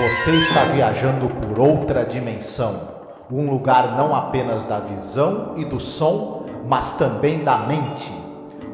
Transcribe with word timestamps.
Você 0.00 0.30
está 0.30 0.64
viajando 0.64 1.28
por 1.28 1.58
outra 1.60 2.06
dimensão, 2.06 2.88
um 3.30 3.50
lugar 3.50 3.98
não 3.98 4.14
apenas 4.14 4.64
da 4.64 4.78
visão 4.78 5.52
e 5.58 5.64
do 5.66 5.78
som, 5.78 6.46
mas 6.66 6.94
também 6.94 7.44
da 7.44 7.58
mente. 7.58 8.10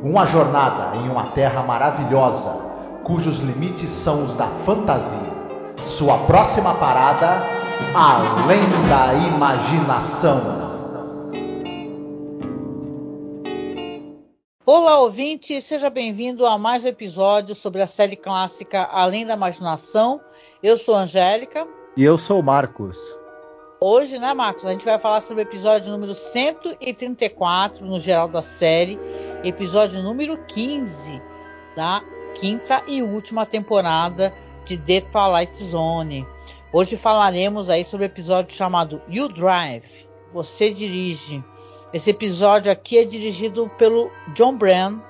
Uma 0.05 0.25
jornada 0.25 0.97
em 0.99 1.09
uma 1.09 1.31
terra 1.31 1.65
maravilhosa, 1.65 2.53
cujos 3.03 3.41
limites 3.41 3.91
são 3.91 4.25
os 4.25 4.35
da 4.35 4.47
fantasia. 4.65 5.19
Sua 5.85 6.17
próxima 6.19 6.75
parada, 6.75 7.43
além 7.93 8.63
da 8.89 9.13
imaginação. 9.27 10.67
Olá, 14.65 15.01
ouvinte, 15.01 15.61
seja 15.61 15.91
bem-vindo 15.91 16.47
a 16.47 16.57
mais 16.57 16.85
um 16.85 16.89
episódio 16.89 17.53
sobre 17.53 17.83
a 17.83 17.87
série 17.89 18.17
clássica 18.17 18.85
Além 18.85 19.27
da 19.27 19.35
Imaginação. 19.35 20.21
Eu 20.67 20.77
sou 20.77 20.97
a 20.97 21.03
Angélica. 21.03 21.65
E 21.97 22.03
eu 22.03 22.19
sou 22.19 22.41
o 22.41 22.43
Marcos. 22.43 22.99
Hoje, 23.81 24.19
né, 24.19 24.35
Marcos, 24.35 24.67
a 24.67 24.73
gente 24.73 24.85
vai 24.85 24.99
falar 24.99 25.21
sobre 25.21 25.45
o 25.45 25.47
episódio 25.47 25.93
número 25.93 26.13
134 26.13 27.87
no 27.87 28.01
geral 28.01 28.27
da 28.27 28.43
série, 28.43 28.99
episódio 29.45 30.03
número 30.03 30.45
15 30.45 31.23
da 31.77 32.03
quinta 32.35 32.83
e 32.89 33.01
última 33.01 33.47
temporada 33.47 34.35
de 34.65 34.77
The 34.77 35.03
Twilight 35.03 35.57
Zone. 35.57 36.27
Hoje 36.73 36.97
falaremos 36.97 37.71
aí 37.71 37.85
sobre 37.85 38.05
o 38.05 38.11
episódio 38.11 38.53
chamado 38.53 39.01
You 39.09 39.29
Drive, 39.29 40.09
Você 40.33 40.75
Dirige. 40.75 41.45
Esse 41.93 42.11
episódio 42.11 42.73
aqui 42.73 42.99
é 42.99 43.05
dirigido 43.05 43.71
pelo 43.79 44.11
John 44.35 44.57
Bran 44.57 45.01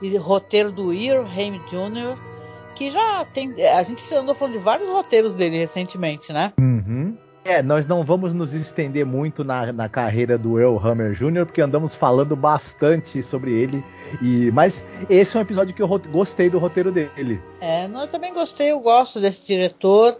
e 0.00 0.16
roteiro 0.16 0.72
do 0.72 0.90
Earl 0.90 1.26
Haim 1.26 1.60
Jr., 1.66 2.31
que 2.74 2.90
já 2.90 3.24
tem. 3.24 3.54
A 3.66 3.82
gente 3.82 4.02
andou 4.14 4.34
falando 4.34 4.54
de 4.54 4.58
vários 4.58 4.88
roteiros 4.88 5.34
dele 5.34 5.58
recentemente, 5.58 6.32
né? 6.32 6.52
Uhum. 6.58 7.16
É, 7.44 7.60
nós 7.60 7.86
não 7.86 8.04
vamos 8.04 8.32
nos 8.32 8.54
estender 8.54 9.04
muito 9.04 9.42
na, 9.42 9.72
na 9.72 9.88
carreira 9.88 10.38
do 10.38 10.60
Earl 10.60 10.78
Hammer 10.78 11.12
Jr., 11.12 11.44
porque 11.44 11.60
andamos 11.60 11.92
falando 11.92 12.36
bastante 12.36 13.20
sobre 13.20 13.52
ele. 13.52 13.84
E 14.22 14.50
Mas 14.52 14.84
esse 15.10 15.36
é 15.36 15.40
um 15.40 15.42
episódio 15.42 15.74
que 15.74 15.82
eu 15.82 15.88
gostei 16.10 16.48
do 16.48 16.60
roteiro 16.60 16.92
dele. 16.92 17.42
É, 17.60 17.86
eu 17.86 18.08
também 18.08 18.32
gostei, 18.32 18.70
eu 18.70 18.78
gosto 18.78 19.20
desse 19.20 19.44
diretor. 19.44 20.16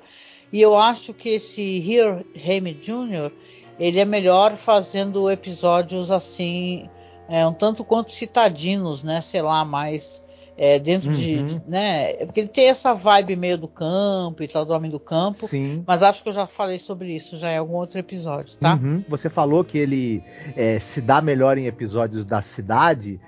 E 0.52 0.60
eu 0.60 0.76
acho 0.76 1.14
que 1.14 1.30
esse 1.30 1.62
Earl 1.88 2.22
Haim 2.36 2.74
Jr 2.74 3.32
ele 3.78 3.98
é 3.98 4.04
melhor 4.04 4.56
fazendo 4.56 5.30
episódios 5.30 6.10
assim, 6.10 6.88
é, 7.28 7.46
um 7.46 7.52
tanto 7.52 7.84
quanto 7.84 8.12
citadinos, 8.12 9.02
né? 9.02 9.20
Sei 9.20 9.42
lá, 9.42 9.64
mais 9.64 10.22
é, 10.56 10.78
dentro 10.78 11.08
uhum. 11.08 11.14
de, 11.14 11.42
de, 11.42 11.62
né? 11.66 12.14
Porque 12.24 12.40
ele 12.40 12.48
tem 12.48 12.68
essa 12.68 12.94
vibe 12.94 13.36
meio 13.36 13.58
do 13.58 13.68
campo 13.68 14.42
e 14.42 14.48
tal, 14.48 14.64
do 14.64 14.72
homem 14.72 14.90
do 14.90 15.00
campo. 15.00 15.46
Sim. 15.46 15.82
Mas 15.86 16.02
acho 16.02 16.22
que 16.22 16.28
eu 16.28 16.32
já 16.32 16.46
falei 16.46 16.78
sobre 16.78 17.14
isso 17.14 17.36
já 17.36 17.50
em 17.52 17.58
algum 17.58 17.74
outro 17.74 17.98
episódio, 17.98 18.56
tá? 18.58 18.74
Uhum. 18.74 19.04
Você 19.08 19.28
falou 19.28 19.64
que 19.64 19.78
ele 19.78 20.22
é, 20.56 20.78
se 20.78 21.00
dá 21.00 21.20
melhor 21.20 21.58
em 21.58 21.66
episódios 21.66 22.24
da 22.24 22.42
cidade. 22.42 23.20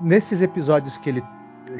Nesses 0.00 0.40
episódios 0.40 0.96
que 0.96 1.10
ele 1.10 1.22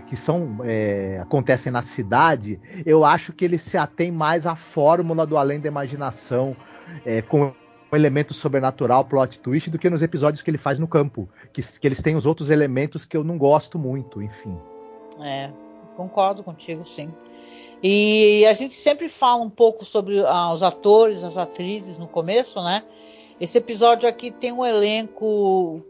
que 0.07 0.17
são 0.17 0.59
é, 0.63 1.19
acontecem 1.21 1.73
na 1.73 1.83
cidade, 1.83 2.61
eu 2.87 3.05
acho 3.05 3.33
que 3.33 3.45
ele 3.45 3.59
se 3.59 3.77
atém 3.77 4.13
mais 4.13 4.47
à 4.47 4.55
fórmula 4.55 5.27
do 5.27 5.37
além 5.37 5.59
da 5.59 5.67
imaginação, 5.67 6.57
é, 7.05 7.21
com 7.23 7.53
um 7.93 7.97
elemento 7.97 8.33
sobrenatural, 8.33 9.05
plot 9.05 9.41
twist, 9.41 9.69
do 9.69 9.79
que 9.79 9.91
nos 9.91 10.03
episódios 10.03 10.43
que 10.43 10.51
ele 10.51 10.59
faz 10.59 10.79
no 10.79 10.87
campo. 10.87 11.29
Que, 11.53 11.61
que 11.63 11.87
eles 11.87 12.01
têm 12.01 12.15
os 12.15 12.25
outros 12.25 12.51
elementos 12.51 13.05
que 13.05 13.17
eu 13.17 13.25
não 13.25 13.37
gosto 13.37 13.79
muito, 13.79 14.23
enfim. 14.23 14.57
É, 15.23 15.51
concordo 15.97 16.43
contigo, 16.43 16.85
sim. 16.85 17.13
E 17.83 18.45
a 18.47 18.53
gente 18.53 18.75
sempre 18.75 19.09
fala 19.09 19.43
um 19.43 19.51
pouco 19.51 19.85
sobre 19.85 20.25
ah, 20.27 20.53
os 20.53 20.63
atores, 20.63 21.25
as 21.25 21.39
atrizes 21.39 21.99
no 21.99 22.07
começo, 22.07 22.63
né? 22.63 22.83
Esse 23.41 23.57
episódio 23.57 24.09
aqui 24.09 24.31
tem 24.31 24.53
um 24.53 24.65
elenco 24.65 25.83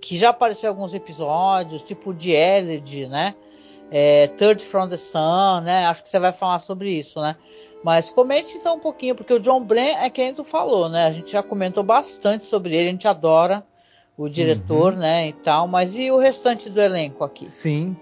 que 0.00 0.16
já 0.16 0.30
apareceu 0.30 0.68
em 0.68 0.74
alguns 0.74 0.94
episódios, 0.94 1.82
tipo 1.82 2.14
de 2.14 2.32
Eled, 2.32 3.06
né? 3.08 3.34
É, 3.90 4.28
Third 4.28 4.62
from 4.64 4.88
the 4.88 4.96
Sun, 4.96 5.60
né? 5.62 5.86
Acho 5.86 6.02
que 6.02 6.08
você 6.08 6.18
vai 6.18 6.32
falar 6.32 6.58
sobre 6.58 6.90
isso, 6.90 7.20
né? 7.20 7.36
Mas 7.82 8.08
comente 8.08 8.56
então 8.56 8.76
um 8.76 8.80
pouquinho, 8.80 9.14
porque 9.14 9.34
o 9.34 9.38
John 9.38 9.62
Bren 9.62 9.96
é 9.98 10.08
quem 10.08 10.32
tu 10.32 10.42
falou, 10.42 10.88
né? 10.88 11.04
A 11.04 11.12
gente 11.12 11.32
já 11.32 11.42
comentou 11.42 11.82
bastante 11.82 12.46
sobre 12.46 12.74
ele, 12.74 12.88
a 12.88 12.92
gente 12.92 13.06
adora 13.06 13.64
o 14.16 14.28
diretor, 14.28 14.92
uhum. 14.92 15.00
né, 15.00 15.28
e 15.28 15.32
tal, 15.32 15.66
mas 15.66 15.96
e 15.96 16.10
o 16.10 16.18
restante 16.18 16.70
do 16.70 16.80
elenco 16.80 17.24
aqui? 17.24 17.46
Sim. 17.46 17.96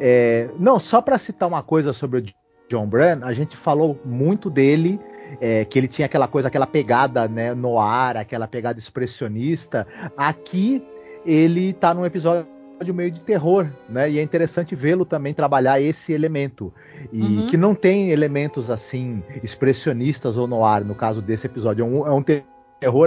É, 0.00 0.48
não, 0.58 0.78
só 0.78 1.02
para 1.02 1.18
citar 1.18 1.48
uma 1.48 1.62
coisa 1.62 1.92
sobre 1.92 2.20
o 2.20 2.24
John 2.68 2.86
Bran, 2.86 3.20
a 3.22 3.32
gente 3.32 3.56
falou 3.56 3.98
muito 4.04 4.48
dele, 4.48 4.98
é, 5.40 5.64
que 5.64 5.78
ele 5.78 5.88
tinha 5.88 6.06
aquela 6.06 6.26
coisa, 6.26 6.48
aquela 6.48 6.66
pegada, 6.66 7.28
né, 7.28 7.54
no 7.54 7.78
ar, 7.78 8.16
aquela 8.16 8.48
pegada 8.48 8.78
expressionista. 8.78 9.86
Aqui 10.16 10.82
ele 11.24 11.72
tá 11.74 11.92
num 11.92 12.06
episódio 12.06 12.46
meio 12.94 13.10
de 13.10 13.20
terror, 13.20 13.68
né? 13.88 14.10
E 14.10 14.18
é 14.18 14.22
interessante 14.22 14.74
vê-lo 14.74 15.04
também 15.04 15.34
trabalhar 15.34 15.80
esse 15.80 16.12
elemento. 16.12 16.72
E 17.12 17.20
uhum. 17.20 17.46
que 17.48 17.56
não 17.56 17.74
tem 17.74 18.10
elementos 18.10 18.70
assim 18.70 19.22
expressionistas 19.42 20.36
ou 20.36 20.46
no 20.46 20.64
ar, 20.64 20.84
no 20.84 20.94
caso 20.94 21.20
desse 21.20 21.46
episódio. 21.46 21.82
É 21.84 21.86
um, 21.86 22.06
é 22.06 22.12
um 22.12 22.22
terror 22.22 22.44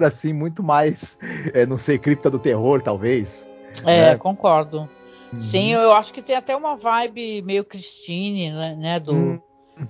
assim 0.06 0.34
muito 0.34 0.62
mais, 0.64 1.18
é, 1.54 1.66
não 1.66 1.78
sei, 1.78 1.98
cripta 1.98 2.30
do 2.30 2.40
terror, 2.40 2.82
talvez. 2.82 3.48
É, 3.86 4.12
né? 4.12 4.18
concordo. 4.18 4.90
Uhum. 5.34 5.40
Sim, 5.40 5.72
eu 5.72 5.94
acho 5.94 6.14
que 6.14 6.22
tem 6.22 6.36
até 6.36 6.56
uma 6.56 6.76
vibe 6.76 7.42
meio 7.44 7.64
Christine, 7.64 8.52
né? 8.52 8.76
né 8.76 9.00
do 9.00 9.14
uhum. 9.14 9.42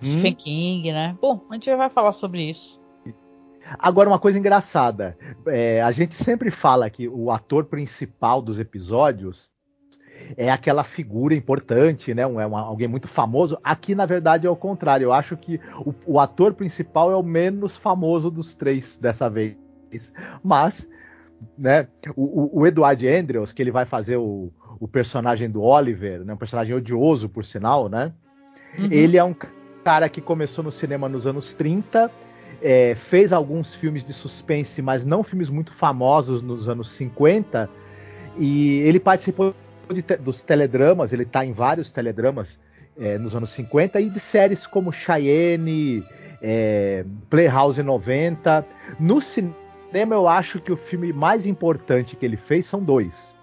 Stephen 0.03 0.33
King, 0.33 0.91
né? 0.91 1.17
Bom, 1.19 1.41
a 1.49 1.53
gente 1.55 1.73
vai 1.75 1.89
falar 1.89 2.11
sobre 2.11 2.49
isso. 2.49 2.79
Agora, 3.79 4.09
uma 4.09 4.19
coisa 4.19 4.37
engraçada: 4.37 5.17
é, 5.47 5.81
a 5.81 5.91
gente 5.91 6.15
sempre 6.15 6.51
fala 6.51 6.89
que 6.89 7.07
o 7.07 7.31
ator 7.31 7.65
principal 7.65 8.41
dos 8.41 8.59
episódios 8.59 9.51
é 10.37 10.49
aquela 10.49 10.83
figura 10.83 11.33
importante, 11.33 12.13
né? 12.13 12.25
Um, 12.25 12.39
é 12.39 12.45
uma, 12.45 12.61
alguém 12.61 12.87
muito 12.87 13.07
famoso. 13.07 13.57
Aqui, 13.63 13.95
na 13.95 14.05
verdade, 14.05 14.47
é 14.47 14.49
o 14.49 14.55
contrário. 14.55 15.05
Eu 15.05 15.13
acho 15.13 15.35
que 15.35 15.59
o, 15.85 15.93
o, 16.05 16.19
ator 16.19 16.53
principal 16.53 17.11
é 17.11 17.15
o 17.15 17.23
menos 17.23 17.75
famoso 17.75 18.29
dos 18.29 18.55
três 18.55 18.97
dessa 18.97 19.29
vez. 19.29 19.55
Mas, 20.43 20.87
né? 21.57 21.87
O, 22.15 22.61
o, 22.61 22.67
Edward 22.67 23.07
Andrews, 23.07 23.51
que 23.51 23.61
ele 23.61 23.71
vai 23.71 23.85
fazer 23.85 24.17
o, 24.17 24.51
o 24.79 24.87
personagem 24.87 25.49
do 25.49 25.61
Oliver, 25.61 26.23
né? 26.23 26.33
Um 26.33 26.37
personagem 26.37 26.75
odioso, 26.75 27.29
por 27.29 27.45
sinal, 27.45 27.89
né? 27.89 28.11
Uhum. 28.77 28.87
Ele 28.91 29.17
é 29.17 29.23
um 29.23 29.35
cara 29.83 30.07
que 30.09 30.21
começou 30.21 30.63
no 30.63 30.71
cinema 30.71 31.09
nos 31.09 31.25
anos 31.27 31.53
30. 31.53 32.11
É, 32.61 32.93
fez 32.95 33.33
alguns 33.33 33.73
filmes 33.73 34.03
de 34.03 34.13
suspense, 34.13 34.81
mas 34.81 35.03
não 35.03 35.23
filmes 35.23 35.49
muito 35.49 35.73
famosos 35.73 36.41
nos 36.41 36.69
anos 36.69 36.89
50. 36.91 37.69
E 38.37 38.79
ele 38.81 38.99
participou 38.99 39.55
de 39.91 40.01
te, 40.01 40.15
dos 40.17 40.41
teledramas, 40.41 41.11
ele 41.11 41.23
está 41.23 41.43
em 41.43 41.51
vários 41.51 41.91
teledramas 41.91 42.59
é, 42.97 43.17
nos 43.17 43.35
anos 43.35 43.49
50 43.51 43.99
e 43.99 44.09
de 44.09 44.19
séries 44.19 44.67
como 44.67 44.91
Cheyenne, 44.91 46.05
é, 46.41 47.03
Playhouse 47.29 47.81
90. 47.81 48.65
No 48.99 49.19
cinema, 49.19 49.55
eu 49.93 50.27
acho 50.27 50.59
que 50.59 50.71
o 50.71 50.77
filme 50.77 51.11
mais 51.11 51.45
importante 51.45 52.15
que 52.15 52.25
ele 52.25 52.37
fez 52.37 52.65
são 52.65 52.83
dois. 52.83 53.33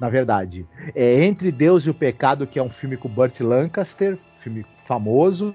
Na 0.00 0.08
verdade, 0.08 0.66
é 0.94 1.24
Entre 1.24 1.50
Deus 1.50 1.84
e 1.84 1.90
o 1.90 1.94
Pecado, 1.94 2.46
que 2.46 2.58
é 2.58 2.62
um 2.62 2.70
filme 2.70 2.96
com 2.96 3.08
Burt 3.08 3.40
Lancaster, 3.40 4.18
filme 4.40 4.64
famoso, 4.86 5.54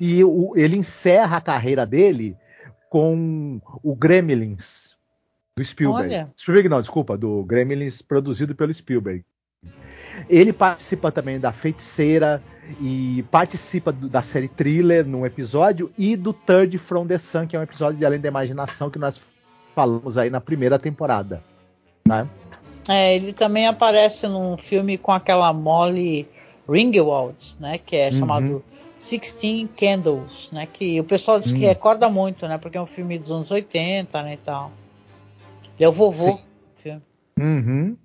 e 0.00 0.22
o, 0.22 0.52
ele 0.56 0.76
encerra 0.76 1.38
a 1.38 1.40
carreira 1.40 1.86
dele 1.86 2.36
com 2.90 3.60
o 3.82 3.96
Gremlins 3.96 4.94
do 5.56 5.64
Spielberg. 5.64 6.08
Olha. 6.08 6.32
Spielberg 6.36 6.68
não, 6.68 6.80
desculpa, 6.80 7.16
do 7.16 7.42
Gremlins 7.44 8.02
produzido 8.02 8.54
pelo 8.54 8.72
Spielberg. 8.72 9.24
Ele 10.28 10.52
participa 10.52 11.10
também 11.10 11.40
da 11.40 11.52
Feiticeira 11.52 12.42
e 12.80 13.24
participa 13.30 13.92
do, 13.92 14.08
da 14.08 14.20
série 14.20 14.48
Thriller 14.48 15.06
num 15.06 15.24
episódio 15.24 15.90
e 15.96 16.16
do 16.16 16.32
Third 16.32 16.76
from 16.78 17.06
the 17.06 17.18
Sun, 17.18 17.46
que 17.46 17.56
é 17.56 17.58
um 17.58 17.62
episódio 17.62 17.98
de 17.98 18.04
Além 18.04 18.20
da 18.20 18.28
Imaginação 18.28 18.90
que 18.90 18.98
nós 18.98 19.20
falamos 19.74 20.18
aí 20.18 20.30
na 20.30 20.40
primeira 20.40 20.78
temporada, 20.78 21.42
né? 22.06 22.28
É, 22.88 23.14
ele 23.14 23.32
também 23.32 23.66
aparece 23.66 24.26
num 24.26 24.56
filme 24.56 24.98
com 24.98 25.12
aquela 25.12 25.52
Molly 25.52 26.28
Ringwald, 26.68 27.56
né, 27.60 27.78
que 27.78 27.96
é 27.96 28.06
uhum. 28.06 28.12
chamado 28.12 28.64
Sixteen 28.98 29.68
Candles, 29.68 30.50
né, 30.52 30.66
que 30.66 31.00
o 31.00 31.04
pessoal 31.04 31.38
diz 31.38 31.52
uhum. 31.52 31.58
que 31.58 31.64
hum. 31.64 31.68
recorda 31.68 32.08
muito, 32.08 32.46
né, 32.48 32.58
porque 32.58 32.76
é 32.76 32.80
um 32.80 32.86
filme 32.86 33.18
dos 33.18 33.30
anos 33.30 33.50
80, 33.50 34.22
né, 34.22 34.34
e 34.34 34.36
tal. 34.36 34.72
Ele 35.76 35.84
é 35.84 35.88
o 35.88 35.92
vovô. 35.92 36.38
Filme. 36.76 37.02
Uhum. 37.38 37.96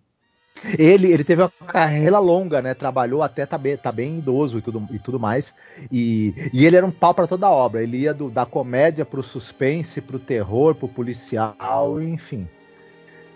Ele, 0.77 1.11
ele 1.11 1.23
teve 1.23 1.41
uma 1.41 1.51
carreira 1.67 2.19
longa, 2.19 2.61
né? 2.61 2.73
Trabalhou 2.73 3.21
até 3.21 3.45
tá 3.45 3.57
bem, 3.57 3.77
tá 3.77 3.91
bem 3.91 4.17
idoso 4.17 4.57
e 4.57 4.61
tudo, 4.61 4.87
e 4.91 4.99
tudo 4.99 5.19
mais. 5.19 5.53
E, 5.91 6.33
e 6.53 6.65
ele 6.65 6.75
era 6.75 6.85
um 6.85 6.91
pau 6.91 7.13
para 7.13 7.27
toda 7.27 7.45
a 7.47 7.51
obra. 7.51 7.83
Ele 7.83 7.97
ia 7.97 8.13
do, 8.13 8.29
da 8.29 8.45
comédia 8.45 9.05
pro 9.05 9.23
suspense, 9.23 10.01
pro 10.01 10.19
terror, 10.19 10.75
pro 10.75 10.87
policial, 10.87 12.01
enfim. 12.01 12.47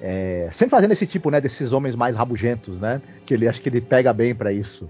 É, 0.02 0.50
sempre 0.52 0.72
fazendo 0.72 0.92
esse 0.92 1.06
tipo, 1.06 1.30
né? 1.30 1.40
Desses 1.40 1.74
homens 1.74 1.96
mais 1.96 2.16
rabugentos, 2.16 2.80
né? 2.80 3.02
Que 3.26 3.34
ele 3.34 3.48
acho 3.48 3.62
que 3.62 3.70
ele 3.70 3.82
pega 3.82 4.12
bem 4.12 4.34
para 4.34 4.52
isso. 4.52 4.90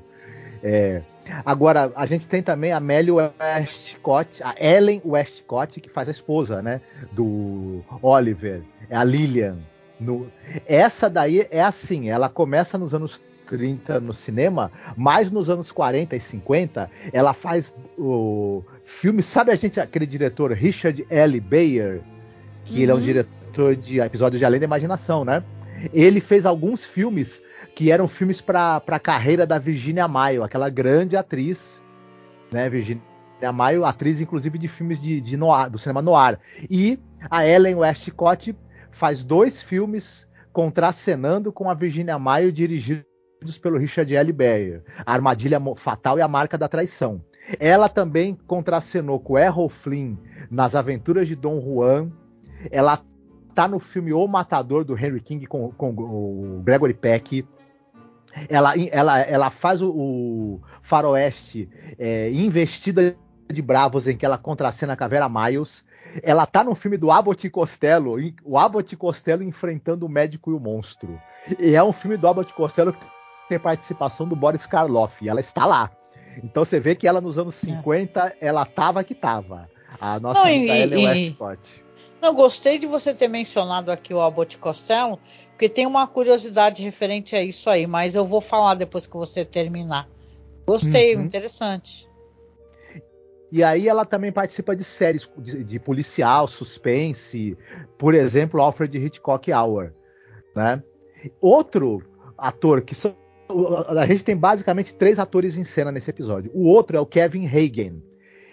É. 0.63 1.01
Agora, 1.45 1.91
a 1.95 2.05
gente 2.05 2.27
tem 2.27 2.41
também 2.41 2.71
a 2.71 2.79
Melly 2.79 3.11
Westcott, 3.11 4.41
a 4.43 4.55
Ellen 4.59 5.01
Westcott, 5.03 5.79
que 5.79 5.89
faz 5.89 6.07
a 6.07 6.11
esposa, 6.11 6.61
né? 6.61 6.81
Do 7.11 7.83
Oliver. 8.01 8.61
É 8.89 8.95
a 8.95 9.03
Lillian. 9.03 9.57
No... 10.01 10.27
Essa 10.67 11.09
daí 11.09 11.47
é 11.51 11.61
assim, 11.61 12.09
ela 12.09 12.27
começa 12.27 12.77
nos 12.77 12.93
anos 12.95 13.21
30 13.45 13.99
no 13.99 14.13
cinema, 14.13 14.71
mas 14.97 15.29
nos 15.29 15.49
anos 15.49 15.71
40 15.71 16.15
e 16.15 16.19
50 16.19 16.89
ela 17.13 17.33
faz 17.33 17.75
o 17.97 18.63
filme. 18.83 19.21
Sabe 19.21 19.51
a 19.51 19.55
gente, 19.55 19.79
aquele 19.79 20.05
diretor 20.05 20.51
Richard 20.51 21.05
L. 21.09 21.39
Bayer, 21.39 22.01
que 22.65 22.75
uhum. 22.75 22.81
ele 22.81 22.91
é 22.91 22.93
um 22.93 22.97
uhum. 22.97 23.03
diretor 23.03 23.75
de 23.75 23.99
episódios 23.99 24.39
de 24.39 24.45
Além 24.45 24.59
da 24.59 24.65
Imaginação, 24.65 25.23
né? 25.23 25.43
Ele 25.93 26.19
fez 26.19 26.45
alguns 26.45 26.83
filmes 26.83 27.43
que 27.75 27.91
eram 27.91 28.07
filmes 28.07 28.41
para 28.41 28.81
a 28.85 28.99
carreira 28.99 29.45
da 29.45 29.59
Virginia 29.59 30.07
Mayo, 30.07 30.43
aquela 30.43 30.69
grande 30.69 31.15
atriz, 31.15 31.81
né? 32.51 32.69
Virginia 32.69 33.01
Mayo, 33.53 33.85
atriz 33.85 34.19
inclusive 34.21 34.57
de 34.57 34.67
filmes 34.67 34.99
de, 34.99 35.21
de 35.21 35.37
noir, 35.37 35.69
do 35.69 35.77
cinema 35.77 36.01
noir. 36.01 36.39
E 36.69 36.97
a 37.29 37.45
Ellen 37.45 37.75
Westcott 37.75 38.55
faz 38.91 39.23
dois 39.23 39.61
filmes 39.61 40.27
contracenando 40.51 41.51
com 41.51 41.69
a 41.69 41.73
Virginia 41.73 42.19
Mayo, 42.19 42.51
dirigidos 42.51 43.05
pelo 43.61 43.77
Richard 43.77 44.13
L. 44.15 44.31
Baer, 44.31 44.83
A 45.05 45.13
Armadilha 45.13 45.59
Fatal 45.75 46.19
e 46.19 46.21
a 46.21 46.27
Marca 46.27 46.57
da 46.57 46.67
Traição. 46.67 47.23
Ela 47.59 47.89
também 47.89 48.37
contracenou 48.47 49.19
com 49.19 49.37
Errol 49.37 49.69
Flynn 49.69 50.15
nas 50.49 50.75
Aventuras 50.75 51.27
de 51.27 51.35
Dom 51.35 51.59
Juan. 51.59 52.11
Ela 52.69 53.01
tá 53.55 53.67
no 53.67 53.79
filme 53.79 54.13
O 54.13 54.27
Matador 54.27 54.85
do 54.85 54.97
Henry 54.97 55.21
King 55.21 55.45
com, 55.47 55.71
com 55.71 55.89
o 55.89 56.61
Gregory 56.63 56.93
Peck. 56.93 57.45
Ela, 58.47 58.73
ela, 58.91 59.19
ela 59.19 59.49
faz 59.49 59.81
o, 59.81 59.89
o 59.89 60.61
faroeste 60.81 61.69
é, 61.97 62.31
investida 62.31 63.15
de 63.51 63.61
bravos 63.61 64.07
em 64.07 64.15
que 64.15 64.25
ela 64.25 64.37
contracena 64.37 64.93
a 64.93 64.97
Caveira 64.97 65.29
Miles. 65.29 65.83
Ela 66.23 66.45
tá 66.45 66.63
no 66.63 66.75
filme 66.75 66.97
do 66.97 67.11
Abbott 67.11 67.49
Costello, 67.49 68.15
o 68.43 68.57
Abbott 68.57 68.95
Costello 68.95 69.43
enfrentando 69.43 70.05
o 70.05 70.09
médico 70.09 70.51
e 70.51 70.53
o 70.53 70.59
monstro. 70.59 71.19
E 71.59 71.75
é 71.75 71.83
um 71.83 71.93
filme 71.93 72.17
do 72.17 72.27
Abbott 72.27 72.53
Costello 72.53 72.93
que 72.93 73.05
tem 73.47 73.59
participação 73.59 74.27
do 74.27 74.35
Boris 74.35 74.65
Karloff, 74.65 75.23
e 75.23 75.29
ela 75.29 75.41
está 75.41 75.65
lá. 75.65 75.91
Então 76.43 76.63
você 76.63 76.79
vê 76.79 76.95
que 76.95 77.07
ela 77.07 77.19
nos 77.19 77.37
anos 77.37 77.55
50, 77.55 78.35
é. 78.39 78.47
ela 78.47 78.65
tava 78.65 79.03
que 79.03 79.13
tava. 79.13 79.69
A 79.99 80.19
nossa 80.19 80.39
Não, 80.41 80.49
e, 80.49 80.69
Ellen 80.69 81.07
Westcott. 81.07 81.83
Não, 82.21 82.33
gostei 82.33 82.77
de 82.77 82.85
você 82.85 83.13
ter 83.13 83.27
mencionado 83.27 83.91
aqui 83.91 84.13
o 84.13 84.21
Abbott 84.21 84.57
Costello, 84.57 85.19
porque 85.49 85.67
tem 85.67 85.85
uma 85.85 86.07
curiosidade 86.07 86.83
referente 86.83 87.35
a 87.35 87.43
isso 87.43 87.69
aí, 87.69 87.87
mas 87.87 88.15
eu 88.15 88.25
vou 88.25 88.39
falar 88.39 88.75
depois 88.75 89.07
que 89.07 89.17
você 89.17 89.43
terminar. 89.43 90.07
Gostei, 90.65 91.15
uhum. 91.15 91.23
interessante. 91.23 92.07
E 93.51 93.63
aí 93.63 93.89
ela 93.89 94.05
também 94.05 94.31
participa 94.31 94.75
de 94.75 94.83
séries 94.83 95.29
de, 95.37 95.63
de, 95.63 95.79
policial, 95.79 96.47
suspense, 96.47 97.57
por 97.97 98.13
exemplo, 98.13 98.61
Alfred 98.61 98.97
Hitchcock 98.97 99.51
Hour, 99.51 99.91
né? 100.55 100.81
Outro 101.41 102.01
ator 102.37 102.81
que 102.81 102.95
são, 102.95 103.15
a 103.89 104.05
gente 104.05 104.23
tem 104.23 104.37
basicamente 104.37 104.93
três 104.93 105.19
atores 105.19 105.57
em 105.57 105.65
cena 105.65 105.91
nesse 105.91 106.09
episódio. 106.09 106.49
O 106.53 106.65
outro 106.65 106.95
é 106.95 106.99
o 106.99 107.05
Kevin 107.05 107.45
Hagen. 107.45 108.01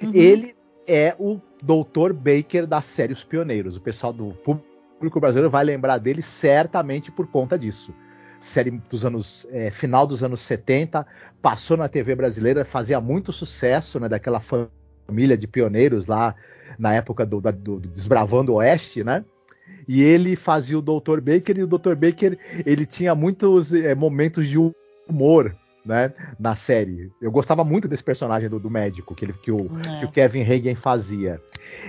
Uhum. 0.03 0.11
Ele 0.13 0.57
é 0.87 1.15
o 1.19 1.41
Dr. 1.63 2.13
Baker 2.13 2.67
da 2.67 2.83
série 2.83 3.13
Os 3.13 3.23
Pioneiros. 3.23 3.77
O 3.77 3.81
pessoal 3.81 4.13
do 4.13 4.35
público 4.35 5.21
brasileiro 5.21 5.51
vai 5.51 5.65
lembrar 5.65 5.99
dele 5.99 6.23
certamente 6.23 7.13
por 7.13 7.29
conta 7.29 7.57
disso 7.57 7.95
série 8.41 8.71
dos 8.71 9.05
anos 9.05 9.47
é, 9.51 9.71
final 9.71 10.07
dos 10.07 10.23
anos 10.23 10.41
70, 10.41 11.05
passou 11.43 11.77
na 11.77 11.89
TV 11.89 12.15
brasileira, 12.15 12.65
fazia 12.65 13.01
muito 13.01 13.33
sucesso, 13.33 13.99
né, 13.99 14.09
daquela 14.09 14.41
família 14.41 14.71
de 15.37 15.47
pioneiros 15.47 16.07
lá 16.07 16.35
na 16.79 16.95
época 16.95 17.25
do, 17.25 17.41
do, 17.41 17.53
do 17.53 17.89
Desbravando 17.89 18.53
o 18.53 18.57
Oeste, 18.57 19.03
né? 19.03 19.25
E 19.87 20.03
ele 20.03 20.37
fazia 20.37 20.79
o 20.79 20.83
Dr. 20.83 21.21
Baker 21.21 21.57
e 21.57 21.63
o 21.63 21.67
Dr. 21.67 21.95
Baker 21.95 22.39
ele 22.65 22.85
tinha 22.85 23.15
muitos 23.15 23.73
é, 23.73 23.95
momentos 23.95 24.47
de 24.47 24.57
humor, 25.09 25.57
né, 25.85 26.13
na 26.39 26.55
série. 26.55 27.11
Eu 27.21 27.31
gostava 27.31 27.65
muito 27.65 27.89
desse 27.89 28.05
personagem 28.05 28.49
do, 28.49 28.59
do 28.59 28.71
médico 28.71 29.15
que, 29.15 29.25
ele, 29.25 29.33
que, 29.33 29.51
o, 29.51 29.71
é. 29.89 30.01
que 30.01 30.05
o 30.05 30.11
Kevin 30.11 30.43
Hagen 30.43 30.75
fazia. 30.75 31.41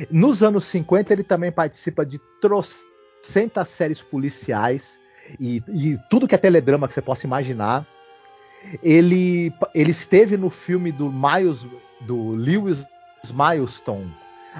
Nos 0.09 0.41
anos 0.41 0.65
50 0.65 1.11
ele 1.11 1.23
também 1.23 1.51
participa 1.51 2.05
de 2.05 2.19
trocentas 2.41 3.67
séries 3.67 4.01
policiais 4.01 4.99
e, 5.39 5.61
e 5.67 5.97
tudo 6.09 6.27
que 6.27 6.35
é 6.35 6.37
teledrama 6.37 6.87
que 6.87 6.93
você 6.93 7.01
possa 7.01 7.27
imaginar. 7.27 7.85
Ele, 8.83 9.53
ele 9.73 9.91
esteve 9.91 10.37
no 10.37 10.49
filme 10.49 10.91
do 10.91 11.11
Miles, 11.11 11.65
do 12.01 12.31
Lewis 12.31 12.85
Milestone, 13.31 14.13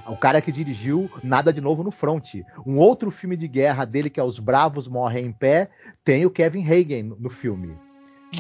o 0.08 0.16
cara 0.16 0.42
que 0.42 0.52
dirigiu 0.52 1.10
Nada 1.24 1.52
de 1.52 1.62
Novo 1.62 1.84
no 1.84 1.92
Front. 1.92 2.36
Um 2.66 2.78
outro 2.78 3.12
filme 3.12 3.36
de 3.36 3.48
guerra 3.48 3.86
dele, 3.86 4.10
que 4.10 4.20
é 4.20 4.24
Os 4.24 4.40
Bravos 4.40 4.88
Morrem 4.88 5.26
em 5.26 5.32
Pé, 5.32 5.70
tem 6.04 6.26
o 6.26 6.30
Kevin 6.30 6.66
Hagen 6.66 7.16
no 7.20 7.30
filme. 7.30 7.76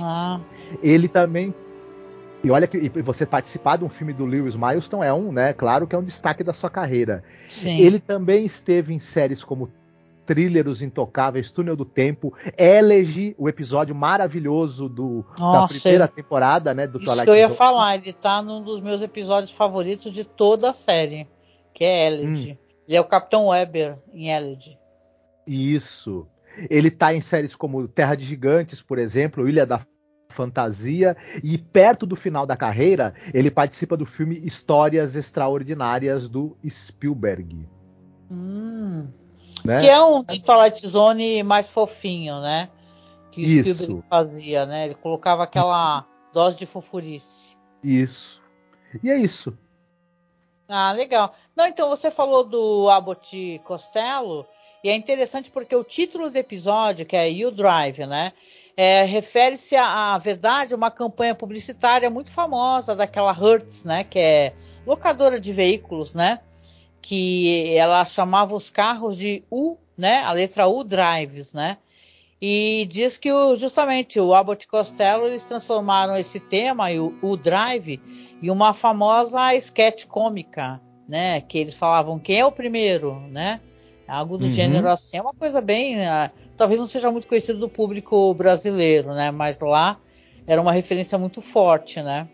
Ah. 0.01 0.39
Ele 0.83 1.07
também. 1.07 1.53
E 2.43 2.49
olha 2.51 2.67
que 2.67 2.89
você 3.01 3.25
participar 3.25 3.77
de 3.77 3.83
um 3.83 3.89
filme 3.89 4.13
do 4.13 4.25
Lewis 4.25 4.55
Milestone 4.55 5.05
é 5.05 5.13
um, 5.13 5.31
né? 5.31 5.51
Claro 5.51 5.85
que 5.85 5.95
é 5.95 5.99
um 5.99 6.03
destaque 6.03 6.43
da 6.43 6.53
sua 6.53 6.69
carreira. 6.69 7.23
Sim. 7.49 7.79
Ele 7.79 7.99
também 7.99 8.45
esteve 8.45 8.93
em 8.93 8.99
séries 8.99 9.43
como 9.43 9.69
Thriller, 10.29 10.67
Os 10.67 10.83
Intocáveis, 10.83 11.49
Túnel 11.49 11.75
do 11.75 11.83
Tempo, 11.83 12.31
Elegy, 12.55 13.33
o 13.35 13.49
episódio 13.49 13.95
maravilhoso 13.95 14.87
do, 14.87 15.25
Nossa, 15.39 15.73
da 15.73 15.79
primeira 15.79 16.07
temporada, 16.07 16.71
né? 16.75 16.85
Do 16.85 16.99
isso 16.99 17.07
Twilight 17.07 17.25
que 17.25 17.31
eu 17.31 17.35
ia 17.35 17.47
Zone. 17.47 17.57
falar, 17.57 17.95
ele 17.95 18.13
tá 18.13 18.39
num 18.39 18.61
dos 18.61 18.79
meus 18.79 19.01
episódios 19.01 19.51
favoritos 19.51 20.13
de 20.13 20.23
toda 20.23 20.69
a 20.69 20.73
série, 20.73 21.27
que 21.73 21.83
é 21.83 22.05
Elegy. 22.05 22.51
Hum. 22.51 22.57
Ele 22.87 22.97
é 22.97 23.01
o 23.01 23.05
Capitão 23.05 23.47
Weber 23.47 23.97
em 24.13 24.29
Elegy. 24.29 24.77
Isso. 25.47 26.27
Ele 26.69 26.91
tá 26.91 27.11
em 27.11 27.21
séries 27.21 27.55
como 27.55 27.87
Terra 27.87 28.13
de 28.13 28.23
Gigantes, 28.23 28.83
por 28.83 28.99
exemplo, 28.99 29.49
Ilha 29.49 29.65
da 29.65 29.81
Fantasia, 30.29 31.17
e 31.43 31.57
perto 31.57 32.05
do 32.05 32.15
final 32.15 32.45
da 32.45 32.55
carreira, 32.55 33.15
ele 33.33 33.49
participa 33.49 33.97
do 33.97 34.05
filme 34.05 34.39
Histórias 34.43 35.15
Extraordinárias 35.15 36.29
do 36.29 36.55
Spielberg. 36.67 37.67
Hum. 38.29 39.07
Né? 39.63 39.79
Que 39.79 39.89
é 39.89 40.01
um 40.01 40.23
Twilight 40.23 40.87
Zone 40.87 41.43
mais 41.43 41.69
fofinho, 41.69 42.39
né? 42.41 42.69
Que 43.31 43.41
o 43.41 43.43
Isso. 43.43 43.73
Spielberg 43.73 44.03
fazia, 44.09 44.65
né? 44.65 44.85
Ele 44.85 44.95
colocava 44.95 45.43
aquela 45.43 46.05
dose 46.33 46.57
de 46.57 46.65
fofurice. 46.65 47.57
Isso. 47.83 48.41
E 49.03 49.09
é 49.09 49.17
isso. 49.17 49.55
Ah, 50.67 50.91
legal. 50.91 51.33
Não, 51.55 51.65
então 51.65 51.89
você 51.89 52.11
falou 52.11 52.43
do 52.43 52.89
Abbott 52.89 53.59
Costello, 53.63 54.45
e 54.83 54.89
é 54.89 54.95
interessante 54.95 55.51
porque 55.51 55.75
o 55.75 55.83
título 55.83 56.29
do 56.29 56.37
episódio, 56.37 57.05
que 57.05 57.15
é 57.15 57.29
You 57.29 57.51
Drive, 57.51 58.05
né? 58.05 58.33
É, 58.77 59.03
refere-se 59.03 59.75
à, 59.75 60.13
à 60.13 60.17
verdade 60.17 60.73
uma 60.73 60.89
campanha 60.89 61.35
publicitária 61.35 62.09
muito 62.09 62.31
famosa 62.31 62.95
daquela 62.95 63.33
Hertz, 63.33 63.83
né? 63.83 64.03
Que 64.03 64.19
é 64.19 64.53
locadora 64.85 65.39
de 65.39 65.51
veículos, 65.51 66.13
né? 66.13 66.39
Que 67.09 67.75
ela 67.75 68.05
chamava 68.05 68.53
os 68.53 68.69
carros 68.69 69.17
de 69.17 69.43
U, 69.49 69.77
né? 69.97 70.21
A 70.25 70.31
letra 70.31 70.67
U 70.67 70.83
drives, 70.83 71.55
né? 71.55 71.79
E 72.39 72.87
diz 72.87 73.17
que 73.17 73.31
o, 73.31 73.55
justamente 73.55 74.19
o 74.19 74.31
Abbott 74.31 74.67
Costello 74.67 75.25
eles 75.25 75.43
transformaram 75.43 76.15
esse 76.15 76.39
tema, 76.39 76.85
o 76.91 77.15
U 77.23 77.35
drive, 77.35 77.99
em 78.39 78.51
uma 78.51 78.73
famosa 78.73 79.55
sketch 79.55 80.05
cômica, 80.05 80.79
né? 81.07 81.41
Que 81.41 81.57
eles 81.57 81.73
falavam 81.73 82.19
quem 82.19 82.41
é 82.41 82.45
o 82.45 82.51
primeiro, 82.51 83.19
né? 83.21 83.59
Algo 84.07 84.37
do 84.37 84.43
uhum. 84.43 84.51
gênero 84.51 84.87
assim, 84.87 85.17
é 85.17 85.21
uma 85.23 85.33
coisa 85.33 85.61
bem, 85.61 85.97
uh, 86.01 86.29
talvez 86.55 86.79
não 86.79 86.85
seja 86.87 87.09
muito 87.11 87.27
conhecido 87.27 87.57
do 87.57 87.67
público 87.67 88.35
brasileiro, 88.35 89.15
né? 89.15 89.31
Mas 89.31 89.61
lá 89.61 89.97
era 90.45 90.61
uma 90.61 90.71
referência 90.71 91.17
muito 91.17 91.41
forte, 91.41 92.03
né? 92.03 92.29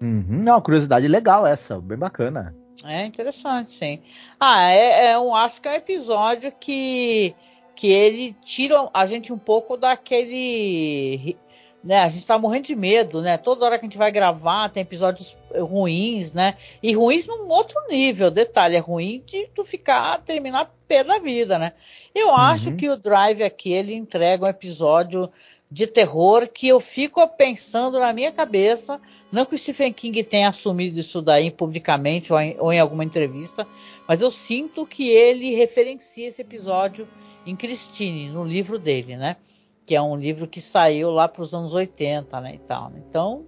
Uhum. 0.00 0.40
Não, 0.44 0.60
curiosidade 0.60 1.08
legal 1.08 1.44
essa, 1.44 1.80
bem 1.80 1.98
bacana. 1.98 2.54
É 2.84 3.04
interessante, 3.04 3.72
sim. 3.72 4.00
Ah, 4.38 4.70
é, 4.70 5.06
é 5.10 5.18
um, 5.18 5.34
acho 5.34 5.60
que 5.60 5.68
é 5.68 5.72
um 5.72 5.74
episódio 5.74 6.52
que, 6.52 7.34
que 7.74 7.88
ele 7.88 8.32
tira 8.32 8.88
a 8.94 9.04
gente 9.06 9.32
um 9.32 9.38
pouco 9.38 9.76
daquele. 9.76 11.36
Né, 11.82 12.02
a 12.02 12.08
gente 12.08 12.26
tá 12.26 12.36
morrendo 12.36 12.66
de 12.66 12.74
medo, 12.74 13.22
né? 13.22 13.38
Toda 13.38 13.64
hora 13.64 13.78
que 13.78 13.86
a 13.86 13.88
gente 13.88 13.96
vai 13.96 14.10
gravar 14.10 14.68
tem 14.68 14.82
episódios 14.82 15.38
ruins, 15.54 16.34
né? 16.34 16.56
E 16.82 16.92
ruins 16.92 17.26
num 17.26 17.48
outro 17.48 17.80
nível. 17.88 18.30
Detalhe, 18.30 18.76
é 18.76 18.80
ruim 18.80 19.22
de 19.24 19.48
tu 19.54 19.64
ficar, 19.64 20.18
terminar 20.18 20.74
pé 20.88 21.04
da 21.04 21.18
vida, 21.18 21.56
né? 21.58 21.72
Eu 22.14 22.28
uhum. 22.28 22.34
acho 22.34 22.74
que 22.74 22.88
o 22.88 22.96
Drive 22.96 23.42
aqui 23.42 23.72
ele 23.72 23.94
entrega 23.94 24.44
um 24.44 24.48
episódio 24.48 25.30
de 25.70 25.86
terror 25.86 26.48
que 26.48 26.68
eu 26.68 26.80
fico 26.80 27.26
pensando 27.28 27.98
na 27.98 28.12
minha 28.12 28.32
cabeça, 28.32 29.00
não 29.30 29.44
que 29.44 29.54
o 29.54 29.58
Stephen 29.58 29.92
King 29.92 30.24
tenha 30.24 30.48
assumido 30.48 30.98
isso 30.98 31.20
daí 31.20 31.50
publicamente 31.50 32.32
ou 32.32 32.40
em, 32.40 32.56
ou 32.58 32.72
em 32.72 32.80
alguma 32.80 33.04
entrevista, 33.04 33.66
mas 34.06 34.22
eu 34.22 34.30
sinto 34.30 34.86
que 34.86 35.08
ele 35.08 35.54
referencia 35.54 36.26
esse 36.26 36.40
episódio 36.40 37.06
em 37.44 37.54
Christine, 37.54 38.30
no 38.30 38.44
livro 38.44 38.78
dele, 38.78 39.16
né? 39.16 39.36
Que 39.84 39.94
é 39.94 40.02
um 40.02 40.16
livro 40.16 40.46
que 40.46 40.60
saiu 40.60 41.10
lá 41.10 41.28
para 41.28 41.42
os 41.42 41.54
anos 41.54 41.74
80, 41.74 42.40
né? 42.40 42.54
E 42.54 42.58
tal. 42.58 42.90
Né? 42.90 43.02
Então, 43.06 43.44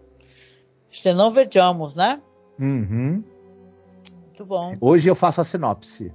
Se 0.90 1.14
não 1.14 1.30
vejamos, 1.30 1.94
né? 1.94 2.20
Uhum. 2.58 3.22
Muito 4.26 4.44
bom. 4.44 4.74
Hoje 4.80 5.08
eu 5.08 5.14
faço 5.14 5.40
a 5.40 5.44
sinopse. 5.44 6.12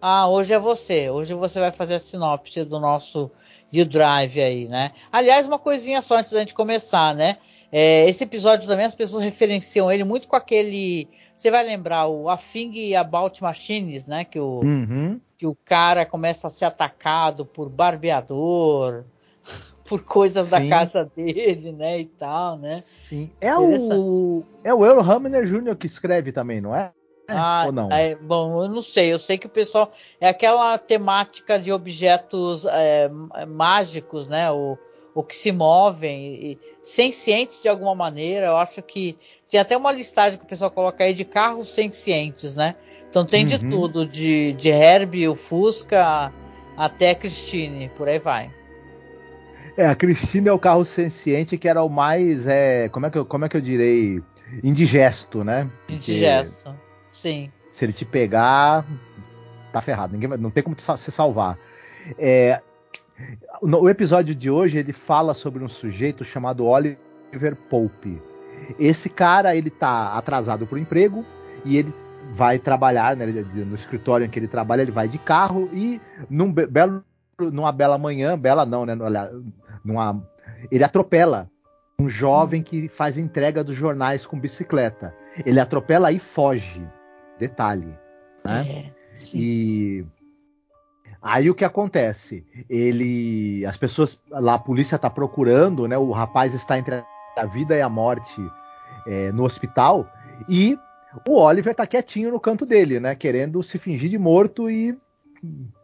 Ah, 0.00 0.28
hoje 0.28 0.54
é 0.54 0.58
você. 0.58 1.10
Hoje 1.10 1.34
você 1.34 1.60
vai 1.60 1.70
fazer 1.70 1.94
a 1.94 2.00
sinopse 2.00 2.64
do 2.64 2.78
nosso 2.78 3.30
U-Drive 3.82 4.40
aí, 4.40 4.68
né? 4.68 4.92
Aliás, 5.12 5.46
uma 5.46 5.58
coisinha 5.58 6.00
só 6.02 6.16
antes 6.18 6.30
da 6.30 6.38
gente 6.40 6.54
começar, 6.54 7.14
né? 7.14 7.36
É, 7.72 8.08
esse 8.08 8.22
episódio 8.22 8.68
também 8.68 8.86
as 8.86 8.94
pessoas 8.94 9.24
referenciam 9.24 9.90
ele 9.90 10.04
muito 10.04 10.28
com 10.28 10.36
aquele. 10.36 11.08
Você 11.34 11.50
vai 11.50 11.64
lembrar 11.64 12.06
o 12.06 12.28
A 12.28 12.36
Thing 12.36 12.94
About 12.94 13.42
Machines, 13.42 14.06
né? 14.06 14.24
Que 14.24 14.38
o, 14.38 14.60
Uhum. 14.60 15.20
que 15.36 15.46
o 15.46 15.56
cara 15.64 16.06
começa 16.06 16.46
a 16.46 16.50
ser 16.50 16.66
atacado 16.66 17.44
por 17.44 17.68
barbeador, 17.68 19.04
por 19.88 20.02
coisas 20.04 20.46
da 20.48 20.60
Sim. 20.60 20.68
casa 20.68 21.10
dele, 21.16 21.72
né? 21.72 22.00
E 22.00 22.04
tal, 22.04 22.56
né? 22.58 22.76
Sim. 22.76 23.30
É 23.40 23.56
o. 23.58 24.44
É 24.62 24.72
o 24.72 24.84
Earl 24.86 25.00
Hamner 25.00 25.44
Jr. 25.44 25.74
que 25.76 25.86
escreve 25.88 26.30
também, 26.30 26.60
não 26.60 26.74
é? 26.76 26.92
Ah, 27.28 27.64
Ou 27.66 27.72
não? 27.72 27.90
é, 27.90 28.14
bom, 28.16 28.62
eu 28.62 28.68
não 28.68 28.82
sei. 28.82 29.12
Eu 29.12 29.18
sei 29.18 29.38
que 29.38 29.46
o 29.46 29.50
pessoal 29.50 29.90
é 30.20 30.28
aquela 30.28 30.76
temática 30.78 31.58
de 31.58 31.72
objetos 31.72 32.66
é, 32.66 33.08
mágicos, 33.46 34.28
né? 34.28 34.50
O, 34.50 34.76
o 35.14 35.22
que 35.22 35.34
se 35.34 35.52
movem 35.52 36.34
e, 36.34 36.58
sencientes 36.82 37.62
de 37.62 37.68
alguma 37.68 37.94
maneira. 37.94 38.46
Eu 38.46 38.56
acho 38.56 38.82
que 38.82 39.16
tem 39.48 39.58
até 39.58 39.76
uma 39.76 39.92
listagem 39.92 40.38
que 40.38 40.44
o 40.44 40.48
pessoal 40.48 40.70
coloca 40.70 41.04
aí 41.04 41.14
de 41.14 41.24
carros 41.24 41.68
sencientes, 41.68 42.54
né? 42.54 42.74
Então 43.08 43.24
tem 43.24 43.46
de 43.46 43.54
Uhum. 43.54 43.70
tudo, 43.70 44.04
de, 44.06 44.52
de 44.54 44.68
Herbie, 44.68 45.28
o 45.28 45.36
Fusca, 45.36 46.32
até 46.76 47.10
a 47.10 47.14
Christine, 47.14 47.88
por 47.90 48.08
aí 48.08 48.18
vai. 48.18 48.50
É, 49.76 49.86
a 49.86 49.94
Cristina 49.94 50.50
é 50.50 50.52
o 50.52 50.58
carro 50.58 50.84
senciente 50.84 51.58
que 51.58 51.68
era 51.68 51.82
o 51.82 51.88
mais. 51.88 52.46
É, 52.46 52.88
como, 52.88 53.06
é 53.06 53.10
que 53.10 53.18
eu, 53.18 53.24
como 53.24 53.44
é 53.44 53.48
que 53.48 53.56
eu 53.56 53.60
direi? 53.60 54.22
Indigesto, 54.62 55.42
né? 55.42 55.68
Porque 55.86 55.94
Indigesto. 55.94 56.74
Sim. 57.14 57.50
Se 57.70 57.84
ele 57.84 57.92
te 57.92 58.04
pegar, 58.04 58.84
tá 59.72 59.80
ferrado. 59.80 60.12
Ninguém 60.12 60.36
não 60.36 60.50
tem 60.50 60.62
como 60.64 60.76
se 60.78 61.10
salvar. 61.10 61.56
É, 62.18 62.60
o 63.62 63.88
episódio 63.88 64.34
de 64.34 64.50
hoje 64.50 64.78
ele 64.78 64.92
fala 64.92 65.32
sobre 65.32 65.62
um 65.62 65.68
sujeito 65.68 66.24
chamado 66.24 66.66
Oliver 66.66 67.54
Pope. 67.70 68.20
Esse 68.78 69.08
cara 69.08 69.54
ele 69.54 69.70
tá 69.70 70.14
atrasado 70.14 70.66
pro 70.66 70.76
emprego 70.76 71.24
e 71.64 71.76
ele 71.76 71.94
vai 72.32 72.58
trabalhar 72.58 73.16
né, 73.16 73.26
no 73.26 73.74
escritório 73.76 74.26
em 74.26 74.28
que 74.28 74.38
ele 74.38 74.48
trabalha. 74.48 74.82
Ele 74.82 74.90
vai 74.90 75.08
de 75.08 75.18
carro 75.18 75.70
e 75.72 76.00
num 76.28 76.52
be- 76.52 76.66
belo, 76.66 77.04
numa 77.38 77.70
bela 77.70 77.96
manhã, 77.96 78.36
bela 78.36 78.66
não, 78.66 78.84
né? 78.84 78.94
Numa, 79.84 80.20
ele 80.70 80.82
atropela 80.82 81.48
um 81.98 82.08
jovem 82.08 82.60
que 82.60 82.88
faz 82.88 83.16
entrega 83.16 83.62
dos 83.62 83.76
jornais 83.76 84.26
com 84.26 84.38
bicicleta. 84.38 85.14
Ele 85.46 85.60
atropela 85.60 86.10
e 86.10 86.18
foge. 86.18 86.84
Detalhe. 87.38 87.94
Né? 88.44 88.66
É, 88.68 89.18
sim. 89.18 89.38
E 89.38 90.06
aí 91.22 91.48
o 91.50 91.54
que 91.54 91.64
acontece? 91.64 92.44
Ele, 92.68 93.64
as 93.66 93.76
pessoas 93.76 94.20
lá, 94.30 94.54
a 94.54 94.58
polícia 94.58 94.96
está 94.96 95.08
procurando, 95.10 95.88
né? 95.88 95.96
O 95.98 96.10
rapaz 96.12 96.54
está 96.54 96.78
entre 96.78 97.02
a 97.36 97.46
vida 97.46 97.76
e 97.76 97.80
a 97.82 97.88
morte 97.88 98.40
é, 99.06 99.32
no 99.32 99.44
hospital 99.44 100.06
e 100.48 100.78
o 101.26 101.36
Oliver 101.36 101.72
está 101.72 101.86
quietinho 101.86 102.30
no 102.30 102.40
canto 102.40 102.64
dele, 102.66 103.00
né? 103.00 103.14
Querendo 103.14 103.62
se 103.62 103.78
fingir 103.78 104.10
de 104.10 104.18
morto 104.18 104.68
e 104.70 104.96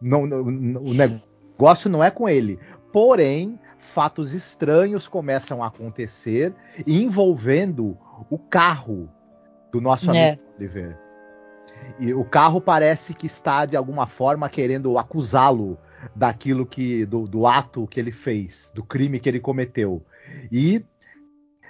não, 0.00 0.26
não- 0.26 0.44
não- 0.44 0.82
o 0.82 0.94
negócio 0.94 1.88
não 1.90 2.02
é 2.02 2.10
com 2.10 2.28
ele. 2.28 2.58
Porém, 2.92 3.58
fatos 3.78 4.34
estranhos 4.34 5.06
começam 5.08 5.62
a 5.62 5.68
acontecer 5.68 6.52
envolvendo 6.86 7.96
o 8.28 8.38
carro 8.38 9.08
do 9.72 9.80
nosso 9.80 10.10
É. 10.10 10.30
amigo 10.30 10.42
Oliver. 10.58 10.98
E 11.98 12.14
o 12.14 12.24
carro 12.24 12.60
parece 12.60 13.12
que 13.14 13.26
está 13.26 13.66
de 13.66 13.76
alguma 13.76 14.06
forma 14.06 14.48
querendo 14.48 14.96
acusá-lo 14.98 15.78
daquilo 16.14 16.64
que 16.64 17.04
do, 17.04 17.24
do 17.24 17.46
ato 17.46 17.86
que 17.86 18.00
ele 18.00 18.12
fez, 18.12 18.72
do 18.74 18.82
crime 18.82 19.20
que 19.20 19.28
ele 19.28 19.40
cometeu. 19.40 20.02
E 20.50 20.82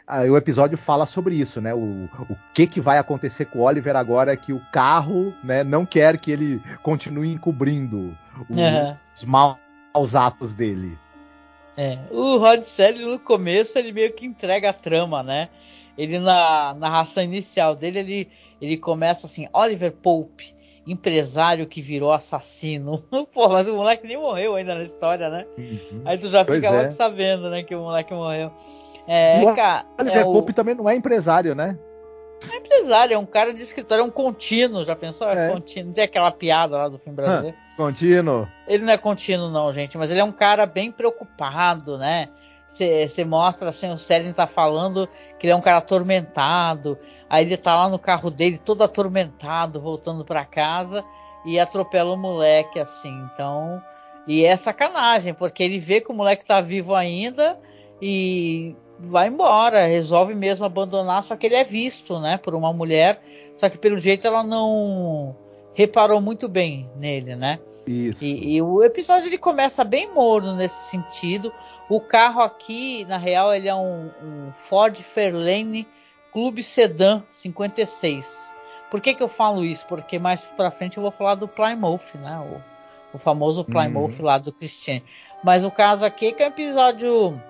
aí 0.07 0.31
o 0.31 0.37
episódio 0.37 0.79
fala 0.79 1.07
sobre 1.07 1.35
isso, 1.35 1.61
né? 1.61 1.75
O, 1.75 2.05
o 2.05 2.37
que 2.55 2.67
que 2.67 2.81
vai 2.81 2.99
acontecer 2.99 3.47
com 3.47 3.61
o 3.61 3.63
Oliver 3.63 3.97
agora 3.97 4.37
que 4.37 4.53
o 4.53 4.61
carro, 4.73 5.35
né, 5.43 5.65
não 5.65 5.85
quer 5.85 6.19
que 6.19 6.31
ele 6.31 6.61
continue 6.83 7.33
encobrindo 7.33 8.17
o- 8.49 8.61
Aham. 8.61 8.97
os 9.17 9.25
maus 9.25 10.15
atos 10.15 10.55
dele. 10.55 10.97
É, 11.77 11.99
o 12.11 12.37
Rod 12.37 12.63
Serling 12.63 13.07
no 13.07 13.19
começo 13.19 13.79
ele 13.79 13.93
meio 13.93 14.13
que 14.13 14.27
entrega 14.27 14.71
a 14.71 14.73
trama, 14.73 15.23
né? 15.23 15.49
Ele 15.97 16.19
na 16.19 16.75
narração 16.75 17.23
inicial 17.23 17.75
dele 17.75 17.99
ele, 17.99 18.29
ele 18.61 18.77
começa 18.77 19.27
assim, 19.27 19.49
Oliver 19.53 19.93
Pope, 19.93 20.55
empresário 20.87 21.67
que 21.67 21.81
virou 21.81 22.13
assassino. 22.13 22.99
Pô, 23.33 23.49
mas 23.49 23.69
o 23.69 23.77
moleque 23.77 24.07
nem 24.07 24.17
morreu 24.17 24.55
ainda 24.57 24.75
na 24.75 24.83
história, 24.83 25.29
né? 25.29 25.47
Aí 26.05 26.19
tu 26.19 26.29
já 26.29 26.45
Pois 26.45 26.57
fica 26.61 26.73
é. 26.75 26.79
logo 26.79 26.91
sabendo, 26.91 27.49
né, 27.51 27.63
que 27.63 27.75
o 27.75 27.81
moleque 27.81 28.13
morreu. 28.13 28.51
É, 29.07 29.43
O 29.43 29.55
cara, 29.55 29.85
Oliver 29.99 30.21
é 30.21 30.25
o- 30.25 30.33
Pope 30.33 30.53
também 30.53 30.75
não 30.75 30.89
é 30.89 30.95
empresário, 30.95 31.55
né? 31.55 31.79
é 32.51 32.57
empresário, 32.57 33.15
é 33.15 33.19
um 33.19 33.27
cara 33.27 33.53
de 33.53 33.61
escritório, 33.63 34.01
é 34.03 34.05
um 34.05 34.11
contínuo, 34.11 34.83
já 34.83 34.97
pensou? 34.97 35.29
É, 35.29 35.49
É. 35.49 35.53
contínuo. 35.53 35.89
Não 35.89 35.93
tem 35.93 36.05
aquela 36.05 36.31
piada 36.31 36.75
lá 36.79 36.89
do 36.89 36.99
filme 36.99 37.15
brasileiro? 37.17 37.55
Contínuo. 37.77 38.49
Ele 38.67 38.83
não 38.83 38.93
é 38.93 38.97
contínuo, 38.97 39.51
não, 39.51 39.71
gente, 39.71 39.99
mas 39.99 40.11
ele 40.11 40.21
é 40.21 40.25
um 40.25 40.33
cara 40.33 40.65
bem 40.65 40.91
preocupado, 40.91 41.99
né? 41.99 42.29
Você 42.71 43.25
mostra 43.25 43.71
assim, 43.71 43.91
o 43.91 43.97
Sérgio 43.97 44.33
tá 44.33 44.47
falando 44.47 45.09
que 45.39 45.47
ele 45.47 45.53
é 45.53 45.57
um 45.57 45.61
cara 45.61 45.79
atormentado. 45.79 46.97
Aí 47.29 47.45
ele 47.45 47.57
tá 47.57 47.75
lá 47.75 47.89
no 47.89 47.99
carro 47.99 48.31
dele, 48.31 48.59
todo 48.59 48.85
atormentado, 48.85 49.81
voltando 49.81 50.25
para 50.25 50.45
casa 50.45 51.05
e 51.45 51.59
atropela 51.59 52.15
o 52.15 52.17
moleque, 52.17 52.79
assim. 52.79 53.13
Então. 53.33 53.83
E 54.27 54.45
é 54.45 54.55
sacanagem, 54.55 55.35
porque 55.35 55.63
ele 55.63 55.81
vê 55.81 56.01
que 56.01 56.13
o 56.13 56.15
moleque 56.15 56.45
tá 56.45 56.61
vivo 56.61 56.95
ainda 56.95 57.59
e 58.01 58.77
vai 59.01 59.29
embora, 59.29 59.87
resolve 59.87 60.35
mesmo 60.35 60.65
abandonar, 60.65 61.23
só 61.23 61.35
que 61.35 61.47
ele 61.47 61.55
é 61.55 61.65
visto, 61.65 62.21
né, 62.21 62.37
por 62.37 62.55
uma 62.55 62.71
mulher, 62.73 63.21
só 63.57 63.69
que 63.69 63.79
pelo 63.79 63.99
jeito 63.99 64.27
ela 64.27 64.43
não 64.43 65.35
reparou 65.73 66.21
muito 66.21 66.49
bem 66.49 66.91
nele, 66.97 67.35
né? 67.35 67.59
Isso. 67.87 68.23
E, 68.23 68.57
e 68.57 68.63
o 68.63 68.83
episódio 68.83 69.29
ele 69.29 69.39
começa 69.39 69.85
bem 69.85 70.13
morno 70.13 70.55
nesse 70.55 70.91
sentido. 70.91 71.53
O 71.91 72.01
carro 72.01 72.41
aqui, 72.41 73.05
na 73.07 73.17
real, 73.17 73.53
ele 73.53 73.67
é 73.67 73.75
um, 73.75 74.13
um 74.23 74.53
Ford 74.53 74.97
Fairlane 74.97 75.89
Clube 76.33 76.63
Sedan 76.63 77.25
56. 77.29 78.55
Por 78.89 79.01
que, 79.01 79.13
que 79.13 79.21
eu 79.21 79.27
falo 79.27 79.65
isso? 79.65 79.85
Porque 79.89 80.17
mais 80.17 80.45
pra 80.45 80.71
frente 80.71 80.99
eu 80.99 81.03
vou 81.03 81.11
falar 81.11 81.35
do 81.35 81.49
Plymouth, 81.49 82.15
né? 82.15 82.39
O, 82.39 83.17
o 83.17 83.19
famoso 83.19 83.65
Plymouth 83.65 84.21
lá 84.21 84.39
do 84.39 84.53
Christian. 84.53 85.03
Mas 85.43 85.65
o 85.65 85.71
caso 85.71 86.05
aqui 86.05 86.27
é 86.27 86.33
que 86.33 86.45
é 86.45 86.47
um 86.47 86.51
episódio 86.51 87.43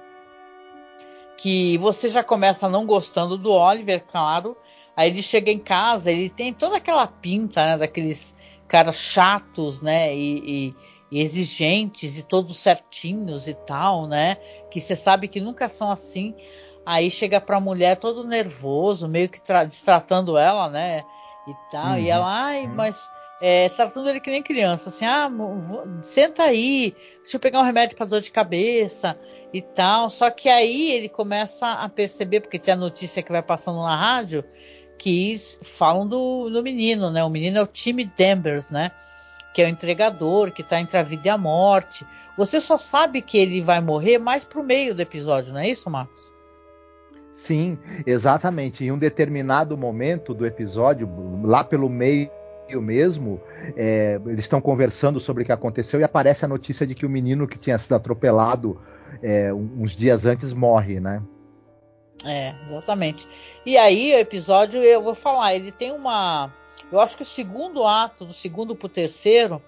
que 1.37 1.77
você 1.77 2.09
já 2.09 2.25
começa 2.25 2.67
não 2.67 2.87
gostando 2.87 3.37
do 3.37 3.53
Oliver, 3.53 4.03
claro. 4.11 4.57
Aí 4.97 5.11
ele 5.11 5.23
chega 5.23 5.51
em 5.51 5.59
casa, 5.59 6.11
ele 6.11 6.31
tem 6.31 6.51
toda 6.55 6.79
aquela 6.79 7.07
pinta, 7.07 7.67
né? 7.67 7.77
Daqueles 7.77 8.35
caras 8.67 8.97
chatos, 8.97 9.83
né? 9.83 10.17
E, 10.17 10.39
e, 10.47 10.75
e 11.11 11.21
exigentes 11.21 12.19
e 12.19 12.23
todos 12.23 12.57
certinhos 12.57 13.49
e 13.49 13.55
tal, 13.55 14.07
né? 14.07 14.37
Que 14.71 14.81
você 14.81 14.95
sabe 14.95 15.29
que 15.29 15.41
nunca 15.41 15.69
são 15.69 15.91
assim. 15.91 16.35
Aí 16.87 17.11
chega 17.11 17.41
pra 17.41 17.61
mulher 17.61 17.97
todo 17.97 18.25
nervoso, 18.25 19.09
meio 19.09 19.29
que 19.29 19.41
destratando 19.67 20.39
ela, 20.39 20.69
né? 20.69 21.03
E 21.49 21.71
tal. 21.71 21.93
Uhum. 21.93 21.99
E 21.99 22.09
ela, 22.09 22.27
ai, 22.27 22.67
mas 22.67 23.09
é, 23.41 23.69
tratando 23.71 24.09
ele 24.09 24.21
que 24.21 24.31
nem 24.31 24.43
criança, 24.43 24.91
assim, 24.91 25.07
ah, 25.07 25.31
senta 26.03 26.43
aí, 26.45 26.95
deixa 27.23 27.37
eu 27.37 27.41
pegar 27.41 27.61
um 27.61 27.65
remédio 27.65 27.97
para 27.97 28.05
dor 28.05 28.21
de 28.21 28.31
cabeça 28.31 29.19
e 29.53 29.63
tal. 29.63 30.11
Só 30.11 30.31
que 30.31 30.49
aí 30.49 30.93
ele 30.93 31.09
começa 31.09 31.67
a 31.67 31.89
perceber, 31.89 32.41
porque 32.41 32.59
tem 32.59 32.75
a 32.75 32.77
notícia 32.77 33.23
que 33.23 33.33
vai 33.33 33.43
passando 33.43 33.83
na 33.83 33.97
rádio, 33.97 34.45
que 34.99 35.35
falam 35.63 36.07
do, 36.07 36.51
do 36.51 36.63
menino, 36.63 37.11
né? 37.11 37.25
O 37.25 37.31
menino 37.31 37.59
é 37.59 37.63
o 37.63 37.67
Timmy 37.67 38.05
Danvers, 38.05 38.71
né? 38.71 38.91
Que 39.53 39.63
é 39.63 39.67
o 39.67 39.69
entregador, 39.69 40.53
que 40.53 40.63
tá 40.63 40.81
entre 40.81 40.97
a 40.97 41.03
vida 41.03 41.29
e 41.29 41.31
a 41.31 41.39
morte. 41.39 42.07
Você 42.37 42.61
só 42.61 42.79
sabe 42.79 43.21
que 43.21 43.39
ele 43.39 43.61
vai 43.61 43.81
morrer 43.81 44.19
mais 44.19 44.45
pro 44.45 44.63
meio 44.63 44.95
do 44.95 45.03
episódio, 45.03 45.53
não 45.53 45.61
é 45.61 45.69
isso, 45.69 45.91
Marcos? 45.91 46.33
Sim, 47.33 47.79
exatamente. 48.07 48.85
Em 48.85 48.93
um 48.93 48.99
determinado 48.99 49.77
momento 49.77 50.35
do 50.35 50.47
episódio, 50.47 51.09
lá 51.43 51.65
pelo 51.65 51.89
meio 51.89 52.31
mesmo, 52.81 53.41
é, 53.77 54.21
eles 54.27 54.41
estão 54.41 54.61
conversando 54.61 55.19
sobre 55.19 55.43
o 55.43 55.47
que 55.47 55.51
aconteceu 55.51 55.99
e 55.99 56.05
aparece 56.05 56.45
a 56.45 56.49
notícia 56.49 56.87
de 56.87 56.95
que 56.95 57.05
o 57.05 57.11
menino 57.11 57.49
que 57.49 57.59
tinha 57.59 57.79
sido 57.79 57.95
atropelado 57.95 58.81
é, 59.23 59.53
uns 59.53 59.93
dias 59.93 60.25
antes 60.27 60.53
morre, 60.53 61.01
né? 61.01 61.21
É, 62.25 62.55
exatamente. 62.67 63.27
E 63.65 63.77
aí 63.77 64.13
o 64.15 64.19
episódio, 64.19 64.83
eu 64.83 65.03
vou 65.03 65.15
falar, 65.15 65.55
ele 65.55 65.73
tem 65.73 65.91
uma. 65.93 66.53
Eu 66.91 67.01
acho 67.01 67.17
que 67.17 67.23
o 67.23 67.27
segundo 67.27 67.87
ato, 67.87 68.25
do 68.25 68.33
segundo 68.33 68.75
pro 68.75 68.89
terceiro, 68.89 69.63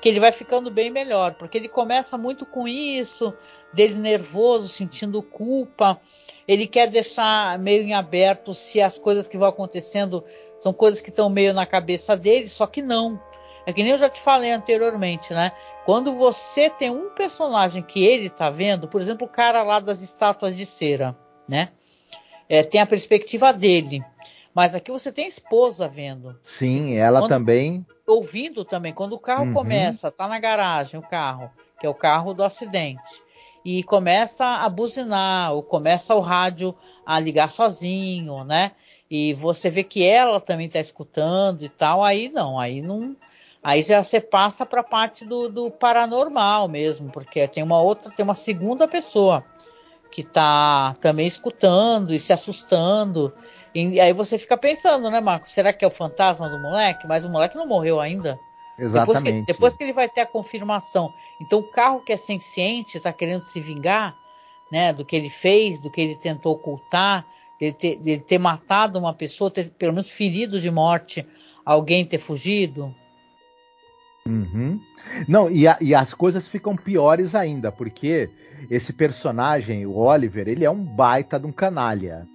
que 0.00 0.08
ele 0.08 0.20
vai 0.20 0.30
ficando 0.30 0.70
bem 0.70 0.90
melhor, 0.90 1.34
porque 1.34 1.58
ele 1.58 1.68
começa 1.68 2.16
muito 2.16 2.46
com 2.46 2.68
isso, 2.68 3.34
dele 3.72 3.94
nervoso, 3.94 4.68
sentindo 4.68 5.22
culpa, 5.22 6.00
ele 6.46 6.66
quer 6.66 6.88
deixar 6.88 7.58
meio 7.58 7.82
em 7.82 7.94
aberto 7.94 8.54
se 8.54 8.80
as 8.80 8.98
coisas 8.98 9.26
que 9.26 9.36
vão 9.36 9.48
acontecendo 9.48 10.24
são 10.58 10.72
coisas 10.72 11.00
que 11.00 11.10
estão 11.10 11.28
meio 11.28 11.52
na 11.52 11.66
cabeça 11.66 12.16
dele, 12.16 12.46
só 12.46 12.66
que 12.66 12.80
não. 12.80 13.20
É 13.66 13.72
que 13.72 13.82
nem 13.82 13.92
eu 13.92 13.98
já 13.98 14.08
te 14.08 14.20
falei 14.20 14.52
anteriormente, 14.52 15.32
né? 15.34 15.52
Quando 15.84 16.14
você 16.14 16.70
tem 16.70 16.90
um 16.90 17.10
personagem 17.10 17.82
que 17.82 18.04
ele 18.04 18.30
tá 18.30 18.50
vendo, 18.50 18.88
por 18.88 19.00
exemplo, 19.00 19.26
o 19.26 19.30
cara 19.30 19.62
lá 19.62 19.80
das 19.80 20.00
estátuas 20.00 20.56
de 20.56 20.64
cera, 20.64 21.16
né? 21.46 21.70
É, 22.48 22.62
tem 22.62 22.80
a 22.80 22.86
perspectiva 22.86 23.52
dele. 23.52 24.02
Mas 24.58 24.74
aqui 24.74 24.90
você 24.90 25.12
tem 25.12 25.26
a 25.26 25.28
esposa 25.28 25.86
vendo. 25.86 26.36
Sim, 26.42 26.96
ela 26.96 27.20
Quando, 27.20 27.28
também. 27.28 27.86
Ouvindo 28.04 28.64
também. 28.64 28.92
Quando 28.92 29.12
o 29.12 29.20
carro 29.20 29.44
uhum. 29.44 29.52
começa, 29.52 30.10
tá 30.10 30.26
na 30.26 30.40
garagem 30.40 30.98
o 30.98 31.02
carro, 31.08 31.48
que 31.78 31.86
é 31.86 31.88
o 31.88 31.94
carro 31.94 32.34
do 32.34 32.42
acidente, 32.42 33.22
e 33.64 33.84
começa 33.84 34.44
a 34.44 34.68
buzinar, 34.68 35.52
ou 35.52 35.62
começa 35.62 36.12
o 36.12 36.18
rádio 36.18 36.74
a 37.06 37.20
ligar 37.20 37.48
sozinho, 37.50 38.42
né? 38.42 38.72
E 39.08 39.32
você 39.34 39.70
vê 39.70 39.84
que 39.84 40.04
ela 40.04 40.40
também 40.40 40.66
está 40.66 40.80
escutando 40.80 41.64
e 41.64 41.68
tal, 41.68 42.02
aí 42.02 42.28
não, 42.28 42.58
aí 42.58 42.82
não. 42.82 43.14
Aí 43.62 43.80
já 43.80 44.02
você 44.02 44.20
passa 44.20 44.66
para 44.66 44.80
a 44.80 44.84
parte 44.84 45.24
do, 45.24 45.48
do, 45.48 45.70
paranormal 45.70 46.66
mesmo, 46.66 47.12
porque 47.12 47.46
tem 47.46 47.62
uma 47.62 47.80
outra, 47.80 48.10
tem 48.10 48.24
uma 48.24 48.34
segunda 48.34 48.88
pessoa 48.88 49.44
que 50.10 50.22
está 50.22 50.94
também 51.00 51.28
escutando 51.28 52.12
e 52.12 52.18
se 52.18 52.32
assustando. 52.32 53.32
E 53.74 54.00
aí 54.00 54.12
você 54.12 54.38
fica 54.38 54.56
pensando, 54.56 55.10
né, 55.10 55.20
Marcos? 55.20 55.50
Será 55.50 55.72
que 55.72 55.84
é 55.84 55.88
o 55.88 55.90
fantasma 55.90 56.48
do 56.48 56.58
moleque? 56.58 57.06
Mas 57.06 57.24
o 57.24 57.30
moleque 57.30 57.56
não 57.56 57.66
morreu 57.66 58.00
ainda. 58.00 58.38
Exatamente. 58.78 59.22
Depois 59.22 59.22
que, 59.22 59.52
depois 59.52 59.76
que 59.76 59.84
ele 59.84 59.92
vai 59.92 60.08
ter 60.08 60.22
a 60.22 60.26
confirmação. 60.26 61.12
Então 61.40 61.58
o 61.58 61.70
carro 61.70 62.00
que 62.00 62.12
é 62.12 62.16
senciente 62.16 62.96
está 62.96 63.12
querendo 63.12 63.42
se 63.42 63.60
vingar, 63.60 64.16
né, 64.70 64.92
do 64.92 65.04
que 65.04 65.16
ele 65.16 65.30
fez, 65.30 65.78
do 65.78 65.90
que 65.90 66.00
ele 66.00 66.16
tentou 66.16 66.54
ocultar, 66.54 67.26
de 67.58 67.72
ter, 67.72 67.96
de 67.96 68.18
ter 68.18 68.38
matado 68.38 68.98
uma 68.98 69.12
pessoa, 69.12 69.50
ter 69.50 69.70
pelo 69.70 69.92
menos 69.92 70.08
ferido 70.08 70.60
de 70.60 70.70
morte 70.70 71.26
alguém 71.64 72.04
ter 72.04 72.18
fugido. 72.18 72.94
Uhum. 74.26 74.80
Não, 75.26 75.50
e, 75.50 75.66
a, 75.66 75.78
e, 75.80 75.94
as 75.94 76.12
coisas 76.12 76.46
ficam 76.46 76.76
piores 76.76 77.34
ainda, 77.34 77.72
porque 77.72 78.30
esse 78.70 78.92
personagem, 78.92 79.86
o 79.86 79.96
Oliver, 79.96 80.46
ele 80.46 80.64
é 80.64 80.70
um 80.70 80.84
baita 80.84 81.40
de 81.40 81.46
um 81.46 81.52
canalha. 81.52 82.28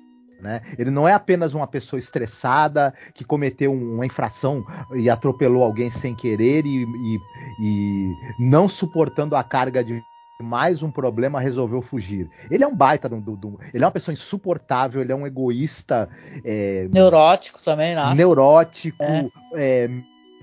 Né? 0.43 0.61
Ele 0.77 0.91
não 0.91 1.07
é 1.07 1.13
apenas 1.13 1.53
uma 1.53 1.65
pessoa 1.65 1.97
estressada 1.97 2.93
que 3.13 3.23
cometeu 3.23 3.71
uma 3.71 4.05
infração 4.05 4.65
e 4.93 5.09
atropelou 5.09 5.63
alguém 5.63 5.89
sem 5.89 6.13
querer 6.13 6.65
e, 6.65 6.83
e, 6.83 7.19
e 7.61 8.13
não 8.37 8.67
suportando 8.67 9.37
a 9.37 9.43
carga 9.43 9.81
de 9.81 10.03
mais 10.41 10.83
um 10.83 10.91
problema 10.91 11.39
resolveu 11.39 11.81
fugir. 11.81 12.29
Ele 12.51 12.61
é 12.61 12.67
um 12.67 12.75
baita, 12.75 13.07
do, 13.07 13.21
do, 13.21 13.37
do, 13.37 13.59
ele 13.73 13.85
é 13.85 13.87
uma 13.87 13.93
pessoa 13.93 14.11
insuportável, 14.11 15.01
ele 15.01 15.13
é 15.13 15.15
um 15.15 15.25
egoísta. 15.25 16.09
É, 16.43 16.89
neurótico 16.91 17.63
também, 17.63 17.95
né? 17.95 18.13
Neurótico, 18.13 19.01
é. 19.01 19.29
É, 19.55 19.89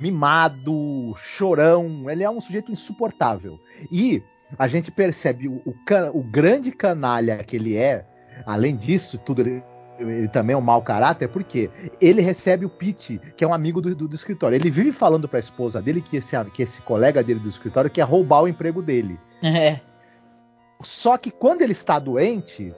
mimado, 0.00 1.12
chorão. 1.16 2.08
Ele 2.08 2.24
é 2.24 2.30
um 2.30 2.40
sujeito 2.40 2.72
insuportável. 2.72 3.60
E 3.92 4.22
a 4.58 4.66
gente 4.66 4.90
percebe 4.90 5.48
o, 5.48 5.60
o, 5.66 5.74
o 6.14 6.22
grande 6.22 6.72
canalha 6.72 7.44
que 7.44 7.56
ele 7.56 7.76
é, 7.76 8.06
além 8.46 8.74
disso, 8.76 9.18
tudo 9.18 9.42
ele, 9.42 9.62
ele 10.00 10.28
também 10.28 10.54
é 10.54 10.56
um 10.56 10.62
mau 10.62 10.82
caráter, 10.82 11.28
porque 11.28 11.70
ele 12.00 12.22
recebe 12.22 12.64
o 12.64 12.70
Pete, 12.70 13.20
que 13.36 13.44
é 13.44 13.46
um 13.46 13.52
amigo 13.52 13.80
do, 13.80 13.94
do, 13.94 14.08
do 14.08 14.14
escritório. 14.14 14.56
Ele 14.56 14.70
vive 14.70 14.92
falando 14.92 15.28
para 15.28 15.38
a 15.38 15.40
esposa 15.40 15.80
dele 15.82 16.00
que 16.00 16.16
esse, 16.16 16.36
que 16.54 16.62
esse 16.62 16.80
colega 16.82 17.22
dele 17.22 17.40
do 17.40 17.48
escritório 17.48 17.90
quer 17.90 18.02
roubar 18.02 18.42
o 18.42 18.48
emprego 18.48 18.82
dele. 18.82 19.18
É. 19.42 19.80
Só 20.82 21.18
que 21.18 21.30
quando 21.30 21.62
ele 21.62 21.72
está 21.72 21.98
doente, 21.98 22.74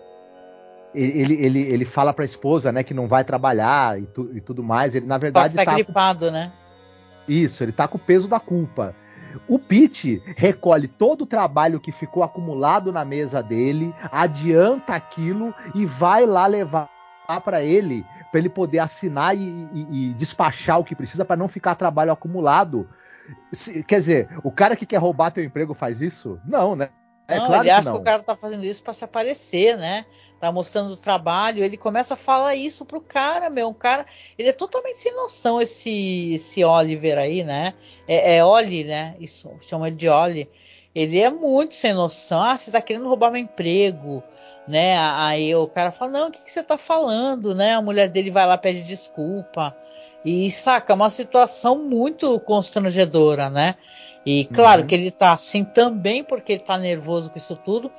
ele, 0.95 1.35
ele, 1.35 1.61
ele 1.61 1.85
fala 1.85 2.13
para 2.13 2.25
a 2.25 2.27
esposa, 2.27 2.73
né, 2.73 2.83
que 2.83 2.95
não 2.95 3.07
vai 3.07 3.25
trabalhar 3.25 4.01
e, 4.01 4.07
tu, 4.07 4.31
e 4.35 4.41
tudo 4.41 4.63
mais. 4.63 4.95
Ele 4.95 5.07
na 5.07 5.19
verdade 5.19 5.59
está 5.59 5.75
gripado, 5.75 6.27
com... 6.27 6.33
né? 6.33 6.53
Isso, 7.29 7.63
ele 7.63 7.71
está 7.71 7.87
com 7.87 7.97
o 7.97 8.01
peso 8.01 8.27
da 8.27 8.41
culpa. 8.41 8.95
O 9.49 9.59
Pete 9.59 10.23
recolhe 10.37 10.87
todo 10.87 11.23
o 11.23 11.27
trabalho 11.27 11.81
que 11.81 11.93
ficou 11.93 12.23
acumulado 12.23 12.93
na 12.93 13.05
mesa 13.05 13.43
dele, 13.43 13.95
adianta 14.11 14.95
aquilo 14.95 15.55
e 15.75 15.87
vai 15.87 16.27
lá 16.27 16.47
levar 16.47 16.91
para 17.41 17.63
ele, 17.63 18.05
para 18.31 18.41
ele 18.41 18.49
poder 18.49 18.81
assinar 18.81 19.37
e, 19.37 19.69
e, 19.73 20.11
e 20.11 20.15
despachar 20.15 20.79
o 20.79 20.85
que 20.85 20.95
precisa 20.95 21.25
para 21.25 21.37
não 21.37 21.49
ficar 21.49 21.75
trabalho 21.75 22.13
acumulado. 22.13 22.89
Quer 23.87 23.99
dizer, 23.99 24.29
o 24.43 24.51
cara 24.51 24.77
que 24.77 24.87
quer 24.87 24.99
roubar 24.99 25.31
teu 25.31 25.45
emprego 25.45 25.75
faz 25.75 26.01
isso? 26.01 26.39
Não, 26.45 26.77
né? 26.77 26.91
É, 27.29 27.39
não, 27.39 27.47
claro 27.47 27.63
ele 27.63 27.71
acha 27.71 27.91
que, 27.91 27.97
que, 27.97 28.03
o 28.03 28.05
cara 28.05 28.23
tá 28.23 28.37
fazendo 28.37 28.65
isso 28.65 28.83
para 28.83 28.93
se 28.93 29.05
aparecer, 29.05 29.77
né? 29.79 30.05
Tá 30.41 30.51
mostrando 30.51 30.93
o 30.93 30.97
trabalho, 30.97 31.63
ele 31.63 31.77
começa 31.77 32.15
a 32.15 32.17
falar 32.17 32.57
isso 32.57 32.85
pro 32.85 33.01
cara, 33.01 33.49
meu. 33.49 33.69
Um 33.69 33.75
cara, 33.75 34.05
ele 34.37 34.49
é 34.49 34.53
totalmente 34.53 34.99
sem 34.99 35.15
noção, 35.15 35.61
esse, 35.61 36.35
esse 36.35 36.65
Oliver 36.65 37.17
aí, 37.17 37.45
né? 37.45 37.75
É, 38.09 38.37
é 38.37 38.45
Oli, 38.45 38.83
né? 38.83 39.15
Isso, 39.21 39.51
chama 39.61 39.87
ele 39.87 39.97
de 39.97 40.09
Oli. 40.09 40.51
Ele 40.95 41.19
é 41.21 41.31
muito 41.31 41.75
sem 41.75 41.95
noção. 41.95 42.43
Ah, 42.43 42.57
você 42.57 42.71
tá 42.71 42.83
querendo 42.83 43.09
roubar 43.09 43.31
meu 43.31 43.41
emprego, 43.41 44.23
né? 44.67 44.97
Aí 44.99 45.55
o 45.55 45.67
cara 45.67 45.91
fala, 45.91 46.13
não, 46.13 46.29
o 46.29 46.31
que, 46.31 46.43
que 46.43 46.51
você 46.53 46.63
tá 46.63 46.79
falando, 46.79 47.55
né? 47.55 47.75
A 47.75 47.83
mulher 47.83 48.09
dele 48.09 48.31
vai 48.31 48.47
lá 48.47 48.57
pede 48.57 48.83
desculpa. 48.83 49.77
E 50.25 50.51
saca, 50.51 50.93
é 50.93 50.97
uma 50.97 51.11
situação 51.11 51.77
muito 51.83 52.39
constrangedora, 52.41 53.51
né? 53.51 53.75
E 54.25 54.45
claro 54.47 54.83
uhum. 54.83 54.87
que 54.87 54.95
ele 54.95 55.11
tá 55.11 55.33
assim 55.33 55.65
também 55.65 56.23
porque 56.23 56.53
ele 56.53 56.63
tá 56.63 56.79
nervoso 56.79 57.31
com 57.31 57.39
isso 57.39 57.57
tudo. 57.57 57.91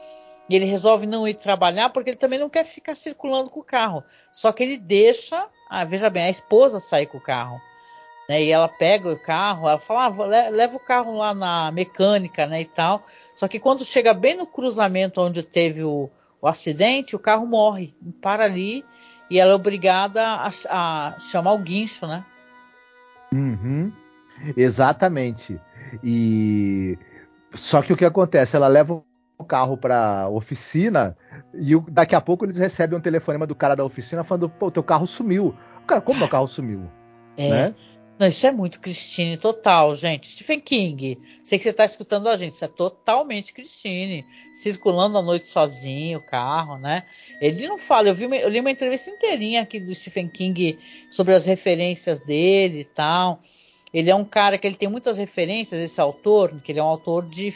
E 0.49 0.55
ele 0.55 0.65
resolve 0.65 1.05
não 1.05 1.27
ir 1.27 1.33
trabalhar 1.33 1.89
porque 1.89 2.09
ele 2.11 2.17
também 2.17 2.39
não 2.39 2.49
quer 2.49 2.65
ficar 2.65 2.95
circulando 2.95 3.49
com 3.49 3.59
o 3.59 3.63
carro. 3.63 4.03
Só 4.31 4.51
que 4.51 4.63
ele 4.63 4.77
deixa, 4.77 5.47
ah, 5.69 5.85
veja 5.85 6.09
bem, 6.09 6.23
a 6.23 6.29
esposa 6.29 6.79
sair 6.79 7.07
com 7.07 7.17
o 7.17 7.23
carro. 7.23 7.59
Né? 8.29 8.43
E 8.43 8.51
ela 8.51 8.69
pega 8.69 9.09
o 9.09 9.19
carro, 9.19 9.67
ela 9.67 9.79
fala, 9.79 10.05
ah, 10.05 10.49
leva 10.49 10.77
o 10.77 10.79
carro 10.79 11.17
lá 11.17 11.33
na 11.33 11.71
mecânica, 11.71 12.45
né, 12.45 12.61
e 12.61 12.65
tal. 12.65 13.03
Só 13.35 13.47
que 13.47 13.59
quando 13.59 13.83
chega 13.83 14.13
bem 14.13 14.35
no 14.35 14.45
cruzamento 14.45 15.21
onde 15.21 15.43
teve 15.43 15.83
o, 15.83 16.09
o 16.43 16.47
acidente, 16.49 17.15
o 17.15 17.19
carro 17.19 17.47
morre, 17.47 17.95
para 18.21 18.43
ali 18.43 18.83
e 19.29 19.39
ela 19.39 19.53
é 19.53 19.55
obrigada 19.55 20.21
a, 20.25 20.49
a 20.69 21.17
chamar 21.17 21.53
o 21.53 21.57
guincho, 21.57 22.05
né? 22.05 22.25
Uhum. 23.31 23.93
Exatamente. 24.57 25.57
E 26.03 26.99
só 27.53 27.81
que 27.81 27.93
o 27.93 27.95
que 27.95 28.03
acontece? 28.03 28.57
Ela 28.57 28.67
leva 28.67 29.01
o 29.37 29.45
carro 29.45 29.77
para 29.77 30.27
oficina 30.27 31.15
e 31.53 31.79
daqui 31.89 32.13
a 32.13 32.19
pouco 32.19 32.43
eles 32.45 32.57
recebem 32.57 32.99
um 32.99 33.01
telefonema 33.01 33.47
do 33.47 33.55
cara 33.55 33.73
da 33.73 33.85
oficina 33.85 34.21
falando: 34.21 34.49
pô, 34.49 34.69
teu 34.69 34.83
carro 34.83 35.07
sumiu. 35.07 35.55
O 35.81 35.85
cara, 35.85 36.01
como 36.01 36.19
meu 36.19 36.27
carro 36.27 36.47
sumiu? 36.49 36.91
É. 37.37 37.49
Né? 37.49 37.75
Não, 38.19 38.27
isso 38.27 38.45
é 38.45 38.51
muito 38.51 38.79
Christine 38.79 39.37
total, 39.37 39.95
gente. 39.95 40.27
Stephen 40.27 40.59
King, 40.59 41.19
sei 41.43 41.57
que 41.57 41.63
você 41.63 41.71
está 41.71 41.83
escutando 41.83 42.29
a 42.29 42.35
gente, 42.35 42.53
isso 42.53 42.63
é 42.63 42.67
totalmente 42.67 43.53
Christine. 43.53 44.25
Circulando 44.53 45.17
à 45.17 45.21
noite 45.21 45.49
sozinho, 45.49 46.19
o 46.19 46.25
carro, 46.25 46.77
né? 46.77 47.03
Ele 47.41 47.67
não 47.67 47.77
fala, 47.77 48.07
eu, 48.09 48.15
vi 48.15 48.25
uma, 48.25 48.35
eu 48.35 48.49
li 48.49 48.59
uma 48.59 48.71
entrevista 48.71 49.09
inteirinha 49.09 49.61
aqui 49.61 49.79
do 49.79 49.93
Stephen 49.93 50.27
King 50.27 50.77
sobre 51.09 51.33
as 51.33 51.45
referências 51.45 52.19
dele 52.19 52.81
e 52.81 52.85
tal. 52.85 53.39
Ele 53.93 54.09
é 54.09 54.15
um 54.15 54.25
cara 54.25 54.57
que 54.57 54.65
ele 54.65 54.75
tem 54.75 54.89
muitas 54.89 55.17
referências, 55.17 55.79
esse 55.81 55.99
autor, 55.99 56.53
que 56.61 56.71
ele 56.71 56.79
é 56.79 56.83
um 56.83 56.87
autor 56.87 57.27
de 57.27 57.53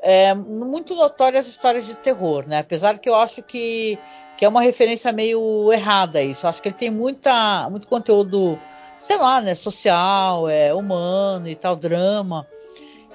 é, 0.00 0.34
muito 0.34 0.94
notórias 0.94 1.46
histórias 1.46 1.86
de 1.86 1.96
terror, 1.98 2.46
né? 2.46 2.58
Apesar 2.58 2.98
que 2.98 3.08
eu 3.08 3.14
acho 3.14 3.42
que, 3.42 3.98
que 4.36 4.44
é 4.44 4.48
uma 4.48 4.62
referência 4.62 5.12
meio 5.12 5.72
errada 5.72 6.22
isso. 6.22 6.46
Eu 6.46 6.50
acho 6.50 6.62
que 6.62 6.68
ele 6.68 6.76
tem 6.76 6.90
muita, 6.90 7.68
muito 7.70 7.86
conteúdo, 7.86 8.58
sei 8.98 9.16
lá, 9.16 9.40
né? 9.40 9.54
Social, 9.54 10.48
é, 10.48 10.74
humano 10.74 11.48
e 11.48 11.54
tal, 11.54 11.76
drama. 11.76 12.46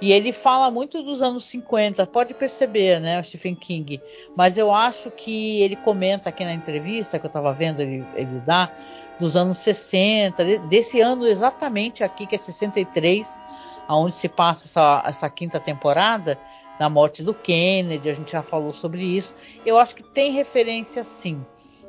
E 0.02 0.12
ele 0.12 0.34
fala 0.34 0.70
muito 0.70 1.02
dos 1.02 1.22
anos 1.22 1.46
50, 1.46 2.06
pode 2.08 2.34
perceber, 2.34 3.00
né, 3.00 3.20
o 3.20 3.24
Stephen 3.24 3.56
King. 3.56 4.02
Mas 4.36 4.58
eu 4.58 4.74
acho 4.74 5.10
que 5.10 5.62
ele 5.62 5.78
comenta 5.78 6.28
aqui 6.28 6.44
na 6.44 6.52
entrevista 6.52 7.18
que 7.18 7.26
eu 7.26 7.30
estava 7.30 7.54
vendo 7.54 7.82
ele, 7.82 8.06
ele 8.16 8.40
dar, 8.42 8.78
dos 9.18 9.38
anos 9.38 9.60
60, 9.60 10.58
desse 10.68 11.00
ano 11.00 11.26
exatamente 11.26 12.04
aqui, 12.04 12.26
que 12.26 12.36
é 12.36 12.38
63, 12.38 13.42
aonde 13.88 14.14
se 14.14 14.28
passa 14.28 14.66
essa, 14.68 15.04
essa 15.08 15.30
quinta 15.30 15.58
temporada, 15.58 16.38
da 16.78 16.90
morte 16.90 17.24
do 17.24 17.34
Kennedy, 17.34 18.10
a 18.10 18.14
gente 18.14 18.32
já 18.32 18.42
falou 18.42 18.74
sobre 18.74 19.04
isso. 19.04 19.36
Eu 19.66 19.78
acho 19.78 19.96
que 19.96 20.04
tem 20.04 20.32
referência 20.32 21.04
sim. 21.04 21.38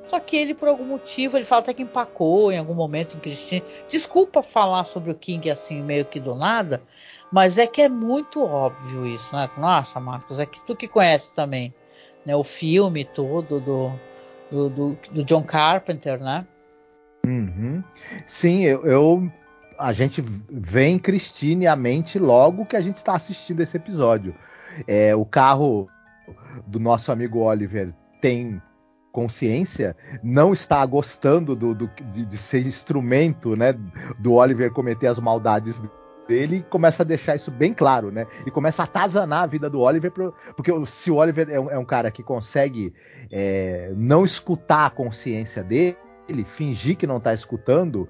Só 0.07 0.21
que 0.21 0.37
ele, 0.37 0.55
por 0.55 0.69
algum 0.69 0.85
motivo, 0.85 1.37
ele 1.37 1.45
fala 1.45 1.63
até 1.63 1.73
que 1.73 1.83
empacou 1.83 2.53
em 2.53 2.59
algum 2.59 2.75
momento 2.75 3.17
em 3.17 3.21
Cristina. 3.21 3.65
Desculpa 3.89 4.43
falar 4.43 4.85
sobre 4.85 5.11
o 5.11 5.15
King 5.15 5.51
assim, 5.51 5.83
meio 5.83 6.05
que 6.05 6.21
do 6.21 6.35
nada, 6.35 6.83
mas 7.33 7.59
é 7.59 7.67
que 7.67 7.81
é 7.81 7.89
muito 7.89 8.45
óbvio 8.45 9.07
isso, 9.07 9.35
né? 9.35 9.49
Nossa, 9.59 9.99
Marcos, 9.99 10.39
é 10.39 10.47
que 10.47 10.65
tu 10.65 10.77
que 10.77 10.87
conhece 10.87 11.35
também 11.35 11.75
né, 12.25 12.37
o 12.37 12.45
filme 12.45 13.05
todo 13.05 13.61
do, 13.61 13.93
do, 14.51 14.69
do, 14.69 14.99
do 15.11 15.25
John 15.25 15.43
Carpenter, 15.43 16.21
né? 16.21 16.47
Uhum. 17.27 17.83
Sim, 18.27 18.63
eu, 18.63 18.85
eu 18.85 19.33
a 19.79 19.93
gente 19.93 20.23
vem 20.51 20.99
Christine 20.99 21.67
à 21.67 21.75
mente 21.75 22.19
logo 22.19 22.67
que 22.67 22.77
a 22.77 22.81
gente 22.81 22.97
está 22.97 23.17
assistindo 23.17 23.61
esse 23.61 23.77
episódio. 23.77 24.35
É, 24.87 25.15
o 25.15 25.25
carro 25.25 25.89
do 26.67 26.79
nosso 26.79 27.11
amigo 27.11 27.41
Oliver 27.41 27.93
tem 28.21 28.61
consciência, 29.15 29.97
não 30.25 30.53
está 30.53 30.85
gostando 30.85 31.55
do, 31.55 31.73
do 31.73 31.89
de, 32.13 32.27
de, 32.27 32.37
ser 32.37 32.67
instrumento 32.67 33.55
né, 33.55 33.73
do 34.19 34.33
Oliver 34.33 34.73
cometer 34.73 35.07
as 35.07 35.21
maldades 35.21 35.81
dele 36.27 36.67
começa 36.69 37.05
a 37.05 37.07
deixar 37.07 37.37
isso 37.37 37.51
bem 37.51 37.73
claro, 37.73 38.11
né? 38.11 38.27
E 38.47 38.51
começa 38.51 38.83
a 38.83 38.87
atazanar 38.87 39.43
a 39.43 39.47
vida 39.47 39.71
do 39.71 39.81
Oliver, 39.81 40.11
pro, 40.11 40.35
porque 40.57 40.73
se 40.87 41.11
o 41.11 41.17
Oliver 41.17 41.49
é 41.51 41.61
um, 41.61 41.71
é 41.71 41.79
um 41.79 41.85
cara 41.85 42.11
que 42.11 42.23
consegue 42.23 42.93
é, 43.31 43.93
não 43.95 44.25
escutar 44.25 44.87
a 44.87 44.91
consciência 44.91 45.63
dele, 45.63 45.97
fingir 46.47 46.97
que 46.97 47.07
não 47.07 47.19
está 47.19 47.35
escutando, 47.35 48.09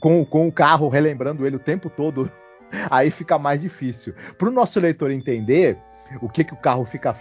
com, 0.00 0.24
com 0.24 0.48
o 0.48 0.52
carro 0.52 0.88
relembrando 0.88 1.46
ele 1.46 1.56
o 1.56 1.60
tempo 1.60 1.88
todo, 1.88 2.30
aí 2.90 3.10
fica 3.10 3.38
mais 3.38 3.60
difícil. 3.60 4.12
Para 4.36 4.48
o 4.48 4.52
nosso 4.52 4.78
leitor 4.80 5.12
entender 5.12 5.78
o 6.20 6.28
que, 6.28 6.44
que 6.44 6.52
o 6.52 6.60
carro 6.60 6.84
fica 6.84 7.14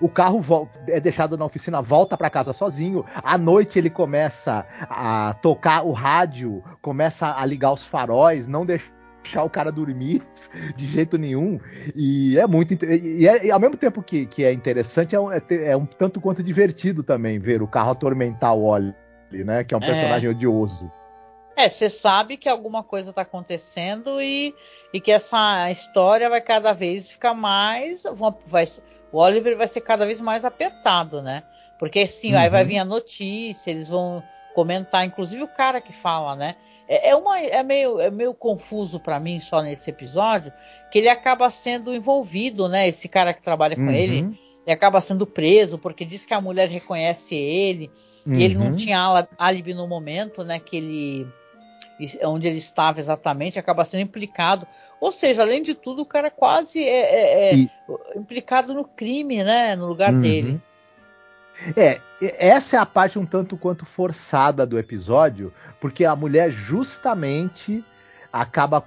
o 0.00 0.08
carro 0.08 0.40
volta, 0.40 0.80
é 0.88 1.00
deixado 1.00 1.36
na 1.36 1.44
oficina, 1.44 1.82
volta 1.82 2.16
para 2.16 2.30
casa 2.30 2.52
sozinho. 2.52 3.04
À 3.14 3.36
noite 3.36 3.78
ele 3.78 3.90
começa 3.90 4.66
a 4.80 5.34
tocar 5.42 5.84
o 5.84 5.92
rádio, 5.92 6.62
começa 6.80 7.34
a 7.34 7.44
ligar 7.44 7.72
os 7.72 7.84
faróis, 7.84 8.46
não 8.46 8.64
deixa 8.64 8.98
deixar 9.28 9.44
o 9.44 9.50
cara 9.50 9.70
dormir 9.70 10.22
de 10.74 10.86
jeito 10.86 11.18
nenhum. 11.18 11.60
E 11.94 12.38
é 12.38 12.46
muito. 12.46 12.72
E, 12.84 13.28
é, 13.28 13.46
e 13.46 13.50
ao 13.50 13.60
mesmo 13.60 13.76
tempo 13.76 14.02
que, 14.02 14.26
que 14.26 14.44
é 14.44 14.52
interessante, 14.52 15.14
é 15.14 15.20
um, 15.20 15.30
é, 15.30 15.42
é 15.50 15.76
um, 15.76 15.84
tanto 15.84 16.20
quanto 16.20 16.42
divertido 16.42 17.02
também 17.02 17.38
ver 17.38 17.62
o 17.62 17.68
carro 17.68 17.90
atormentar 17.90 18.54
o 18.54 18.64
Oli, 18.64 18.94
né? 19.30 19.64
Que 19.64 19.74
é 19.74 19.76
um 19.76 19.82
é. 19.82 19.86
personagem 19.86 20.28
é. 20.28 20.30
odioso. 20.30 20.90
É, 21.56 21.68
você 21.68 21.90
sabe 21.90 22.36
que 22.36 22.48
alguma 22.48 22.84
coisa 22.84 23.10
está 23.10 23.22
acontecendo 23.22 24.22
e, 24.22 24.54
e 24.94 25.00
que 25.00 25.10
essa 25.10 25.68
história 25.72 26.30
vai 26.30 26.40
cada 26.40 26.72
vez 26.72 27.10
ficar 27.10 27.34
mais. 27.34 28.04
Vai, 28.46 28.64
o 29.12 29.18
Oliver 29.18 29.56
vai 29.56 29.68
ser 29.68 29.80
cada 29.80 30.04
vez 30.04 30.20
mais 30.20 30.44
apertado, 30.44 31.22
né? 31.22 31.42
Porque 31.78 32.06
sim, 32.06 32.32
uhum. 32.32 32.40
aí 32.40 32.48
vai 32.48 32.62
uhum. 32.62 32.68
vir 32.68 32.78
a 32.78 32.84
notícia, 32.84 33.70
eles 33.70 33.88
vão 33.88 34.22
comentar, 34.54 35.04
inclusive 35.04 35.42
o 35.42 35.48
cara 35.48 35.80
que 35.80 35.92
fala, 35.92 36.34
né? 36.34 36.56
É, 36.88 37.10
é, 37.10 37.16
uma, 37.16 37.38
é, 37.38 37.62
meio, 37.62 38.00
é 38.00 38.10
meio 38.10 38.34
confuso 38.34 38.98
para 38.98 39.20
mim 39.20 39.38
só 39.38 39.62
nesse 39.62 39.90
episódio 39.90 40.52
que 40.90 40.98
ele 40.98 41.08
acaba 41.08 41.50
sendo 41.50 41.94
envolvido, 41.94 42.68
né? 42.68 42.88
Esse 42.88 43.08
cara 43.08 43.34
que 43.34 43.42
trabalha 43.42 43.76
com 43.76 43.82
uhum. 43.82 43.90
ele, 43.90 44.38
ele 44.66 44.72
acaba 44.72 45.00
sendo 45.00 45.26
preso 45.26 45.78
porque 45.78 46.04
diz 46.04 46.24
que 46.24 46.34
a 46.34 46.40
mulher 46.40 46.68
reconhece 46.68 47.36
ele 47.36 47.90
uhum. 48.26 48.34
e 48.34 48.42
ele 48.42 48.54
não 48.56 48.68
uhum. 48.68 48.76
tinha 48.76 49.28
álibi 49.38 49.74
no 49.74 49.86
momento, 49.86 50.42
né? 50.42 50.58
Que 50.58 50.78
ele 50.78 51.28
onde 52.24 52.48
ele 52.48 52.58
estava 52.58 52.98
exatamente 52.98 53.58
acaba 53.58 53.84
sendo 53.84 54.02
implicado. 54.02 54.66
Ou 55.00 55.12
seja, 55.12 55.42
além 55.42 55.62
de 55.62 55.74
tudo, 55.74 56.02
o 56.02 56.06
cara 56.06 56.30
quase 56.30 56.82
é, 56.82 57.00
é, 57.00 57.50
é 57.50 57.54
e... 57.54 57.70
implicado 58.16 58.74
no 58.74 58.84
crime, 58.84 59.42
né? 59.42 59.76
No 59.76 59.86
lugar 59.86 60.12
uhum. 60.12 60.20
dele. 60.20 60.60
É, 61.76 62.00
essa 62.20 62.76
é 62.76 62.78
a 62.78 62.86
parte 62.86 63.18
um 63.18 63.26
tanto 63.26 63.56
quanto 63.56 63.84
forçada 63.84 64.64
do 64.64 64.78
episódio, 64.78 65.52
porque 65.80 66.04
a 66.04 66.14
mulher 66.14 66.50
justamente 66.50 67.84
acaba 68.32 68.84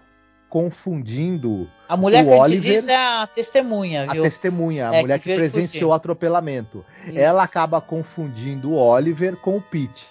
confundindo. 0.49 1.69
A 1.87 1.95
mulher 1.95 2.25
o 2.25 2.27
que 2.27 2.33
Oliver, 2.33 2.73
diz 2.73 2.87
é 2.87 2.95
a 2.95 3.27
testemunha, 3.27 4.05
viu? 4.07 4.21
A 4.21 4.25
testemunha, 4.25 4.89
a 4.89 4.95
é, 4.95 5.01
mulher 5.01 5.19
que, 5.19 5.29
que 5.29 5.35
presenciou 5.35 5.91
o 5.91 5.93
atropelamento. 5.93 6.85
Isso. 7.07 7.17
Ela 7.17 7.43
acaba 7.43 7.79
confundindo 7.79 8.71
o 8.71 8.75
Oliver 8.75 9.37
com 9.37 9.57
o 9.57 9.61
Pete. 9.61 10.05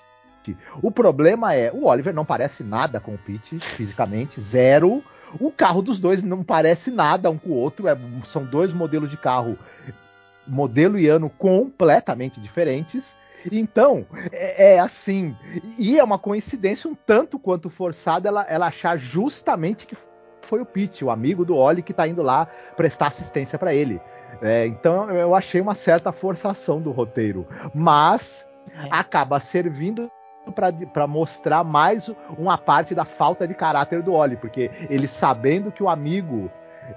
O 0.83 0.91
problema 0.91 1.55
é, 1.55 1.71
o 1.73 1.87
Oliver 1.87 2.15
não 2.15 2.25
parece 2.25 2.63
nada 2.63 3.01
com 3.01 3.15
o 3.15 3.19
Pete, 3.19 3.59
fisicamente, 3.59 4.41
zero. 4.41 5.03
O 5.39 5.51
carro 5.51 5.83
dos 5.83 6.01
dois 6.01 6.23
não 6.23 6.43
parece 6.43 6.91
nada 6.91 7.31
um 7.31 7.39
com 7.39 7.51
o 7.51 7.57
outro, 7.57 7.87
é, 7.89 7.97
são 8.25 8.45
dois 8.45 8.73
modelos 8.73 9.11
de 9.11 9.17
carro 9.17 9.57
modelo 10.47 10.99
e 10.99 11.07
ano 11.09 11.31
completamente 11.31 12.41
diferentes. 12.41 13.17
Então, 13.51 14.05
é, 14.33 14.75
é, 14.75 14.81
assim. 14.81 15.35
E 15.79 15.99
é 15.99 16.05
uma 16.05 16.19
coincidência 16.19 16.91
um 16.91 16.95
tanto 16.95 17.39
quanto 17.39 17.71
forçada 17.71 18.29
ela, 18.29 18.45
ela 18.49 18.67
achar 18.67 18.99
justamente 18.99 19.87
que 19.87 19.97
foi 20.43 20.61
o 20.61 20.67
Pete, 20.67 21.05
o 21.05 21.11
amigo 21.11 21.45
do 21.45 21.57
Oli, 21.57 21.83
que 21.83 21.93
está 21.93 22.07
indo 22.07 22.23
lá 22.23 22.47
prestar 22.77 23.09
assistência 23.09 23.59
para 23.59 23.73
ele. 23.73 24.01
É, 24.43 24.67
então 24.67 25.11
eu 25.11 25.35
achei 25.35 25.61
uma 25.61 25.75
certa 25.75 26.13
forçação 26.13 26.81
do 26.81 26.91
roteiro. 26.91 27.47
Mas 27.75 28.47
é. 28.69 28.89
acaba 28.91 29.41
servindo 29.41 30.11
para 30.95 31.07
mostrar 31.07 31.63
mais 31.63 32.11
uma 32.37 32.57
parte 32.57 32.95
da 32.95 33.05
falta 33.05 33.47
de 33.47 33.55
caráter 33.55 34.03
do 34.03 34.13
Oli, 34.13 34.37
porque 34.37 34.71
ele 34.89 35.07
sabendo 35.07 35.71
que 35.71 35.83
o 35.83 35.89
amigo. 35.89 36.51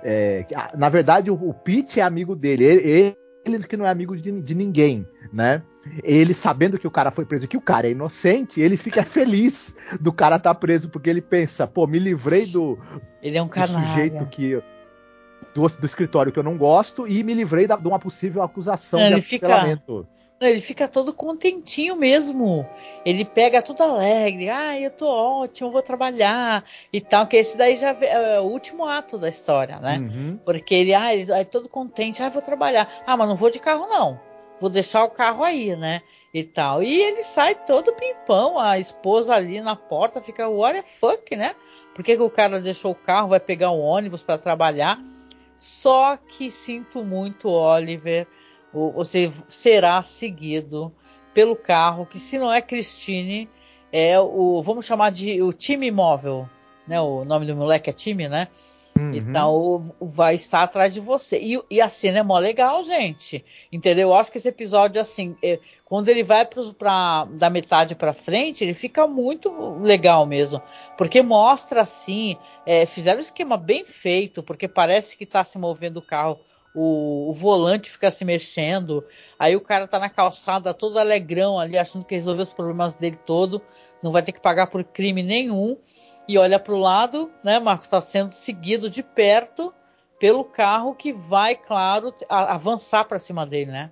É, 0.04 0.46
na 0.76 0.90
verdade, 0.90 1.30
o, 1.30 1.36
o 1.36 1.54
Pete 1.54 2.00
é 2.00 2.04
amigo 2.04 2.36
dele. 2.36 2.64
Ele, 2.64 3.18
ele 3.46 3.60
que 3.68 3.78
não 3.78 3.86
é 3.86 3.90
amigo 3.90 4.16
de, 4.16 4.32
de, 4.42 4.56
ninguém, 4.56 5.06
né? 5.32 5.62
Ele 6.04 6.34
sabendo 6.34 6.80
que 6.80 6.88
o 6.88 6.92
cara 6.92 7.12
foi 7.12 7.26
preso, 7.26 7.48
que 7.48 7.58
o 7.58 7.62
cara 7.62 7.88
é 7.88 7.92
inocente, 7.92 8.62
ele 8.62 8.78
fica 8.78 9.04
feliz 9.06 9.76
do 10.00 10.12
cara 10.14 10.38
estar 10.38 10.54
tá 10.54 10.60
preso, 10.60 10.90
porque 10.90 11.10
ele 11.10 11.22
pensa, 11.22 11.68
pô, 11.68 11.86
me 11.86 12.00
livrei 12.00 12.46
do, 12.48 12.80
ele 13.22 13.38
é 13.38 13.44
um 13.44 13.48
do 13.48 13.68
sujeito 13.68 14.26
que 14.28 14.62
do, 15.54 15.68
do, 15.68 15.86
escritório 15.86 16.32
que 16.32 16.40
eu 16.40 16.44
não 16.44 16.58
gosto 16.58 17.08
e 17.08 17.24
me 17.24 17.34
livrei 17.34 17.68
da, 17.68 17.76
de 17.76 17.88
uma 17.88 18.00
possível 18.00 18.42
acusação 18.42 19.00
de 19.00 19.14
atropelamento. 19.14 20.08
Fica 20.08 20.23
ele 20.42 20.60
fica 20.60 20.88
todo 20.88 21.14
contentinho 21.14 21.96
mesmo. 21.96 22.66
Ele 23.06 23.26
pega 23.26 23.62
tudo 23.62 23.84
alegre. 23.84 24.50
Ah, 24.50 24.80
eu 24.80 24.92
tô 24.92 25.08
ótimo, 25.08 25.72
vou 25.72 25.82
trabalhar 25.82 26.64
e 26.92 27.00
tal. 27.00 27.28
Que 27.28 27.38
esse 27.38 27.58
daí 27.58 27.76
já 27.76 27.92
é 27.92 28.40
o 28.40 28.44
último 28.44 28.86
ato 28.86 29.18
da 29.18 29.30
história, 29.30 29.80
né? 29.80 29.98
Uhum. 30.00 30.40
Porque 30.44 30.76
ele, 30.76 30.94
ah, 30.94 31.14
ele 31.14 31.32
é 31.32 31.44
todo 31.44 31.70
contente. 31.70 32.22
Ah, 32.22 32.30
vou 32.30 32.42
trabalhar. 32.42 32.90
Ah, 33.06 33.16
mas 33.16 33.28
não 33.28 33.36
vou 33.36 33.50
de 33.50 33.60
carro 33.60 33.88
não. 33.88 34.20
Vou 34.60 34.70
deixar 34.70 35.04
o 35.04 35.10
carro 35.10 35.44
aí, 35.44 35.76
né? 35.76 36.02
E 36.34 36.44
tal. 36.44 36.82
E 36.82 37.02
ele 37.02 37.24
sai 37.24 37.56
todo 37.56 37.94
pimpão. 37.94 38.60
A 38.60 38.78
esposa 38.78 39.34
ali 39.34 39.62
na 39.62 39.76
porta 39.76 40.22
fica, 40.22 40.50
what 40.50 40.80
the 40.80 40.84
fuck, 40.84 41.36
né? 41.36 41.56
Por 41.94 42.04
que, 42.04 42.16
que 42.16 42.24
o 42.24 42.30
cara 42.30 42.60
deixou 42.60 42.92
o 42.92 42.96
carro, 42.96 43.30
vai 43.30 43.40
pegar 43.40 43.72
um 43.72 43.80
ônibus 43.80 44.24
para 44.24 44.38
trabalhar? 44.38 45.00
Só 45.56 46.18
que 46.18 46.50
sinto 46.50 47.04
muito, 47.04 47.50
Oliver 47.50 48.28
você 48.74 49.32
será 49.48 50.02
seguido 50.02 50.92
pelo 51.34 51.56
carro 51.56 52.06
que, 52.06 52.20
se 52.20 52.38
não 52.38 52.52
é 52.52 52.62
Christine, 52.62 53.50
é 53.92 54.20
o, 54.20 54.62
vamos 54.62 54.86
chamar 54.86 55.12
de 55.12 55.42
o 55.42 55.54
time 55.54 55.92
móvel, 55.92 56.50
né? 56.88 57.00
O 57.00 57.24
nome 57.24 57.46
do 57.46 57.56
moleque 57.56 57.90
é 57.90 57.94
time, 57.94 58.28
né? 58.28 58.48
Uhum. 58.98 59.14
Então 59.14 59.96
vai 60.00 60.36
estar 60.36 60.64
atrás 60.64 60.94
de 60.94 61.00
você. 61.00 61.40
E, 61.40 61.60
e, 61.70 61.82
a 61.82 61.90
cena 61.90 62.20
é 62.20 62.24
mó 62.24 62.38
legal, 62.38 62.84
gente. 62.84 63.44
Entendeu? 63.72 64.10
Eu 64.10 64.16
acho 64.16 64.32
que 64.32 64.38
esse 64.38 64.48
episódio, 64.48 65.02
assim, 65.02 65.36
é, 65.44 65.60
quando 65.86 66.10
ele 66.10 66.24
vai 66.24 66.46
pro, 66.46 66.74
pra, 66.74 67.26
da 67.26 67.50
metade 67.50 67.96
para 67.96 68.14
frente, 68.14 68.64
ele 68.64 68.74
fica 68.74 69.08
muito 69.08 69.52
legal 69.82 70.26
mesmo. 70.26 70.62
Porque 70.98 71.22
mostra 71.22 71.82
assim, 71.82 72.38
é, 72.66 72.86
fizeram 72.86 73.18
um 73.18 73.22
esquema 73.22 73.58
bem 73.58 73.84
feito, 73.86 74.44
porque 74.44 74.68
parece 74.68 75.18
que 75.18 75.24
está 75.24 75.44
se 75.44 75.58
movendo 75.58 75.98
o 75.98 76.02
carro 76.02 76.40
o, 76.74 77.30
o, 77.30 77.32
volante 77.32 77.92
fica 77.92 78.10
se 78.10 78.26
mexendo, 78.26 79.06
aí 79.38 79.56
o 79.56 79.62
cara 79.62 79.88
tá 79.88 80.00
na 80.00 80.10
calçada 80.10 80.74
todo 80.74 80.98
alegrão 80.98 81.60
ali, 81.60 81.78
achando 81.78 82.06
que 82.06 82.16
resolveu 82.16 82.44
os 82.44 82.54
problemas 82.54 82.96
dele 82.96 83.18
todo, 83.18 83.62
não 84.02 84.12
vai 84.12 84.22
ter 84.22 84.32
que 84.32 84.42
pagar 84.42 84.68
por 84.68 84.84
crime 84.84 85.22
nenhum, 85.22 85.78
e 86.28 86.38
olha 86.38 86.60
para 86.60 86.74
o 86.74 86.80
lado, 86.80 87.32
né, 87.44 87.60
Marcos, 87.60 87.88
está 87.88 88.02
sendo 88.02 88.32
seguido 88.32 88.90
de 88.90 89.04
perto 89.04 89.74
pelo 90.20 90.44
carro 90.44 90.96
que 90.96 91.12
vai, 91.12 91.56
claro, 91.56 92.14
a, 92.30 92.54
avançar 92.54 93.06
para 93.06 93.20
cima 93.20 93.46
dele, 93.46 93.72
né? 93.72 93.92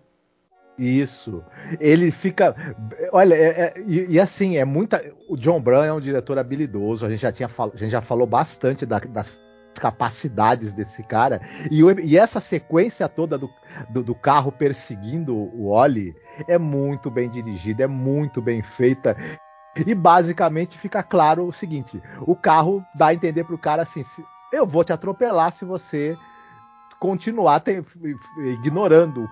Isso. 0.78 1.44
Ele 1.80 2.10
fica. 2.10 2.56
Olha, 3.12 3.36
é, 3.36 3.48
é, 3.48 3.74
e, 3.86 4.14
e, 4.14 4.20
assim, 4.20 4.58
é 4.58 4.66
muita. 4.66 5.04
O 5.30 5.36
John 5.36 5.62
Brown 5.62 5.84
é 5.84 5.94
um 5.94 6.00
diretor 6.00 6.40
habilidoso. 6.40 7.06
A 7.06 7.10
gente 7.10 7.20
já 7.20 7.32
tinha 7.32 7.48
a 7.48 7.78
gente 7.78 7.92
já 7.92 8.02
falou 8.02 8.26
bastante 8.26 8.86
da, 8.86 8.98
das 8.98 9.40
capacidades 9.80 10.74
desse 10.74 11.04
cara. 11.04 11.42
E, 11.70 11.82
e 12.04 12.18
essa 12.18 12.40
sequência 12.40 13.08
toda 13.08 13.38
do, 13.38 13.50
do, 13.90 14.04
do, 14.04 14.16
carro 14.16 14.52
perseguindo 14.52 15.36
o 15.36 15.70
Oli 15.70 16.16
é 16.48 16.58
muito 16.58 17.10
bem 17.10 17.30
dirigida, 17.30 17.84
é 17.84 17.88
muito 17.88 18.42
bem 18.42 18.62
feita. 18.62 19.16
E 19.86 19.96
basicamente 19.96 20.78
fica 20.78 21.02
claro 21.02 21.48
o 21.48 21.54
seguinte: 21.54 22.02
o 22.22 22.36
carro 22.36 22.84
dá 22.94 23.08
a 23.08 23.14
entender 23.14 23.44
pro 23.44 23.58
cara 23.58 23.84
assim: 23.84 24.04
eu 24.52 24.66
vou 24.66 24.84
te 24.84 24.92
atropelar 24.92 25.52
se 25.52 25.64
você 25.64 26.18
continuar 27.00 27.62
te, 27.62 27.84
ignorando 28.38 29.28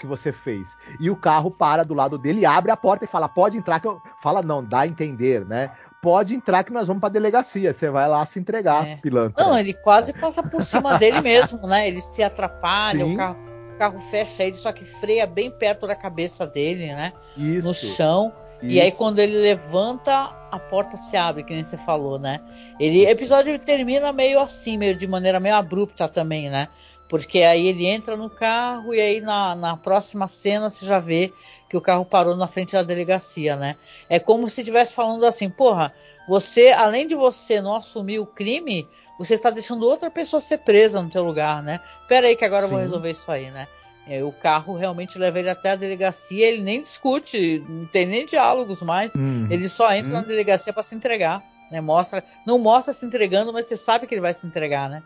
que 0.00 0.06
você 0.06 0.32
fez. 0.32 0.76
E 0.98 1.10
o 1.10 1.16
carro 1.16 1.50
para 1.50 1.84
do 1.84 1.94
lado 1.94 2.16
dele, 2.16 2.46
abre 2.46 2.70
a 2.70 2.76
porta 2.76 3.04
e 3.04 3.08
fala: 3.08 3.28
pode 3.28 3.56
entrar 3.56 3.78
que 3.78 3.86
eu. 3.86 4.00
Fala, 4.20 4.42
não, 4.42 4.64
dá 4.64 4.80
a 4.80 4.86
entender, 4.86 5.44
né? 5.44 5.70
Pode 6.00 6.34
entrar 6.34 6.64
que 6.64 6.72
nós 6.72 6.86
vamos 6.86 7.00
para 7.00 7.10
delegacia. 7.10 7.72
Você 7.72 7.90
vai 7.90 8.08
lá 8.08 8.24
se 8.26 8.38
entregar, 8.38 8.86
é. 8.86 8.96
pilantra. 8.96 9.44
Não, 9.44 9.58
ele 9.58 9.74
quase 9.74 10.12
passa 10.12 10.42
por 10.42 10.62
cima 10.62 10.98
dele 10.98 11.20
mesmo, 11.22 11.66
né? 11.66 11.88
Ele 11.88 12.00
se 12.00 12.22
atrapalha, 12.22 13.06
o 13.06 13.16
carro, 13.16 13.36
o 13.74 13.78
carro, 13.78 13.98
fecha 14.10 14.44
ele, 14.44 14.56
só 14.56 14.72
que 14.72 14.84
freia 14.84 15.26
bem 15.26 15.50
perto 15.50 15.86
da 15.86 15.94
cabeça 15.94 16.46
dele, 16.46 16.86
né? 16.86 17.12
Isso. 17.36 17.66
No 17.66 17.74
chão. 17.74 18.32
Isso. 18.62 18.72
E 18.72 18.80
aí 18.80 18.92
quando 18.92 19.18
ele 19.18 19.38
levanta, 19.38 20.12
a 20.50 20.58
porta 20.58 20.96
se 20.96 21.16
abre, 21.16 21.44
que 21.44 21.54
nem 21.54 21.64
você 21.64 21.78
falou, 21.78 22.18
né? 22.18 22.40
Ele 22.78 23.06
episódio 23.06 23.58
termina 23.58 24.12
meio 24.12 24.38
assim, 24.38 24.76
meio 24.76 24.94
de 24.94 25.06
maneira 25.06 25.40
meio 25.40 25.54
abrupta 25.54 26.08
também, 26.08 26.50
né? 26.50 26.68
Porque 27.10 27.40
aí 27.40 27.66
ele 27.66 27.86
entra 27.86 28.16
no 28.16 28.30
carro 28.30 28.94
e 28.94 29.00
aí 29.00 29.20
na, 29.20 29.56
na 29.56 29.76
próxima 29.76 30.28
cena 30.28 30.70
você 30.70 30.86
já 30.86 31.00
vê 31.00 31.32
que 31.68 31.76
o 31.76 31.80
carro 31.80 32.04
parou 32.04 32.36
na 32.36 32.46
frente 32.46 32.72
da 32.72 32.84
delegacia, 32.84 33.56
né? 33.56 33.74
É 34.08 34.20
como 34.20 34.46
se 34.46 34.60
estivesse 34.60 34.94
falando 34.94 35.26
assim, 35.26 35.50
porra, 35.50 35.92
você, 36.28 36.68
além 36.68 37.08
de 37.08 37.16
você 37.16 37.60
não 37.60 37.74
assumir 37.74 38.20
o 38.20 38.26
crime, 38.26 38.88
você 39.18 39.34
está 39.34 39.50
deixando 39.50 39.88
outra 39.88 40.08
pessoa 40.08 40.40
ser 40.40 40.58
presa 40.58 41.02
no 41.02 41.10
teu 41.10 41.24
lugar, 41.24 41.60
né? 41.64 41.80
Pera 42.06 42.28
aí 42.28 42.36
que 42.36 42.44
agora 42.44 42.62
Sim. 42.62 42.68
eu 42.68 42.70
vou 42.70 42.80
resolver 42.80 43.10
isso 43.10 43.30
aí, 43.32 43.50
né? 43.50 43.66
É, 44.06 44.22
o 44.22 44.30
carro 44.30 44.76
realmente 44.76 45.18
leva 45.18 45.40
ele 45.40 45.50
até 45.50 45.72
a 45.72 45.76
delegacia, 45.76 46.46
ele 46.46 46.62
nem 46.62 46.80
discute, 46.80 47.64
não 47.68 47.86
tem 47.86 48.06
nem 48.06 48.24
diálogos 48.24 48.82
mais, 48.82 49.12
uhum. 49.16 49.48
ele 49.50 49.68
só 49.68 49.92
entra 49.92 50.14
uhum. 50.14 50.20
na 50.20 50.26
delegacia 50.26 50.72
para 50.72 50.84
se 50.84 50.94
entregar, 50.94 51.42
né? 51.72 51.80
Mostra, 51.80 52.22
não 52.46 52.56
mostra 52.56 52.92
se 52.92 53.04
entregando, 53.04 53.52
mas 53.52 53.66
você 53.66 53.76
sabe 53.76 54.06
que 54.06 54.14
ele 54.14 54.20
vai 54.20 54.32
se 54.32 54.46
entregar, 54.46 54.88
né? 54.88 55.02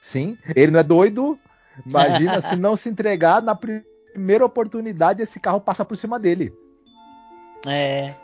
Sim, 0.00 0.38
ele 0.54 0.72
não 0.72 0.80
é 0.80 0.82
doido. 0.82 1.38
Imagina 1.86 2.40
se 2.42 2.56
não 2.56 2.76
se 2.76 2.88
entregar 2.88 3.42
na 3.42 3.54
primeira 3.54 4.44
oportunidade, 4.44 5.22
esse 5.22 5.38
carro 5.38 5.60
passa 5.60 5.84
por 5.84 5.96
cima 5.96 6.18
dele. 6.18 6.52
É. 7.66 8.14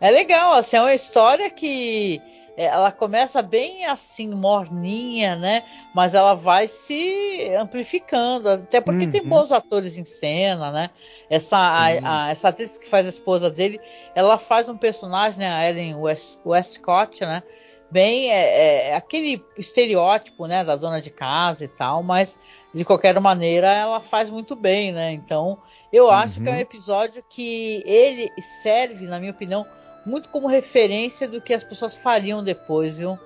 É 0.00 0.10
legal, 0.10 0.54
assim, 0.54 0.76
é 0.76 0.80
uma 0.80 0.94
história 0.94 1.48
que 1.48 2.20
é, 2.56 2.66
ela 2.66 2.92
começa 2.92 3.42
bem 3.42 3.84
assim, 3.86 4.28
morninha, 4.28 5.34
né? 5.36 5.64
Mas 5.94 6.14
ela 6.14 6.34
vai 6.34 6.66
se 6.66 7.50
amplificando, 7.58 8.48
até 8.48 8.80
porque 8.80 9.04
uhum. 9.06 9.10
tem 9.10 9.24
bons 9.24 9.50
atores 9.50 9.98
em 9.98 10.04
cena, 10.04 10.70
né? 10.70 10.90
Essa, 11.28 11.56
a, 11.56 11.86
a, 11.86 12.30
essa 12.30 12.48
atriz 12.48 12.78
que 12.78 12.88
faz 12.88 13.06
a 13.06 13.08
esposa 13.08 13.50
dele, 13.50 13.80
ela 14.14 14.38
faz 14.38 14.68
um 14.68 14.76
personagem, 14.76 15.40
né? 15.40 15.52
A 15.52 15.68
Ellen 15.68 15.96
West, 15.96 16.38
Westcott, 16.44 17.24
né? 17.24 17.42
Bem 17.90 18.30
é, 18.30 18.34
é, 18.34 18.88
é, 18.88 18.94
aquele 18.96 19.44
estereótipo, 19.56 20.46
né, 20.46 20.64
da 20.64 20.76
dona 20.76 21.00
de 21.00 21.10
casa 21.10 21.64
e 21.64 21.68
tal, 21.68 22.02
mas 22.02 22.38
de 22.72 22.84
qualquer 22.84 23.18
maneira 23.20 23.72
ela 23.72 24.00
faz 24.00 24.30
muito 24.30 24.56
bem, 24.56 24.92
né? 24.92 25.12
Então 25.12 25.58
eu 25.92 26.10
acho 26.10 26.40
que 26.40 26.48
é 26.48 26.50
um 26.50 26.54
uhum. 26.54 26.60
episódio 26.60 27.24
que 27.28 27.82
ele 27.86 28.30
serve, 28.42 29.06
na 29.06 29.20
minha 29.20 29.30
opinião, 29.30 29.64
muito 30.04 30.28
como 30.28 30.48
referência 30.48 31.28
do 31.28 31.40
que 31.40 31.54
as 31.54 31.62
pessoas 31.62 31.94
fariam 31.94 32.42
depois, 32.42 32.98
viu? 32.98 33.18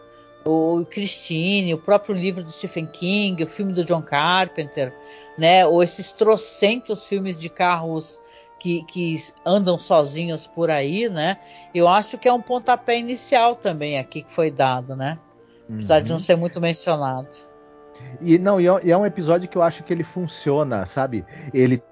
O 0.44 0.84
Christine, 0.88 1.74
o 1.74 1.78
próprio 1.78 2.14
livro 2.14 2.44
do 2.44 2.50
Stephen 2.50 2.86
King, 2.86 3.42
o 3.42 3.46
filme 3.46 3.72
do 3.72 3.84
John 3.84 4.02
Carpenter, 4.02 4.94
né? 5.36 5.66
Ou 5.66 5.82
esses 5.82 6.12
trocentos 6.12 7.02
filmes 7.04 7.40
de 7.40 7.48
carros 7.48 8.20
que, 8.58 8.82
que, 8.84 9.16
andam 9.44 9.78
sozinhos 9.78 10.46
por 10.46 10.70
aí, 10.70 11.08
né? 11.08 11.38
Eu 11.74 11.88
acho 11.88 12.18
que 12.18 12.28
é 12.28 12.32
um 12.32 12.42
pontapé 12.42 12.98
inicial 12.98 13.54
também 13.54 13.98
aqui 13.98 14.22
que 14.22 14.32
foi 14.32 14.50
dado, 14.50 14.96
né? 14.96 15.18
Apesar 15.68 15.98
uhum. 15.98 16.02
de 16.02 16.08
não 16.10 16.16
uhum. 16.16 16.20
ser 16.20 16.36
muito 16.36 16.60
mencionado. 16.60 17.28
E 18.20 18.38
não, 18.38 18.58
é, 18.58 18.80
e 18.84 18.90
é 18.90 18.96
um 18.96 19.06
episódio 19.06 19.48
que 19.48 19.56
eu 19.56 19.62
acho 19.62 19.82
que 19.82 19.92
ele 19.92 20.04
funciona, 20.04 20.86
sabe? 20.86 21.24
Ele 21.52 21.82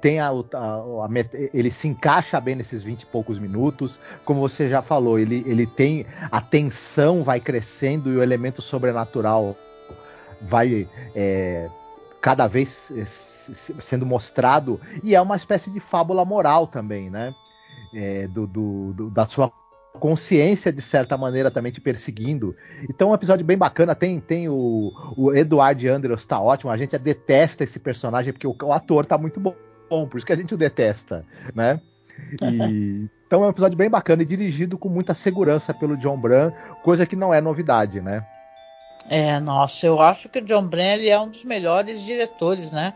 tem 0.00 0.20
a, 0.20 0.28
a, 0.28 0.30
a, 0.30 1.08
ele 1.54 1.70
se 1.70 1.88
encaixa 1.88 2.40
bem 2.40 2.54
nesses 2.54 2.82
20 2.82 3.02
e 3.02 3.06
poucos 3.06 3.38
minutos, 3.38 3.98
como 4.24 4.40
você 4.40 4.68
já 4.68 4.82
falou, 4.82 5.18
ele, 5.18 5.42
ele 5.46 5.66
tem 5.66 6.06
a 6.30 6.40
tensão 6.40 7.24
vai 7.24 7.40
crescendo 7.40 8.12
e 8.12 8.16
o 8.16 8.22
elemento 8.22 8.60
sobrenatural 8.60 9.56
vai 10.40 10.88
é, 11.14 11.68
cada 12.26 12.48
vez 12.48 12.90
é, 12.90 13.04
sendo 13.06 14.04
mostrado 14.04 14.80
e 15.00 15.14
é 15.14 15.20
uma 15.20 15.36
espécie 15.36 15.70
de 15.70 15.78
fábula 15.78 16.24
moral 16.24 16.66
também, 16.66 17.08
né? 17.08 17.32
É, 17.94 18.26
do, 18.26 18.48
do, 18.48 18.92
do, 18.92 19.10
da 19.10 19.28
sua 19.28 19.48
consciência 19.92 20.72
de 20.72 20.82
certa 20.82 21.16
maneira 21.16 21.52
também 21.52 21.70
te 21.70 21.80
perseguindo. 21.80 22.56
Então 22.90 23.10
é 23.10 23.10
um 23.12 23.14
episódio 23.14 23.46
bem 23.46 23.56
bacana. 23.56 23.94
Tem, 23.94 24.18
tem 24.18 24.48
o, 24.48 24.92
o 25.16 25.32
Eduard 25.32 25.86
Andrews 25.86 26.26
tá 26.26 26.40
ótimo. 26.40 26.72
A 26.72 26.76
gente 26.76 26.98
detesta 26.98 27.62
esse 27.62 27.78
personagem 27.78 28.32
porque 28.32 28.48
o, 28.48 28.56
o 28.60 28.72
ator 28.72 29.06
tá 29.06 29.16
muito 29.16 29.38
bom, 29.38 29.54
por 29.88 30.16
isso 30.16 30.26
que 30.26 30.32
a 30.32 30.36
gente 30.36 30.52
o 30.52 30.58
detesta, 30.58 31.24
né? 31.54 31.80
E, 32.42 33.08
então 33.24 33.44
é 33.44 33.46
um 33.46 33.50
episódio 33.50 33.78
bem 33.78 33.88
bacana 33.88 34.22
e 34.22 34.26
dirigido 34.26 34.76
com 34.76 34.88
muita 34.88 35.14
segurança 35.14 35.72
pelo 35.72 35.96
John 35.96 36.20
Bran, 36.20 36.50
coisa 36.82 37.06
que 37.06 37.14
não 37.14 37.32
é 37.32 37.40
novidade, 37.40 38.00
né? 38.00 38.26
É, 39.08 39.38
nossa, 39.38 39.86
eu 39.86 40.00
acho 40.00 40.28
que 40.28 40.38
o 40.38 40.44
John 40.44 40.66
Bran 40.66 41.00
é 41.02 41.18
um 41.18 41.28
dos 41.28 41.44
melhores 41.44 42.02
diretores, 42.02 42.72
né? 42.72 42.94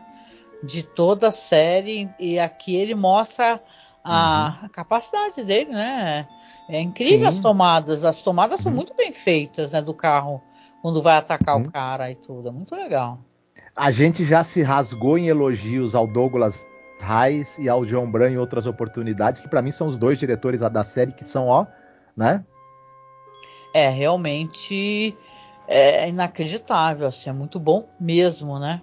De 0.62 0.82
toda 0.82 1.28
a 1.28 1.32
série. 1.32 2.08
E 2.18 2.38
aqui 2.38 2.74
ele 2.74 2.94
mostra 2.94 3.62
a, 4.04 4.56
uhum. 4.60 4.66
a 4.66 4.68
capacidade 4.68 5.44
dele, 5.44 5.70
né? 5.70 6.26
É 6.68 6.80
incrível 6.80 7.20
Sim. 7.20 7.26
as 7.26 7.38
tomadas. 7.38 8.04
As 8.04 8.22
tomadas 8.22 8.60
uhum. 8.60 8.64
são 8.64 8.72
muito 8.72 8.94
bem 8.94 9.12
feitas, 9.12 9.70
né? 9.70 9.80
Do 9.80 9.94
carro, 9.94 10.42
quando 10.82 11.00
vai 11.00 11.16
atacar 11.16 11.56
uhum. 11.56 11.62
o 11.62 11.70
cara 11.70 12.10
e 12.10 12.16
tudo. 12.16 12.48
É 12.48 12.52
muito 12.52 12.74
legal. 12.74 13.18
A 13.76 13.90
gente 13.90 14.24
já 14.24 14.42
se 14.42 14.62
rasgou 14.62 15.16
em 15.16 15.28
elogios 15.28 15.94
ao 15.94 16.06
Douglas 16.06 16.58
Reis 17.00 17.56
e 17.58 17.68
ao 17.68 17.84
John 17.84 18.10
Bran 18.10 18.30
em 18.30 18.36
outras 18.38 18.66
oportunidades, 18.66 19.40
que 19.40 19.48
para 19.48 19.62
mim 19.62 19.72
são 19.72 19.86
os 19.86 19.96
dois 19.96 20.18
diretores 20.18 20.60
da 20.60 20.84
série 20.84 21.12
que 21.12 21.24
são, 21.24 21.46
ó, 21.46 21.66
né? 22.16 22.44
É, 23.72 23.88
realmente 23.88 25.16
é 25.70 26.08
inacreditável, 26.08 27.06
assim, 27.06 27.30
é 27.30 27.32
muito 27.32 27.60
bom 27.60 27.86
mesmo, 27.98 28.58
né? 28.58 28.82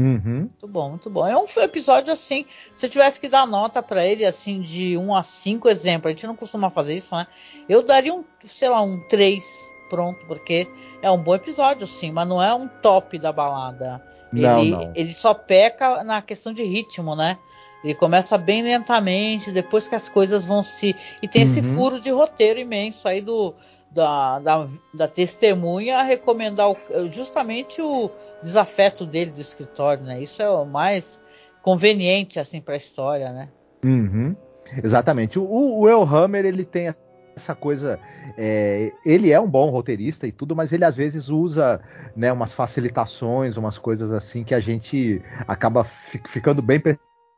Uhum. 0.00 0.42
Muito 0.42 0.68
bom, 0.68 0.90
muito 0.90 1.10
bom. 1.10 1.26
É 1.26 1.36
um 1.36 1.44
episódio 1.60 2.12
assim, 2.12 2.46
se 2.76 2.86
eu 2.86 2.90
tivesse 2.90 3.18
que 3.18 3.28
dar 3.28 3.44
nota 3.44 3.82
para 3.82 4.06
ele, 4.06 4.24
assim, 4.24 4.60
de 4.60 4.96
1 4.96 5.16
a 5.16 5.24
5 5.24 5.68
exemplo, 5.68 6.06
a 6.06 6.10
gente 6.12 6.26
não 6.26 6.36
costuma 6.36 6.70
fazer 6.70 6.94
isso, 6.94 7.16
né? 7.16 7.26
Eu 7.68 7.82
daria 7.82 8.14
um, 8.14 8.24
sei 8.44 8.68
lá, 8.68 8.80
um 8.80 9.00
3, 9.08 9.68
pronto, 9.90 10.24
porque 10.26 10.68
é 11.02 11.10
um 11.10 11.18
bom 11.18 11.34
episódio, 11.34 11.84
sim, 11.84 12.12
mas 12.12 12.28
não 12.28 12.40
é 12.40 12.54
um 12.54 12.68
top 12.68 13.18
da 13.18 13.32
balada. 13.32 14.00
Não, 14.32 14.60
ele, 14.60 14.70
não. 14.70 14.92
ele 14.94 15.12
só 15.12 15.34
peca 15.34 16.04
na 16.04 16.22
questão 16.22 16.52
de 16.52 16.62
ritmo, 16.62 17.16
né? 17.16 17.36
Ele 17.82 17.94
começa 17.94 18.38
bem 18.38 18.62
lentamente, 18.62 19.50
depois 19.50 19.88
que 19.88 19.96
as 19.96 20.08
coisas 20.08 20.44
vão 20.44 20.62
se. 20.62 20.94
E 21.20 21.26
tem 21.26 21.42
uhum. 21.42 21.48
esse 21.48 21.62
furo 21.62 22.00
de 22.00 22.10
roteiro 22.10 22.60
imenso 22.60 23.08
aí 23.08 23.20
do, 23.20 23.54
da, 23.90 24.38
da, 24.38 24.66
da 24.92 25.08
testemunha 25.08 25.98
a 25.98 26.02
recomendar 26.02 26.70
o, 26.70 26.76
justamente 27.10 27.80
o 27.80 28.10
desafeto 28.42 29.06
dele 29.06 29.30
do 29.30 29.40
escritório, 29.40 30.04
né? 30.04 30.20
Isso 30.20 30.42
é 30.42 30.48
o 30.48 30.64
mais 30.64 31.20
conveniente 31.62 32.38
assim 32.38 32.60
para 32.60 32.74
a 32.74 32.76
história, 32.76 33.32
né? 33.32 33.48
Uhum. 33.84 34.36
Exatamente. 34.82 35.38
O, 35.38 35.80
o 35.80 35.88
Elhammer 35.88 36.44
ele 36.44 36.64
tem 36.64 36.92
essa 37.34 37.54
coisa, 37.54 37.98
é, 38.36 38.92
ele 39.04 39.32
é 39.32 39.40
um 39.40 39.48
bom 39.48 39.70
roteirista 39.70 40.26
e 40.26 40.32
tudo, 40.32 40.54
mas 40.54 40.72
ele 40.72 40.84
às 40.84 40.96
vezes 40.96 41.28
usa 41.28 41.80
né, 42.14 42.32
umas 42.32 42.52
facilitações, 42.52 43.56
umas 43.56 43.78
coisas 43.78 44.12
assim 44.12 44.44
que 44.44 44.54
a 44.54 44.60
gente 44.60 45.22
acaba 45.46 45.84
ficando 45.84 46.60
bem 46.60 46.82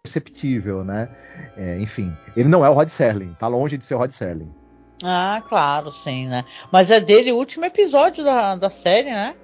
perceptível, 0.02 0.82
né? 0.82 1.08
É, 1.56 1.78
enfim, 1.78 2.12
ele 2.34 2.48
não 2.48 2.64
é 2.64 2.70
o 2.70 2.72
Rod 2.72 2.88
Serling, 2.88 3.34
tá 3.38 3.46
longe 3.46 3.76
de 3.76 3.84
ser 3.84 3.94
o 3.94 3.98
Rod 3.98 4.10
Serling. 4.10 4.59
Ah, 5.02 5.42
claro, 5.48 5.90
sim, 5.90 6.26
né? 6.26 6.44
Mas 6.70 6.90
é 6.90 7.00
dele 7.00 7.32
o 7.32 7.36
último 7.36 7.64
episódio 7.64 8.22
da, 8.22 8.54
da 8.54 8.70
série, 8.70 9.10
né? 9.10 9.34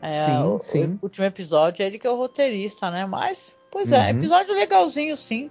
É, 0.00 0.26
sim, 0.26 0.42
o, 0.42 0.60
sim. 0.60 0.98
O 1.00 1.06
último 1.06 1.24
episódio 1.24 1.82
é 1.82 1.86
ele 1.86 1.98
que 1.98 2.06
é 2.06 2.10
o 2.10 2.16
roteirista, 2.16 2.90
né? 2.90 3.06
Mas, 3.06 3.56
pois 3.70 3.92
é, 3.92 4.12
uhum. 4.12 4.18
episódio 4.18 4.54
legalzinho, 4.54 5.16
sim. 5.16 5.50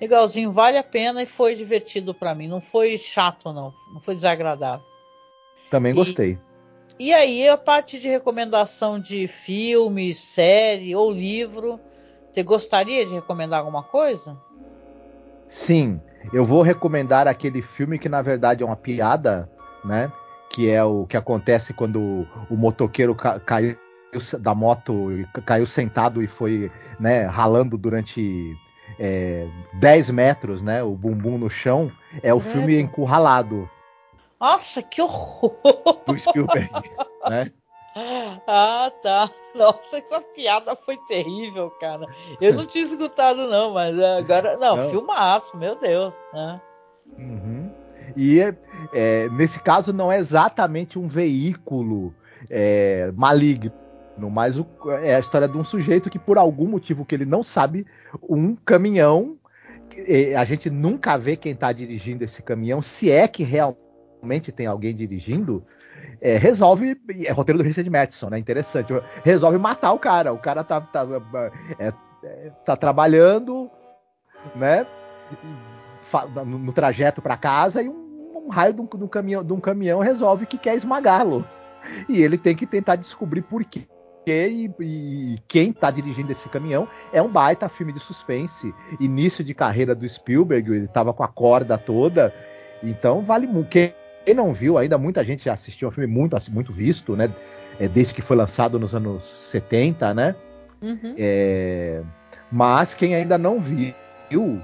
Legalzinho, 0.00 0.52
vale 0.52 0.78
a 0.78 0.82
pena 0.82 1.22
e 1.22 1.26
foi 1.26 1.54
divertido 1.54 2.14
para 2.14 2.34
mim. 2.34 2.48
Não 2.48 2.60
foi 2.60 2.96
chato, 2.96 3.52
não. 3.52 3.72
Não 3.92 4.00
foi 4.00 4.14
desagradável. 4.14 4.84
Também 5.70 5.94
gostei. 5.94 6.38
E, 6.98 7.08
e 7.08 7.12
aí, 7.12 7.48
a 7.48 7.58
parte 7.58 8.00
de 8.00 8.08
recomendação 8.08 8.98
de 8.98 9.26
filme, 9.26 10.14
série 10.14 10.96
ou 10.96 11.10
livro, 11.10 11.78
você 12.30 12.42
gostaria 12.42 13.04
de 13.04 13.12
recomendar 13.12 13.58
alguma 13.60 13.82
coisa? 13.82 14.36
Sim, 15.48 16.00
eu 16.32 16.44
vou 16.44 16.62
recomendar 16.62 17.26
aquele 17.26 17.62
filme 17.62 17.98
que 17.98 18.08
na 18.08 18.22
verdade 18.22 18.62
é 18.62 18.66
uma 18.66 18.76
piada, 18.76 19.50
né? 19.84 20.10
Que 20.50 20.70
é 20.70 20.82
o 20.82 21.06
que 21.06 21.16
acontece 21.16 21.72
quando 21.72 22.00
o, 22.00 22.26
o 22.50 22.56
motoqueiro 22.56 23.14
ca 23.14 23.38
caiu 23.38 23.76
da 24.40 24.54
moto, 24.54 25.08
caiu 25.46 25.64
sentado 25.66 26.20
e 26.20 26.26
foi 26.26 26.70
né, 26.98 27.26
ralando 27.26 27.78
durante 27.78 28.56
é, 28.98 29.46
10 29.74 30.10
metros, 30.10 30.62
né? 30.62 30.82
O 30.82 30.96
bumbum 30.96 31.38
no 31.38 31.48
chão. 31.48 31.92
É 32.22 32.34
o 32.34 32.40
filme 32.40 32.80
Encurralado. 32.80 33.70
Nossa, 34.40 34.82
que 34.82 35.00
horror! 35.02 35.54
Do 36.06 36.18
Spielberg, 36.18 36.70
né? 37.28 37.52
Ah, 38.46 38.92
tá. 39.02 39.30
Nossa, 39.54 39.98
essa 39.98 40.20
piada 40.34 40.76
foi 40.76 40.96
terrível, 41.08 41.70
cara. 41.80 42.06
Eu 42.40 42.54
não 42.54 42.66
tinha 42.66 42.84
escutado, 42.84 43.48
não, 43.48 43.72
mas 43.72 43.98
agora. 43.98 44.56
Não, 44.56 44.76
não. 44.76 44.90
filmaço, 44.90 45.56
meu 45.56 45.76
Deus. 45.76 46.14
Né? 46.32 46.60
Uhum. 47.18 47.70
E 48.16 48.40
é, 48.92 49.28
nesse 49.30 49.60
caso 49.60 49.92
não 49.92 50.10
é 50.10 50.18
exatamente 50.18 50.98
um 50.98 51.08
veículo 51.08 52.14
é, 52.48 53.12
maligno, 53.14 53.72
mas 54.30 54.58
o, 54.58 54.66
é 55.02 55.14
a 55.14 55.20
história 55.20 55.48
de 55.48 55.56
um 55.56 55.64
sujeito 55.64 56.10
que, 56.10 56.18
por 56.18 56.36
algum 56.36 56.66
motivo 56.66 57.04
que 57.04 57.14
ele 57.14 57.24
não 57.24 57.42
sabe, 57.42 57.86
um 58.28 58.54
caminhão 58.54 59.38
a 60.36 60.44
gente 60.44 60.70
nunca 60.70 61.16
vê 61.16 61.36
quem 61.36 61.52
está 61.52 61.72
dirigindo 61.72 62.24
esse 62.24 62.42
caminhão, 62.42 62.80
se 62.80 63.10
é 63.10 63.26
que 63.26 63.42
realmente 63.42 64.52
tem 64.52 64.66
alguém 64.66 64.94
dirigindo, 64.94 65.64
é, 66.20 66.36
resolve. 66.36 67.00
É 67.24 67.32
roteiro 67.32 67.58
do 67.58 67.64
Richard 67.64 67.88
Madison, 67.88 68.28
né? 68.28 68.38
Interessante. 68.38 68.92
Resolve 69.24 69.58
matar 69.58 69.92
o 69.92 69.98
cara. 69.98 70.32
O 70.32 70.38
cara 70.38 70.62
tá, 70.62 70.80
tá, 70.80 71.06
é, 71.78 71.92
é 72.22 72.50
tá 72.64 72.76
trabalhando, 72.76 73.70
né? 74.54 74.86
No 76.44 76.72
trajeto 76.72 77.22
para 77.22 77.36
casa 77.36 77.82
e 77.82 77.88
um, 77.88 78.44
um 78.46 78.48
raio 78.48 78.72
de 78.72 78.80
um, 78.80 78.86
de 78.86 79.04
um, 79.04 79.08
caminhão, 79.08 79.44
de 79.44 79.52
um 79.52 79.60
caminhão 79.60 80.00
resolve 80.00 80.46
que 80.46 80.58
quer 80.58 80.74
esmagá-lo. 80.74 81.44
E 82.08 82.20
ele 82.22 82.36
tem 82.36 82.54
que 82.54 82.66
tentar 82.66 82.96
descobrir 82.96 83.42
por 83.42 83.64
quê. 83.64 83.86
E, 84.26 84.70
e, 84.80 85.38
quem 85.48 85.70
está 85.70 85.90
dirigindo 85.90 86.30
esse 86.30 86.48
caminhão 86.48 86.86
é 87.12 87.20
um 87.20 87.28
baita 87.28 87.68
filme 87.68 87.92
de 87.92 87.98
suspense. 88.00 88.72
Início 89.00 89.42
de 89.42 89.54
carreira 89.54 89.94
do 89.94 90.08
Spielberg, 90.08 90.70
ele 90.70 90.84
estava 90.84 91.12
com 91.12 91.24
a 91.24 91.28
corda 91.28 91.76
toda. 91.78 92.32
Então 92.82 93.22
vale 93.22 93.46
muito. 93.46 93.70
Quem 93.70 93.94
quem 94.24 94.34
não 94.34 94.52
viu, 94.52 94.78
ainda 94.78 94.98
muita 94.98 95.24
gente 95.24 95.44
já 95.44 95.54
assistiu, 95.54 95.88
é 95.88 95.90
um 95.90 95.94
filme 95.94 96.12
muito, 96.12 96.36
assim, 96.36 96.50
muito 96.50 96.72
visto, 96.72 97.16
né? 97.16 97.32
É, 97.78 97.88
desde 97.88 98.14
que 98.14 98.22
foi 98.22 98.36
lançado 98.36 98.78
nos 98.78 98.94
anos 98.94 99.24
70, 99.24 100.12
né? 100.14 100.34
Uhum. 100.82 101.14
É, 101.18 102.02
mas 102.50 102.94
quem 102.94 103.14
ainda 103.14 103.38
não 103.38 103.60
viu, 103.60 104.62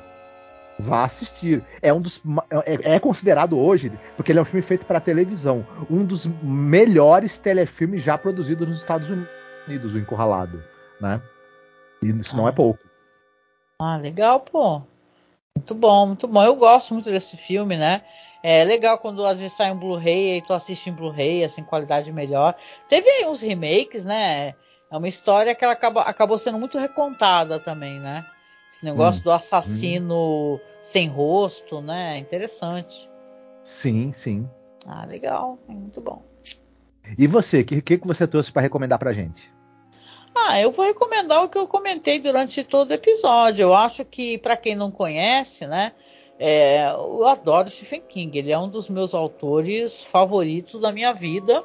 vá 0.79 1.05
assistir. 1.05 1.65
É 1.81 1.93
um 1.93 2.01
dos 2.01 2.21
é, 2.65 2.95
é, 2.95 3.01
considerado 3.01 3.59
hoje, 3.59 3.93
porque 4.17 4.33
ele 4.33 4.39
é 4.39 4.43
um 4.43 4.47
filme 4.47 4.63
feito 4.63 4.85
para 4.85 5.01
televisão, 5.01 5.67
um 5.91 6.05
dos 6.05 6.27
melhores 6.43 7.39
telefilmes 7.39 8.03
já 8.03 8.19
produzidos 8.19 8.69
nos 8.69 8.79
Estados 8.79 9.09
Unidos, 9.11 9.95
o 9.95 9.99
Encurralado, 9.99 10.63
né? 11.01 11.21
E 12.03 12.11
isso 12.11 12.33
ah. 12.35 12.37
não 12.37 12.49
é 12.49 12.53
pouco. 12.53 12.81
Ah, 13.81 13.97
legal, 13.97 14.41
pô. 14.41 14.83
Muito 15.57 15.75
bom, 15.75 16.07
muito 16.07 16.29
bom. 16.29 16.43
Eu 16.43 16.57
gosto 16.57 16.93
muito 16.93 17.11
desse 17.11 17.37
filme, 17.37 17.77
né? 17.77 18.03
É 18.43 18.65
legal 18.65 18.99
quando 18.99 19.25
às 19.25 19.39
vezes 19.39 19.57
sai 19.57 19.73
um 19.73 19.77
Blu-ray 19.77 20.39
e 20.39 20.43
tu 20.43 20.53
assiste 20.53 20.89
em 20.89 20.93
Blu-ray, 20.93 21.45
assim, 21.45 21.63
qualidade 21.63 22.13
melhor. 22.13 22.55
Teve 22.89 23.09
aí 23.09 23.27
uns 23.27 23.41
remakes, 23.41 24.05
né? 24.05 24.55
É 24.91 24.97
uma 24.97 25.09
história 25.09 25.55
que 25.55 25.65
ela 25.65 25.73
acabou, 25.73 26.03
acabou 26.03 26.39
sendo 26.39 26.59
muito 26.59 26.79
recontada 26.79 27.59
também, 27.59 27.99
né? 27.99 28.25
Esse 28.73 28.85
negócio 28.85 29.21
hum, 29.21 29.25
do 29.25 29.33
assassino 29.33 30.55
hum. 30.55 30.61
sem 30.81 31.09
rosto, 31.09 31.81
né? 31.81 32.19
Interessante. 32.19 33.11
Sim, 33.65 34.13
sim. 34.13 34.49
Ah, 34.87 35.05
legal. 35.05 35.59
É 35.69 35.73
muito 35.73 36.01
bom. 36.01 36.23
E 37.19 37.27
você, 37.27 37.61
o 37.61 37.65
que, 37.65 37.99
que 37.99 38.07
você 38.07 38.27
trouxe 38.27 38.53
para 38.53 38.63
recomendar 38.63 38.99
pra 38.99 39.13
gente? 39.13 39.51
Ah, 40.35 40.61
eu 40.61 40.71
vou 40.71 40.85
recomendar 40.85 41.43
o 41.43 41.49
que 41.49 41.57
eu 41.57 41.67
comentei 41.67 42.21
durante 42.21 42.63
todo 42.63 42.91
o 42.91 42.95
episódio. 42.95 43.63
Eu 43.63 43.75
acho 43.75 44.05
que, 44.05 44.39
para 44.39 44.57
quem 44.57 44.75
não 44.75 44.91
conhece, 44.91 45.67
né? 45.67 45.93
É, 46.39 46.91
eu 46.91 47.27
adoro 47.27 47.69
Stephen 47.69 48.03
King, 48.03 48.39
ele 48.39 48.53
é 48.53 48.59
um 48.59 48.69
dos 48.69 48.91
meus 48.91 49.15
autores 49.15 50.05
favoritos 50.05 50.81
da 50.81 50.93
minha 50.93 51.13
vida. 51.13 51.65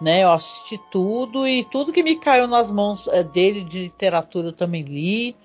Né, 0.00 0.24
eu 0.24 0.32
assisti 0.32 0.76
tudo 0.90 1.46
e 1.46 1.64
tudo 1.64 1.92
que 1.92 2.02
me 2.02 2.16
caiu 2.16 2.48
nas 2.48 2.70
mãos 2.70 3.06
é, 3.08 3.22
dele 3.22 3.62
de 3.62 3.84
literatura 3.84 4.48
eu 4.48 4.52
também 4.52 4.82
li. 4.82 5.36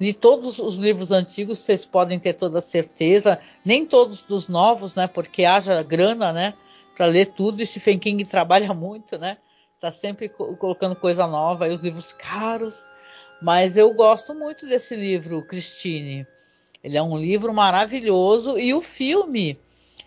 Li 0.00 0.12
todos 0.12 0.58
os 0.58 0.74
livros 0.76 1.12
antigos, 1.12 1.58
vocês 1.58 1.84
podem 1.84 2.18
ter 2.18 2.34
toda 2.34 2.60
certeza. 2.60 3.38
Nem 3.64 3.86
todos 3.86 4.24
dos 4.24 4.48
novos, 4.48 4.94
né? 4.94 5.06
Porque 5.06 5.44
haja 5.44 5.82
grana, 5.82 6.32
né? 6.32 6.54
Para 6.96 7.06
ler 7.06 7.26
tudo. 7.28 7.62
E 7.62 7.66
Stephen 7.66 7.98
King 7.98 8.24
trabalha 8.24 8.72
muito, 8.74 9.16
né? 9.16 9.38
Tá 9.78 9.90
sempre 9.90 10.28
colocando 10.28 10.96
coisa 10.96 11.26
nova. 11.26 11.68
E 11.68 11.72
os 11.72 11.80
livros 11.80 12.12
caros. 12.12 12.88
Mas 13.40 13.76
eu 13.76 13.92
gosto 13.94 14.34
muito 14.34 14.66
desse 14.66 14.96
livro, 14.96 15.42
Christine. 15.46 16.26
Ele 16.84 16.98
é 16.98 17.02
um 17.02 17.16
livro 17.16 17.54
maravilhoso 17.54 18.58
e 18.58 18.74
o 18.74 18.82
filme 18.82 19.58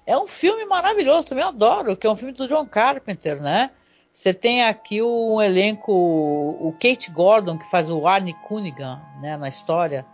é 0.05 0.15
um 0.17 0.27
filme 0.27 0.63
maravilhoso, 0.65 1.27
também 1.27 1.43
adoro, 1.43 1.97
que 1.97 2.05
é 2.05 2.09
um 2.09 2.15
filme 2.15 2.31
do 2.33 2.47
John 2.47 2.65
Carpenter, 2.65 3.41
né? 3.41 3.71
Você 4.13 4.33
tem 4.33 4.63
aqui 4.63 5.01
um 5.01 5.41
elenco, 5.41 5.91
o 5.91 6.73
Kate 6.79 7.11
Gordon, 7.11 7.57
que 7.57 7.69
faz 7.69 7.91
o 7.91 8.07
Arnie 8.07 8.33
Cunningham, 8.47 9.01
né, 9.21 9.35
na 9.37 9.47
história. 9.47 10.05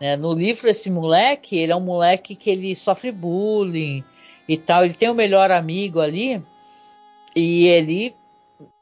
Né? 0.00 0.16
No 0.16 0.32
livro, 0.34 0.68
esse 0.68 0.90
moleque, 0.90 1.56
ele 1.56 1.72
é 1.72 1.76
um 1.76 1.80
moleque 1.80 2.34
que 2.34 2.50
ele 2.50 2.74
sofre 2.74 3.12
bullying 3.12 4.04
e 4.48 4.56
tal. 4.56 4.84
Ele 4.84 4.94
tem 4.94 5.08
o 5.08 5.12
um 5.12 5.14
melhor 5.14 5.50
amigo 5.50 6.00
ali 6.00 6.42
e 7.34 7.66
ele 7.66 8.14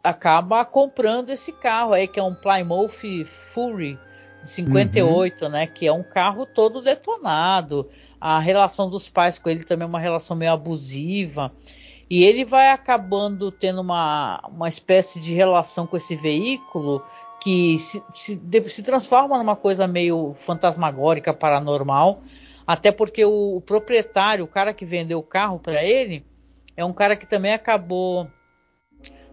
acaba 0.02 0.64
comprando 0.64 1.30
esse 1.30 1.52
carro 1.52 1.92
aí, 1.92 2.08
que 2.08 2.18
é 2.18 2.22
um 2.22 2.34
Plymouth 2.34 3.24
Fury, 3.24 3.98
58, 4.44 5.44
uhum. 5.44 5.50
né? 5.50 5.66
Que 5.66 5.86
é 5.86 5.92
um 5.92 6.02
carro 6.02 6.46
todo 6.46 6.82
detonado. 6.82 7.88
A 8.20 8.38
relação 8.38 8.88
dos 8.88 9.08
pais 9.08 9.38
com 9.38 9.48
ele 9.48 9.64
também 9.64 9.84
é 9.84 9.88
uma 9.88 9.98
relação 9.98 10.36
meio 10.36 10.52
abusiva. 10.52 11.52
E 12.08 12.24
ele 12.24 12.44
vai 12.44 12.70
acabando 12.70 13.50
tendo 13.50 13.80
uma, 13.80 14.40
uma 14.48 14.68
espécie 14.68 15.18
de 15.18 15.34
relação 15.34 15.86
com 15.86 15.96
esse 15.96 16.14
veículo 16.14 17.02
que 17.40 17.78
se, 17.78 18.02
se, 18.12 18.40
se 18.68 18.82
transforma 18.82 19.36
numa 19.36 19.56
coisa 19.56 19.86
meio 19.86 20.32
fantasmagórica, 20.34 21.34
paranormal. 21.34 22.22
Até 22.66 22.90
porque 22.90 23.24
o, 23.24 23.56
o 23.56 23.60
proprietário, 23.60 24.44
o 24.44 24.48
cara 24.48 24.72
que 24.72 24.84
vendeu 24.84 25.18
o 25.18 25.22
carro 25.22 25.58
para 25.58 25.84
ele, 25.84 26.24
é 26.76 26.84
um 26.84 26.92
cara 26.92 27.16
que 27.16 27.26
também 27.26 27.52
acabou 27.52 28.28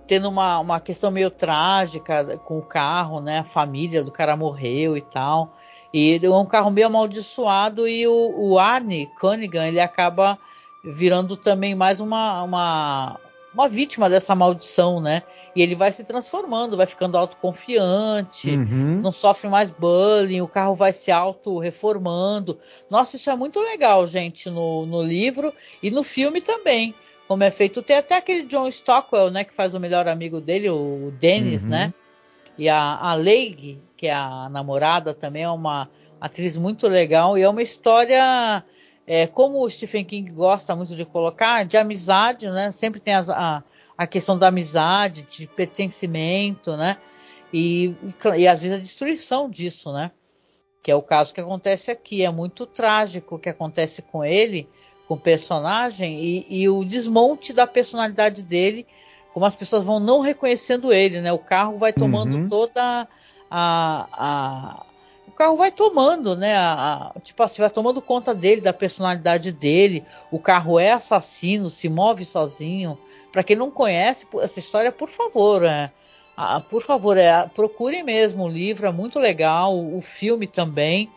tendo 0.08 0.30
uma, 0.30 0.60
uma 0.60 0.80
questão 0.80 1.12
meio 1.12 1.30
trágica 1.30 2.38
com 2.46 2.58
o 2.58 2.62
carro, 2.62 3.22
né? 3.22 3.40
A 3.40 3.44
família 3.44 4.04
do 4.04 4.12
cara 4.12 4.36
morreu 4.36 4.98
e 4.98 5.02
tal. 5.02 5.56
E 5.94 6.20
é 6.24 6.30
um 6.30 6.46
carro 6.46 6.72
meio 6.72 6.88
amaldiçoado 6.88 7.88
e 7.88 8.08
o, 8.08 8.34
o 8.38 8.60
Arne 8.60 9.08
Cunningham 9.20 9.66
ele 9.66 9.80
acaba 9.80 10.40
virando 10.84 11.36
também 11.36 11.76
mais 11.76 12.00
uma, 12.00 12.44
uma, 12.44 13.20
uma 13.54 13.68
vítima 13.68 14.10
dessa 14.10 14.34
maldição, 14.34 15.02
né? 15.02 15.22
E 15.54 15.62
ele 15.62 15.76
vai 15.76 15.92
se 15.92 16.06
transformando, 16.06 16.78
vai 16.78 16.86
ficando 16.86 17.18
autoconfiante, 17.18 18.52
uhum. 18.52 19.02
não 19.02 19.12
sofre 19.12 19.50
mais 19.50 19.70
bullying, 19.70 20.40
o 20.40 20.48
carro 20.48 20.76
vai 20.76 20.94
se 20.94 21.12
auto-reformando. 21.12 22.58
Nossa, 22.90 23.18
isso 23.18 23.30
é 23.30 23.36
muito 23.36 23.60
legal, 23.60 24.08
gente, 24.08 24.50
no, 24.50 24.86
no 24.86 25.04
livro 25.04 25.54
e 25.84 25.92
no 25.92 26.04
filme 26.04 26.40
também 26.40 26.96
como 27.32 27.46
é 27.46 27.50
feito. 27.50 27.82
Tem 27.82 27.96
até 27.96 28.18
aquele 28.18 28.46
John 28.46 28.68
Stockwell, 28.68 29.32
né, 29.32 29.46
que 29.46 29.54
faz 29.54 29.74
o 29.74 29.80
melhor 29.80 30.06
amigo 30.06 30.42
dele, 30.42 30.70
o 30.70 31.14
Dennis, 31.18 31.64
uhum. 31.64 31.70
né? 31.70 31.94
E 32.58 32.68
a, 32.68 32.98
a 32.98 33.14
Leigh, 33.14 33.80
que 33.96 34.08
é 34.08 34.14
a 34.14 34.50
namorada, 34.50 35.14
também 35.14 35.44
é 35.44 35.50
uma 35.50 35.90
atriz 36.20 36.58
muito 36.58 36.90
legal. 36.90 37.38
E 37.38 37.42
é 37.42 37.48
uma 37.48 37.62
história, 37.62 38.66
é, 39.08 39.28
como 39.28 39.64
o 39.64 39.70
Stephen 39.70 40.04
King 40.04 40.30
gosta 40.30 40.76
muito 40.76 40.94
de 40.94 41.06
colocar, 41.06 41.64
de 41.64 41.78
amizade, 41.78 42.50
né? 42.50 42.70
Sempre 42.70 43.00
tem 43.00 43.14
as, 43.14 43.30
a, 43.30 43.64
a 43.98 44.06
questão 44.06 44.38
da 44.38 44.50
amizade, 44.50 45.24
de 45.24 45.48
pertencimento, 45.48 46.76
né? 46.76 46.98
E, 47.54 47.96
e, 48.36 48.42
e 48.42 48.46
às 48.46 48.62
vezes 48.62 48.78
a 48.78 48.82
destruição 48.82 49.50
disso, 49.50 49.94
né? 49.94 50.12
Que 50.84 50.92
é 50.92 50.96
o 50.96 51.02
caso 51.02 51.34
que 51.34 51.40
acontece 51.40 51.92
aqui. 51.92 52.26
É 52.26 52.30
muito 52.30 52.66
trágico 52.66 53.36
o 53.36 53.40
que 53.40 53.48
acontece 53.48 54.02
com 54.02 54.22
ele 54.22 54.68
com 55.12 55.16
o 55.16 55.20
personagem 55.20 56.24
e, 56.24 56.46
e, 56.50 56.70
o 56.70 56.86
desmonte 56.86 57.52
da 57.52 57.68
personalidade 57.68 58.42
dele, 58.44 58.88
como 59.34 59.46
as 59.46 59.54
pessoas 59.54 59.84
vão 59.84 60.00
não 60.00 60.22
reconhecendo 60.22 60.94
ele, 60.94 61.20
né? 61.20 61.34
O 61.34 61.38
carro 61.38 61.78
vai 61.78 61.92
tomando 61.92 62.38
uhum. 62.38 62.48
toda 62.48 63.06
a, 63.50 64.08
a, 64.14 64.86
o 65.28 65.32
carro 65.32 65.58
vai 65.58 65.70
tomando, 65.70 66.34
né? 66.34 66.56
A, 66.56 67.12
a, 67.14 67.20
tipo 67.20 67.44
assim, 67.44 67.62
vai 67.62 67.70
tomando 67.70 68.02
conta 68.02 68.34
dele, 68.34 68.62
da 68.62 68.72
personalidade 68.72 69.52
dele. 69.52 70.06
O 70.32 70.40
carro 70.40 70.80
é 70.80 70.94
assassino, 70.94 71.70
se 71.70 71.90
move 71.90 72.24
sozinho. 72.24 72.98
Para 73.34 73.44
quem 73.44 73.58
não 73.58 73.70
conhece 73.70 74.26
essa 74.40 74.60
história, 74.60 74.94
por 74.94 75.10
favor, 75.10 75.66
é, 75.66 75.92
por 76.70 76.82
favor, 76.82 77.18
é, 77.18 77.50
procurem 77.54 78.02
mesmo 78.02 78.46
o 78.46 78.50
livro, 78.50 78.88
é 78.88 78.92
muito 78.94 79.20
legal. 79.20 79.76
O, 79.76 79.98
o 79.98 80.02
filme 80.02 80.48
também. 80.48 81.12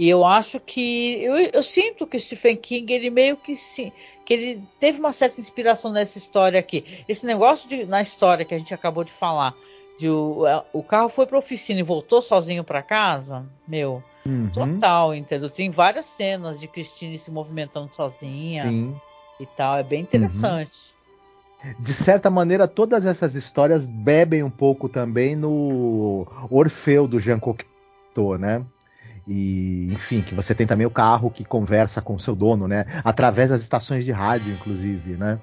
E 0.00 0.08
eu 0.08 0.24
acho 0.24 0.58
que 0.58 1.22
eu, 1.22 1.36
eu, 1.36 1.62
sinto 1.62 2.06
que 2.06 2.18
Stephen 2.18 2.56
King 2.56 2.90
ele 2.90 3.10
meio 3.10 3.36
que 3.36 3.54
sim, 3.54 3.92
que 4.24 4.32
ele 4.32 4.64
teve 4.78 4.98
uma 4.98 5.12
certa 5.12 5.42
inspiração 5.42 5.92
nessa 5.92 6.16
história 6.16 6.58
aqui. 6.58 7.04
Esse 7.06 7.26
negócio 7.26 7.68
de, 7.68 7.84
na 7.84 8.00
história 8.00 8.46
que 8.46 8.54
a 8.54 8.58
gente 8.58 8.72
acabou 8.72 9.04
de 9.04 9.12
falar, 9.12 9.54
de 9.98 10.08
o, 10.08 10.46
é, 10.46 10.64
o 10.72 10.82
carro 10.82 11.10
foi 11.10 11.26
para 11.26 11.36
oficina 11.36 11.80
e 11.80 11.82
voltou 11.82 12.22
sozinho 12.22 12.64
para 12.64 12.82
casa, 12.82 13.44
meu, 13.68 14.02
uhum. 14.24 14.48
total, 14.48 15.14
entendeu? 15.14 15.50
Tem 15.50 15.68
várias 15.68 16.06
cenas 16.06 16.58
de 16.58 16.66
Christine 16.66 17.18
se 17.18 17.30
movimentando 17.30 17.92
sozinha 17.92 18.62
Sim. 18.62 18.96
e 19.38 19.44
tal, 19.44 19.76
é 19.76 19.82
bem 19.82 20.00
interessante. 20.00 20.94
Uhum. 21.62 21.74
De 21.78 21.92
certa 21.92 22.30
maneira, 22.30 22.66
todas 22.66 23.04
essas 23.04 23.34
histórias 23.34 23.84
bebem 23.86 24.42
um 24.42 24.50
pouco 24.50 24.88
também 24.88 25.36
no 25.36 26.26
Orfeu 26.48 27.06
do 27.06 27.20
Jean 27.20 27.38
Cocteau, 27.38 28.38
né? 28.38 28.64
E, 29.26 29.88
enfim, 29.92 30.22
que 30.22 30.34
você 30.34 30.54
tem 30.54 30.66
também 30.66 30.86
o 30.86 30.90
carro 30.90 31.30
que 31.30 31.44
conversa 31.44 32.00
com 32.00 32.14
o 32.14 32.20
seu 32.20 32.34
dono, 32.34 32.66
né? 32.66 32.84
Através 33.04 33.50
das 33.50 33.62
estações 33.62 34.04
de 34.04 34.12
rádio, 34.12 34.52
inclusive, 34.52 35.16
né? 35.16 35.38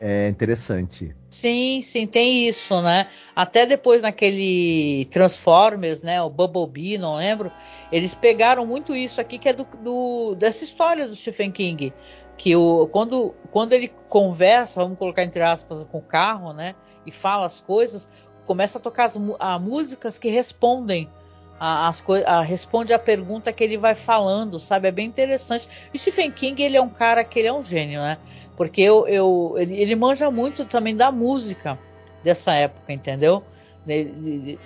É, 0.00 0.26
é 0.26 0.28
interessante. 0.28 1.14
Sim, 1.30 1.82
sim, 1.82 2.06
tem 2.06 2.48
isso, 2.48 2.80
né? 2.80 3.06
Até 3.34 3.66
depois 3.66 4.02
naquele 4.02 5.06
Transformers, 5.06 6.02
né? 6.02 6.22
O 6.22 6.30
Bumblebee, 6.30 6.98
não 6.98 7.16
lembro. 7.16 7.52
Eles 7.92 8.14
pegaram 8.14 8.64
muito 8.64 8.94
isso 8.94 9.20
aqui, 9.20 9.38
que 9.38 9.48
é 9.48 9.52
do, 9.52 9.66
do 9.82 10.34
dessa 10.34 10.64
história 10.64 11.06
do 11.06 11.14
Stephen 11.14 11.50
King. 11.50 11.92
Que 12.36 12.54
o, 12.54 12.86
quando, 12.88 13.34
quando 13.50 13.72
ele 13.72 13.88
conversa, 14.08 14.82
vamos 14.82 14.98
colocar 14.98 15.24
entre 15.24 15.42
aspas, 15.42 15.84
com 15.84 15.98
o 15.98 16.02
carro, 16.02 16.52
né? 16.52 16.74
E 17.04 17.10
fala 17.10 17.46
as 17.46 17.60
coisas, 17.60 18.08
começa 18.46 18.78
a 18.78 18.80
tocar 18.80 19.04
as 19.04 19.20
a 19.38 19.58
músicas 19.58 20.18
que 20.18 20.28
respondem 20.28 21.10
a, 21.58 21.88
as 21.88 22.02
a, 22.26 22.40
responde 22.40 22.92
a 22.92 22.98
pergunta 22.98 23.52
que 23.52 23.64
ele 23.64 23.76
vai 23.76 23.94
falando, 23.94 24.58
sabe? 24.58 24.88
É 24.88 24.92
bem 24.92 25.06
interessante. 25.06 25.68
E 25.92 25.98
Stephen 25.98 26.30
King, 26.30 26.62
ele 26.62 26.76
é 26.76 26.82
um 26.82 26.88
cara 26.88 27.24
que 27.24 27.38
ele 27.38 27.48
é 27.48 27.52
um 27.52 27.62
gênio, 27.62 28.00
né? 28.00 28.18
Porque 28.56 28.80
eu, 28.80 29.06
eu 29.06 29.54
ele, 29.56 29.80
ele, 29.80 29.94
manja 29.94 30.30
muito 30.30 30.64
também 30.64 30.94
da 30.94 31.12
música 31.12 31.78
dessa 32.22 32.52
época, 32.52 32.92
entendeu? 32.92 33.42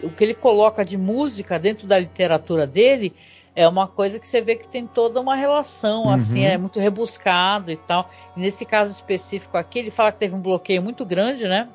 O 0.02 0.10
que 0.10 0.24
ele 0.24 0.34
coloca 0.34 0.84
de 0.84 0.98
música 0.98 1.58
dentro 1.58 1.86
da 1.86 1.98
literatura 1.98 2.66
dele 2.66 3.14
é 3.54 3.68
uma 3.68 3.86
coisa 3.86 4.18
que 4.18 4.26
você 4.26 4.40
vê 4.40 4.56
que 4.56 4.66
tem 4.66 4.86
toda 4.86 5.20
uma 5.20 5.36
relação, 5.36 6.04
uhum. 6.04 6.10
assim, 6.10 6.44
é 6.44 6.56
muito 6.56 6.80
rebuscado 6.80 7.70
e 7.70 7.76
tal. 7.76 8.10
E 8.36 8.40
nesse 8.40 8.64
caso 8.64 8.90
específico 8.90 9.58
aqui, 9.58 9.78
ele 9.78 9.90
fala 9.90 10.10
que 10.10 10.18
teve 10.18 10.34
um 10.34 10.40
bloqueio 10.40 10.82
muito 10.82 11.04
grande, 11.04 11.46
né? 11.46 11.68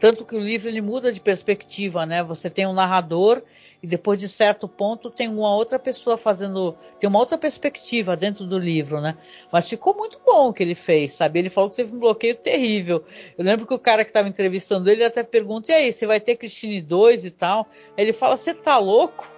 Tanto 0.00 0.24
que 0.24 0.34
o 0.34 0.40
livro 0.40 0.68
ele 0.68 0.80
muda 0.80 1.12
de 1.12 1.20
perspectiva, 1.20 2.04
né? 2.06 2.22
Você 2.24 2.50
tem 2.50 2.66
um 2.66 2.72
narrador 2.72 3.42
e 3.84 3.86
depois 3.86 4.18
de 4.18 4.30
certo 4.30 4.66
ponto 4.66 5.10
tem 5.10 5.28
uma 5.28 5.54
outra 5.54 5.78
pessoa 5.78 6.16
fazendo, 6.16 6.74
tem 6.98 7.06
uma 7.06 7.18
outra 7.18 7.36
perspectiva 7.36 8.16
dentro 8.16 8.46
do 8.46 8.58
livro, 8.58 8.98
né? 8.98 9.14
Mas 9.52 9.68
ficou 9.68 9.94
muito 9.94 10.18
bom 10.24 10.48
o 10.48 10.54
que 10.54 10.62
ele 10.62 10.74
fez, 10.74 11.12
sabe? 11.12 11.38
Ele 11.38 11.50
falou 11.50 11.68
que 11.68 11.76
teve 11.76 11.94
um 11.94 11.98
bloqueio 11.98 12.34
terrível. 12.34 13.04
Eu 13.36 13.44
lembro 13.44 13.66
que 13.66 13.74
o 13.74 13.78
cara 13.78 14.02
que 14.02 14.08
estava 14.08 14.26
entrevistando 14.26 14.88
ele 14.88 15.04
até 15.04 15.22
pergunta: 15.22 15.70
"E 15.70 15.74
aí, 15.74 15.92
você 15.92 16.06
vai 16.06 16.18
ter 16.18 16.36
Christine 16.36 16.80
2 16.80 17.26
e 17.26 17.30
tal?" 17.30 17.68
Ele 17.94 18.14
fala: 18.14 18.38
"Você 18.38 18.54
tá 18.54 18.78
louco?" 18.78 19.28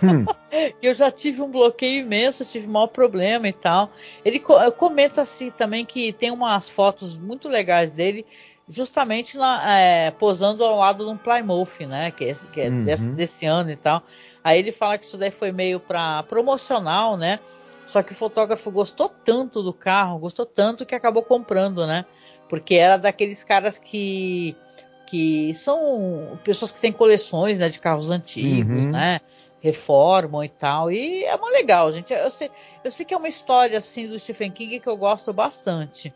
Hum. 0.00 0.24
eu 0.80 0.94
já 0.94 1.10
tive 1.10 1.42
um 1.42 1.50
bloqueio 1.50 2.02
imenso, 2.02 2.44
tive 2.44 2.68
maior 2.68 2.86
problema 2.86 3.48
e 3.48 3.52
tal. 3.52 3.90
Ele 4.24 4.40
comenta 4.76 5.22
assim 5.22 5.50
também 5.50 5.84
que 5.84 6.12
tem 6.12 6.30
umas 6.30 6.70
fotos 6.70 7.16
muito 7.18 7.48
legais 7.48 7.90
dele 7.90 8.24
justamente 8.68 9.38
é, 9.66 10.10
posando 10.10 10.64
ao 10.64 10.78
lado 10.78 11.04
de 11.04 11.10
um 11.10 11.16
Plymouth, 11.16 11.86
né? 11.86 12.10
Que 12.10 12.26
é, 12.26 12.34
que 12.52 12.60
é 12.60 12.68
uhum. 12.68 12.84
desse, 12.84 13.10
desse, 13.10 13.46
ano 13.46 13.70
e 13.70 13.76
tal. 13.76 14.02
Aí 14.44 14.58
ele 14.58 14.72
fala 14.72 14.98
que 14.98 15.04
isso 15.04 15.16
daí 15.16 15.30
foi 15.30 15.52
meio 15.52 15.80
para 15.80 16.22
promocional, 16.24 17.16
né? 17.16 17.40
Só 17.86 18.02
que 18.02 18.12
o 18.12 18.16
fotógrafo 18.16 18.70
gostou 18.70 19.08
tanto 19.08 19.62
do 19.62 19.72
carro, 19.72 20.18
gostou 20.18 20.44
tanto 20.44 20.84
que 20.84 20.94
acabou 20.94 21.22
comprando, 21.22 21.86
né? 21.86 22.04
Porque 22.48 22.74
era 22.74 22.98
daqueles 22.98 23.42
caras 23.42 23.78
que 23.78 24.54
que 25.06 25.54
são 25.54 26.38
pessoas 26.44 26.70
que 26.70 26.78
têm 26.78 26.92
coleções, 26.92 27.56
né, 27.56 27.70
de 27.70 27.78
carros 27.78 28.10
antigos, 28.10 28.84
uhum. 28.84 28.90
né? 28.90 29.20
Reformam 29.58 30.44
e 30.44 30.50
tal. 30.50 30.92
E 30.92 31.24
é 31.24 31.34
muito 31.36 31.54
legal, 31.54 31.90
gente. 31.90 32.12
Eu 32.12 32.30
sei, 32.30 32.50
eu 32.84 32.90
sei 32.90 33.06
que 33.06 33.14
é 33.14 33.16
uma 33.16 33.26
história 33.26 33.78
assim 33.78 34.06
do 34.06 34.18
Stephen 34.18 34.50
King 34.50 34.78
que 34.78 34.88
eu 34.88 34.98
gosto 34.98 35.32
bastante. 35.32 36.12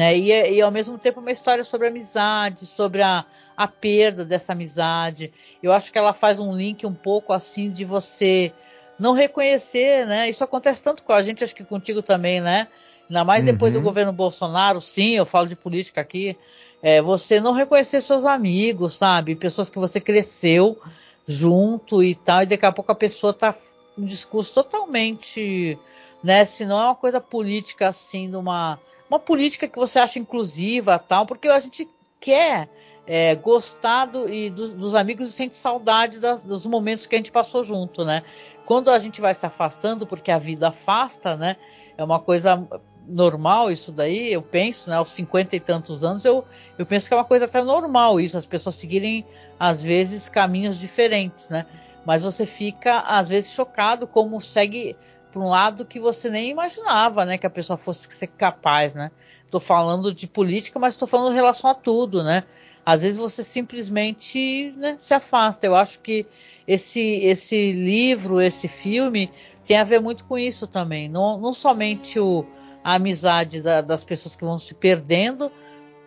Né? 0.00 0.16
E, 0.16 0.54
e 0.54 0.62
ao 0.62 0.70
mesmo 0.70 0.96
tempo 0.96 1.20
uma 1.20 1.30
história 1.30 1.62
sobre 1.62 1.86
amizade, 1.86 2.64
sobre 2.64 3.02
a, 3.02 3.22
a 3.54 3.68
perda 3.68 4.24
dessa 4.24 4.54
amizade. 4.54 5.30
Eu 5.62 5.74
acho 5.74 5.92
que 5.92 5.98
ela 5.98 6.14
faz 6.14 6.40
um 6.40 6.56
link 6.56 6.86
um 6.86 6.94
pouco 6.94 7.34
assim 7.34 7.70
de 7.70 7.84
você 7.84 8.50
não 8.98 9.12
reconhecer, 9.12 10.06
né? 10.06 10.26
Isso 10.26 10.42
acontece 10.42 10.82
tanto 10.82 11.04
com 11.04 11.12
a 11.12 11.20
gente, 11.20 11.44
acho 11.44 11.54
que 11.54 11.66
contigo 11.66 12.00
também, 12.00 12.40
né? 12.40 12.66
Ainda 13.10 13.24
mais 13.24 13.44
depois 13.44 13.74
uhum. 13.74 13.82
do 13.82 13.84
governo 13.84 14.10
Bolsonaro, 14.10 14.80
sim, 14.80 15.16
eu 15.16 15.26
falo 15.26 15.46
de 15.46 15.54
política 15.54 16.00
aqui. 16.00 16.34
É, 16.82 17.02
você 17.02 17.38
não 17.38 17.52
reconhecer 17.52 18.00
seus 18.00 18.24
amigos, 18.24 18.94
sabe? 18.94 19.36
Pessoas 19.36 19.68
que 19.68 19.78
você 19.78 20.00
cresceu 20.00 20.80
junto 21.26 22.02
e 22.02 22.14
tal, 22.14 22.40
e 22.40 22.46
daqui 22.46 22.64
a 22.64 22.72
pouco 22.72 22.90
a 22.90 22.94
pessoa 22.94 23.34
tá 23.34 23.54
um 23.98 24.06
discurso 24.06 24.54
totalmente, 24.54 25.78
né? 26.24 26.46
Se 26.46 26.64
não 26.64 26.80
é 26.80 26.84
uma 26.86 26.94
coisa 26.94 27.20
política 27.20 27.88
assim, 27.88 28.30
de 28.30 28.36
uma 28.36 28.78
uma 29.10 29.18
política 29.18 29.66
que 29.66 29.76
você 29.78 29.98
acha 29.98 30.18
inclusiva 30.18 30.98
tal, 30.98 31.26
porque 31.26 31.48
a 31.48 31.58
gente 31.58 31.88
quer 32.20 32.68
é, 33.06 33.34
gostar 33.34 34.06
do, 34.06 34.28
e 34.28 34.48
dos, 34.50 34.72
dos, 34.72 34.94
amigos 34.94 35.30
e 35.30 35.32
sente 35.32 35.54
saudade 35.54 36.20
das, 36.20 36.44
dos 36.44 36.64
momentos 36.64 37.06
que 37.06 37.16
a 37.16 37.18
gente 37.18 37.32
passou 37.32 37.64
junto, 37.64 38.04
né? 38.04 38.22
Quando 38.64 38.88
a 38.88 38.98
gente 39.00 39.20
vai 39.20 39.34
se 39.34 39.44
afastando, 39.44 40.06
porque 40.06 40.30
a 40.30 40.38
vida 40.38 40.68
afasta, 40.68 41.36
né? 41.36 41.56
É 41.98 42.04
uma 42.04 42.20
coisa 42.20 42.68
normal 43.08 43.70
isso 43.72 43.90
daí, 43.90 44.32
eu 44.32 44.42
penso, 44.42 44.88
né? 44.88 44.96
Aos 44.96 45.08
cinquenta 45.08 45.56
e 45.56 45.60
tantos 45.60 46.04
anos, 46.04 46.24
eu, 46.24 46.44
eu 46.78 46.86
penso 46.86 47.08
que 47.08 47.14
é 47.14 47.16
uma 47.16 47.24
coisa 47.24 47.46
até 47.46 47.60
normal 47.62 48.20
isso, 48.20 48.38
as 48.38 48.46
pessoas 48.46 48.76
seguirem, 48.76 49.26
às 49.58 49.82
vezes, 49.82 50.28
caminhos 50.28 50.78
diferentes, 50.78 51.50
né? 51.50 51.66
Mas 52.06 52.22
você 52.22 52.46
fica, 52.46 53.00
às 53.00 53.28
vezes, 53.28 53.50
chocado 53.50 54.06
como 54.06 54.40
segue 54.40 54.96
para 55.30 55.40
um 55.40 55.48
lado 55.48 55.84
que 55.84 56.00
você 56.00 56.28
nem 56.28 56.50
imaginava, 56.50 57.24
né, 57.24 57.38
que 57.38 57.46
a 57.46 57.50
pessoa 57.50 57.76
fosse 57.76 58.08
ser 58.10 58.26
capaz, 58.28 58.94
né? 58.94 59.10
Estou 59.44 59.60
falando 59.60 60.14
de 60.14 60.26
política, 60.26 60.78
mas 60.78 60.94
estou 60.94 61.08
falando 61.08 61.32
em 61.32 61.36
relação 61.36 61.68
a 61.70 61.74
tudo, 61.74 62.22
né? 62.22 62.44
Às 62.84 63.02
vezes 63.02 63.18
você 63.18 63.42
simplesmente 63.42 64.72
né, 64.76 64.96
se 64.98 65.12
afasta. 65.12 65.66
Eu 65.66 65.76
acho 65.76 66.00
que 66.00 66.26
esse 66.66 67.00
esse 67.00 67.72
livro, 67.72 68.40
esse 68.40 68.68
filme 68.68 69.30
tem 69.64 69.76
a 69.76 69.84
ver 69.84 70.00
muito 70.00 70.24
com 70.24 70.38
isso 70.38 70.66
também. 70.66 71.08
Não, 71.08 71.38
não 71.38 71.52
somente 71.52 72.18
o, 72.18 72.46
a 72.82 72.94
amizade 72.94 73.60
da, 73.60 73.80
das 73.80 74.04
pessoas 74.04 74.34
que 74.34 74.44
vão 74.44 74.58
se 74.58 74.74
perdendo, 74.74 75.52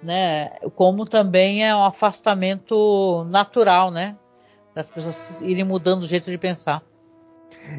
né? 0.01 0.49
Como 0.75 1.05
também 1.05 1.65
é 1.65 1.75
um 1.75 1.85
afastamento 1.85 3.25
natural, 3.29 3.91
né? 3.91 4.17
Das 4.73 4.89
pessoas 4.89 5.41
irem 5.41 5.63
mudando 5.63 6.03
o 6.03 6.07
jeito 6.07 6.31
de 6.31 6.37
pensar. 6.37 6.81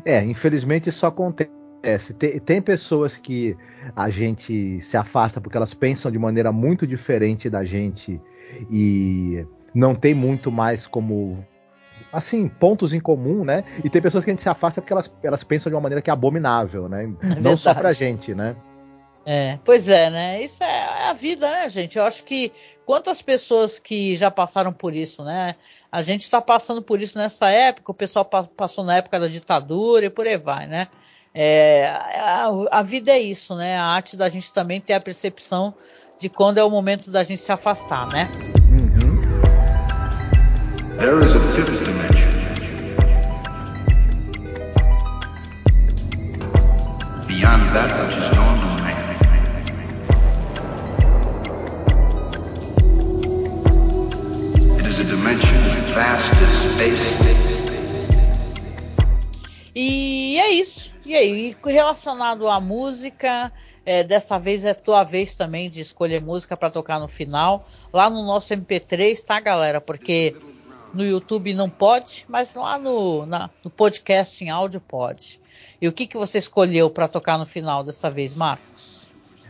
É, 0.04 0.22
infelizmente 0.24 0.88
isso 0.88 1.06
acontece. 1.06 2.14
Tem, 2.14 2.38
tem, 2.40 2.62
pessoas 2.62 3.16
que 3.16 3.56
a 3.94 4.08
gente 4.08 4.80
se 4.80 4.96
afasta 4.96 5.40
porque 5.40 5.56
elas 5.56 5.74
pensam 5.74 6.10
de 6.10 6.18
maneira 6.18 6.50
muito 6.50 6.86
diferente 6.86 7.50
da 7.50 7.64
gente 7.64 8.20
e 8.70 9.46
não 9.74 9.94
tem 9.94 10.14
muito 10.14 10.50
mais 10.50 10.86
como 10.86 11.44
assim, 12.12 12.46
pontos 12.46 12.94
em 12.94 13.00
comum, 13.00 13.44
né? 13.44 13.64
E 13.82 13.90
tem 13.90 14.00
pessoas 14.00 14.24
que 14.24 14.30
a 14.30 14.32
gente 14.32 14.42
se 14.42 14.48
afasta 14.48 14.80
porque 14.80 14.92
elas, 14.92 15.12
elas 15.22 15.42
pensam 15.42 15.68
de 15.68 15.74
uma 15.74 15.82
maneira 15.82 16.00
que 16.00 16.08
é 16.08 16.12
abominável, 16.12 16.88
né? 16.88 17.12
É 17.22 17.40
não 17.40 17.56
só 17.56 17.74
pra 17.74 17.92
gente, 17.92 18.34
né? 18.34 18.54
É, 19.26 19.58
pois 19.64 19.88
é, 19.88 20.10
né? 20.10 20.42
Isso 20.42 20.62
é 20.62 20.83
a 21.10 21.12
vida, 21.12 21.50
né, 21.50 21.68
gente? 21.68 21.98
Eu 21.98 22.04
acho 22.04 22.24
que 22.24 22.52
quantas 22.84 23.22
pessoas 23.22 23.78
que 23.78 24.14
já 24.16 24.30
passaram 24.30 24.72
por 24.72 24.94
isso, 24.94 25.22
né? 25.24 25.54
A 25.90 26.02
gente 26.02 26.22
está 26.22 26.40
passando 26.40 26.82
por 26.82 27.00
isso 27.00 27.16
nessa 27.18 27.48
época, 27.50 27.92
o 27.92 27.94
pessoal 27.94 28.24
passou 28.24 28.84
na 28.84 28.96
época 28.96 29.20
da 29.20 29.28
ditadura 29.28 30.06
e 30.06 30.10
por 30.10 30.26
aí 30.26 30.36
vai, 30.36 30.66
né? 30.66 30.88
É, 31.32 31.88
a, 31.88 32.48
a, 32.70 32.82
vida 32.82 33.10
é 33.10 33.20
isso, 33.20 33.56
né? 33.56 33.76
A 33.76 33.86
arte 33.86 34.16
da 34.16 34.28
gente 34.28 34.52
também 34.52 34.80
ter 34.80 34.92
a 34.94 35.00
percepção 35.00 35.74
de 36.18 36.28
quando 36.28 36.58
é 36.58 36.64
o 36.64 36.70
momento 36.70 37.10
da 37.10 37.24
gente 37.24 37.40
se 37.40 37.50
afastar, 37.50 38.08
né? 38.12 38.28
Uhum. 38.70 39.14
There 40.96 41.18
is 41.24 41.34
a 41.34 41.40
fifth 41.40 41.84
dimension. 41.84 42.30
Beyond 47.26 47.72
that 47.74 48.06
which 48.06 48.16
is 48.16 48.43
e 59.72 60.36
é 60.40 60.50
isso. 60.50 60.98
E 61.06 61.14
aí, 61.14 61.56
relacionado 61.64 62.48
à 62.48 62.60
música, 62.60 63.52
é, 63.86 64.02
dessa 64.02 64.36
vez 64.36 64.64
é 64.64 64.74
tua 64.74 65.04
vez 65.04 65.36
também 65.36 65.70
de 65.70 65.80
escolher 65.80 66.20
música 66.20 66.56
para 66.56 66.68
tocar 66.68 66.98
no 66.98 67.06
final. 67.06 67.64
Lá 67.92 68.10
no 68.10 68.26
nosso 68.26 68.52
MP3, 68.52 69.22
tá, 69.22 69.38
galera? 69.38 69.80
Porque 69.80 70.34
no 70.92 71.06
YouTube 71.06 71.54
não 71.54 71.70
pode, 71.70 72.26
mas 72.28 72.56
lá 72.56 72.76
no, 72.76 73.24
na, 73.24 73.48
no 73.62 73.70
podcast 73.70 74.44
em 74.44 74.50
áudio 74.50 74.80
pode. 74.80 75.40
E 75.80 75.86
o 75.86 75.92
que, 75.92 76.08
que 76.08 76.16
você 76.16 76.38
escolheu 76.38 76.90
para 76.90 77.06
tocar 77.06 77.38
no 77.38 77.46
final 77.46 77.84
dessa 77.84 78.10
vez, 78.10 78.34
Marcos? 78.34 79.06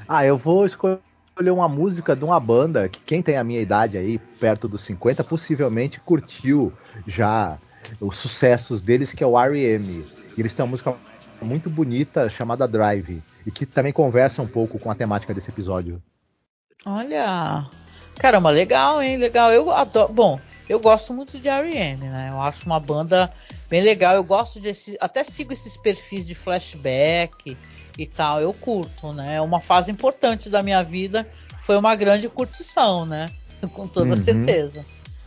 Ah, 0.06 0.26
eu 0.26 0.36
vou 0.36 0.66
escolher 0.66 1.00
escolher 1.34 1.50
uma 1.50 1.68
música 1.68 2.14
de 2.14 2.24
uma 2.24 2.38
banda 2.38 2.88
que 2.88 3.00
quem 3.00 3.20
tem 3.20 3.36
a 3.36 3.42
minha 3.42 3.60
idade 3.60 3.98
aí, 3.98 4.18
perto 4.18 4.68
dos 4.68 4.82
50, 4.82 5.24
possivelmente 5.24 5.98
curtiu 5.98 6.72
já 7.08 7.58
os 8.00 8.16
sucessos 8.16 8.80
deles, 8.80 9.12
que 9.12 9.24
é 9.24 9.26
o 9.26 9.36
R.E.M. 9.36 10.06
Eles 10.38 10.54
têm 10.54 10.64
uma 10.64 10.70
música 10.70 10.94
muito 11.42 11.68
bonita 11.68 12.30
chamada 12.30 12.68
Drive 12.68 13.20
e 13.44 13.50
que 13.50 13.66
também 13.66 13.92
conversa 13.92 14.40
um 14.42 14.46
pouco 14.46 14.78
com 14.78 14.92
a 14.92 14.94
temática 14.94 15.34
desse 15.34 15.50
episódio. 15.50 16.00
Olha, 16.86 17.68
caramba, 18.16 18.50
legal, 18.50 19.02
hein? 19.02 19.16
Legal. 19.16 19.52
Eu 19.52 19.72
adoro. 19.72 20.12
Bom, 20.12 20.40
eu 20.68 20.78
gosto 20.78 21.12
muito 21.12 21.40
de 21.40 21.48
R.E.M., 21.48 22.04
né? 22.04 22.30
Eu 22.32 22.40
acho 22.40 22.64
uma 22.64 22.78
banda 22.78 23.32
bem 23.68 23.82
legal. 23.82 24.14
Eu 24.14 24.22
gosto 24.22 24.60
de 24.60 24.72
até 25.00 25.24
sigo 25.24 25.52
esses 25.52 25.76
perfis 25.76 26.24
de 26.24 26.34
flashback 26.36 27.56
e 27.98 28.06
tal. 28.06 28.40
Eu 28.40 28.52
curto, 28.52 29.12
né? 29.12 29.36
É 29.36 29.40
uma 29.40 29.60
fase 29.60 29.90
importante 29.90 30.48
da 30.50 30.62
minha 30.62 30.82
vida. 30.82 31.28
Foi 31.62 31.76
uma 31.76 31.94
grande 31.94 32.28
curtição, 32.28 33.06
né? 33.06 33.30
Com 33.72 33.86
toda 33.86 34.10
uhum. 34.10 34.16
certeza. 34.16 34.84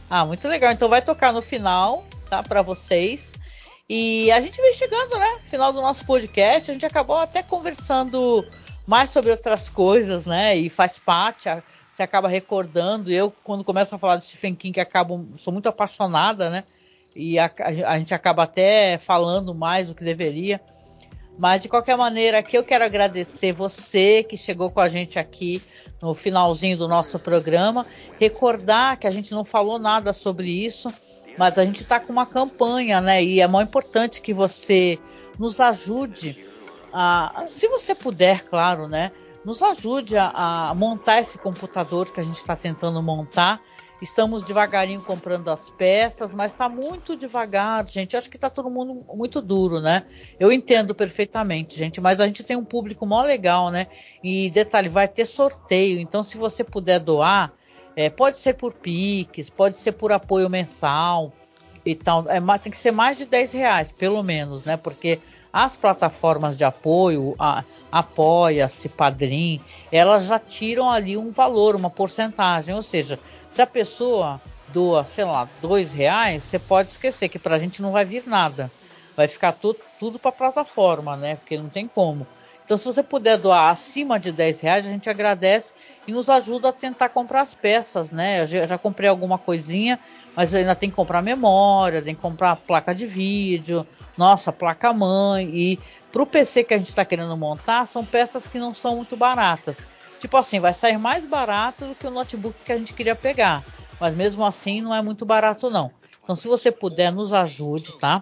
Ah, 0.10 0.26
muito 0.26 0.48
legal. 0.48 0.72
Então 0.72 0.90
vai 0.90 1.02
tocar 1.02 1.34
no 1.34 1.42
final, 1.42 2.06
tá? 2.30 2.44
Para 2.44 2.62
vocês. 2.62 3.34
E 3.90 4.30
a 4.32 4.42
gente 4.42 4.62
vem 4.62 4.74
chegando, 4.74 5.18
né? 5.18 5.40
Final 5.44 5.72
do 5.72 5.82
nosso 5.82 6.06
podcast. 6.06 6.70
A 6.70 6.74
gente 6.74 6.86
acabou 6.86 7.18
até 7.18 7.42
conversando 7.42 8.46
mais 8.86 9.10
sobre 9.10 9.32
outras 9.32 9.70
coisas, 9.70 10.26
né? 10.26 10.56
E 10.56 10.70
faz 10.70 10.98
parte. 10.98 11.50
A, 11.50 11.64
você 11.90 12.04
acaba 12.04 12.28
recordando. 12.28 13.12
Eu, 13.12 13.34
quando 13.44 13.64
começo 13.64 13.96
a 13.96 13.98
falar 13.98 14.18
de 14.18 14.26
Stephen 14.26 14.56
King, 14.56 14.80
acabo, 14.80 15.28
sou 15.36 15.52
muito 15.52 15.68
apaixonada, 15.68 16.50
né? 16.50 16.64
E 17.16 17.40
a, 17.40 17.46
a, 17.46 17.94
a 17.94 17.98
gente 17.98 18.14
acaba 18.14 18.44
até 18.44 18.98
falando 18.98 19.56
mais 19.56 19.88
do 19.88 19.96
que 19.96 20.04
deveria. 20.04 20.62
Mas 21.38 21.62
de 21.62 21.70
qualquer 21.70 21.96
maneira, 21.96 22.40
aqui 22.40 22.58
eu 22.58 22.64
quero 22.64 22.84
agradecer 22.84 23.52
você 23.52 24.24
que 24.24 24.36
chegou 24.36 24.72
com 24.72 24.80
a 24.80 24.90
gente 24.90 25.20
aqui 25.20 25.62
no 26.02 26.14
finalzinho 26.14 26.78
do 26.78 26.88
nosso 26.88 27.20
programa. 27.20 27.86
Recordar 28.20 28.98
que 28.98 29.08
a 29.08 29.12
gente 29.12 29.32
não 29.34 29.46
falou 29.46 29.78
nada 29.78 30.14
sobre 30.14 30.50
isso, 30.50 30.92
mas 31.38 31.58
a 31.58 31.64
gente 31.64 31.82
está 31.82 32.00
com 32.00 32.12
uma 32.12 32.26
campanha, 32.26 33.00
né? 33.00 33.24
E 33.24 33.40
é 33.40 33.48
muito 33.48 33.68
importante 33.68 34.22
que 34.22 34.34
você 34.34 34.98
nos 35.38 35.60
ajude 35.60 36.44
a, 36.92 37.46
se 37.48 37.68
você 37.68 37.94
puder, 37.94 38.44
claro, 38.46 38.88
né? 38.88 39.12
nos 39.48 39.62
ajude 39.62 40.18
a, 40.18 40.70
a 40.70 40.76
montar 40.76 41.20
esse 41.20 41.38
computador 41.38 42.12
que 42.12 42.20
a 42.20 42.24
gente 42.24 42.36
está 42.36 42.54
tentando 42.54 43.02
montar. 43.02 43.62
Estamos 44.02 44.44
devagarinho 44.44 45.02
comprando 45.02 45.50
as 45.50 45.72
peças, 45.72 46.36
mas 46.36 46.52
está 46.52 46.70
muito 46.70 47.16
devagar, 47.16 47.88
gente. 47.88 48.16
Acho 48.16 48.30
que 48.30 48.38
está 48.38 48.50
todo 48.50 48.70
mundo 48.70 49.04
muito 49.16 49.42
duro, 49.42 49.82
né? 49.82 50.06
Eu 50.40 50.52
entendo 50.52 50.94
perfeitamente, 50.94 51.78
gente, 51.78 52.00
mas 52.00 52.22
a 52.22 52.28
gente 52.28 52.44
tem 52.44 52.56
um 52.56 52.64
público 52.64 53.06
mó 53.08 53.24
legal, 53.24 53.72
né? 53.72 53.88
E 54.24 54.52
detalhe, 54.52 54.88
vai 54.88 55.08
ter 55.08 55.26
sorteio. 55.26 56.00
Então, 56.00 56.22
se 56.22 56.38
você 56.38 56.64
puder 56.64 57.00
doar, 57.00 57.52
é, 57.96 58.08
pode 58.08 58.38
ser 58.38 58.54
por 58.54 58.74
Pix, 58.74 59.50
pode 59.50 59.78
ser 59.78 59.94
por 59.94 60.12
apoio 60.12 60.48
mensal 60.48 61.34
e 61.84 61.96
tal. 61.96 62.30
É, 62.30 62.40
tem 62.60 62.72
que 62.72 62.78
ser 62.78 62.92
mais 62.92 63.18
de 63.18 63.26
10 63.26 63.54
reais, 63.54 63.92
pelo 63.92 64.22
menos, 64.22 64.64
né? 64.64 64.78
Porque 64.78 65.20
as 65.66 65.76
plataformas 65.76 66.56
de 66.56 66.64
apoio, 66.64 67.36
a 67.40 67.64
Apoia-se, 67.92 68.90
Padrim, 68.90 69.60
elas 69.92 70.28
já 70.28 70.38
tiram 70.38 70.92
ali 70.92 71.18
um 71.18 71.32
valor, 71.32 71.76
uma 71.76 71.90
porcentagem. 71.90 72.76
Ou 72.76 72.84
seja, 72.84 73.20
se 73.50 73.60
a 73.62 73.66
pessoa 73.66 74.40
doa, 74.68 75.04
sei 75.04 75.26
lá, 75.26 75.50
dois 75.60 75.92
reais, 75.92 76.44
você 76.44 76.60
pode 76.60 76.90
esquecer 76.90 77.28
que 77.28 77.40
para 77.40 77.56
a 77.56 77.60
gente 77.60 77.82
não 77.82 77.92
vai 77.92 78.06
vir 78.06 78.28
nada. 78.28 78.70
Vai 79.16 79.28
ficar 79.28 79.54
tudo, 79.54 79.80
tudo 80.00 80.20
para 80.20 80.30
a 80.30 80.34
plataforma, 80.34 81.18
né? 81.18 81.38
Porque 81.38 81.58
não 81.58 81.70
tem 81.70 81.88
como. 81.88 82.28
Então, 82.64 82.78
se 82.78 82.86
você 82.86 83.02
puder 83.02 83.38
doar 83.38 83.72
acima 83.72 84.20
de 84.20 84.32
10 84.32 84.60
reais, 84.60 84.86
a 84.86 84.92
gente 84.92 85.10
agradece 85.10 85.74
e 86.06 86.12
nos 86.12 86.30
ajuda 86.30 86.70
a 86.70 86.74
tentar 86.74 87.10
comprar 87.10 87.42
as 87.42 87.56
peças, 87.56 88.12
né? 88.12 88.42
Eu 88.42 88.68
já 88.68 88.78
comprei 88.78 89.10
alguma 89.10 89.40
coisinha, 89.40 89.98
mas 90.38 90.54
ainda 90.54 90.76
tem 90.76 90.88
que 90.88 90.96
comprar 90.96 91.20
memória, 91.20 92.00
tem 92.00 92.14
que 92.14 92.22
comprar 92.22 92.56
placa 92.58 92.94
de 92.94 93.08
vídeo, 93.08 93.88
nossa, 94.16 94.54
placa 94.54 94.94
mãe. 94.94 95.50
E 95.52 95.80
para 96.12 96.22
o 96.22 96.28
PC 96.28 96.64
que 96.64 96.76
a 96.76 96.78
gente 96.78 96.90
está 96.90 97.04
querendo 97.04 97.36
montar, 97.36 97.88
são 97.88 98.06
peças 98.06 98.46
que 98.46 98.60
não 98.60 98.72
são 98.72 98.98
muito 98.98 99.18
baratas. 99.18 99.84
Tipo 100.20 100.38
assim, 100.38 100.60
vai 100.60 100.76
sair 100.76 101.00
mais 101.00 101.26
barato 101.26 101.88
do 101.88 101.96
que 101.96 102.06
o 102.06 102.12
notebook 102.12 102.56
que 102.64 102.72
a 102.72 102.78
gente 102.78 102.94
queria 102.94 103.16
pegar. 103.16 103.64
Mas 104.00 104.14
mesmo 104.14 104.46
assim, 104.46 104.80
não 104.80 104.94
é 104.94 105.02
muito 105.02 105.26
barato, 105.26 105.72
não. 105.72 105.90
Então, 106.24 106.36
se 106.36 106.48
você 106.48 106.72
puder, 106.72 107.12
nos 107.12 107.34
ajude, 107.34 107.98
tá? 107.98 108.22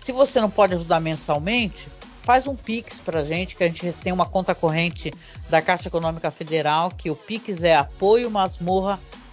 Se 0.00 0.10
você 0.10 0.40
não 0.40 0.48
pode 0.48 0.74
ajudar 0.74 1.00
mensalmente, 1.00 1.86
faz 2.22 2.46
um 2.46 2.56
Pix 2.56 2.98
pra 2.98 3.22
gente, 3.22 3.56
que 3.56 3.62
a 3.62 3.68
gente 3.68 3.92
tem 3.92 4.10
uma 4.10 4.24
conta 4.24 4.54
corrente 4.54 5.12
da 5.50 5.60
Caixa 5.60 5.88
Econômica 5.88 6.30
Federal, 6.30 6.88
que 6.88 7.10
o 7.10 7.16
Pix 7.16 7.62
é 7.62 7.76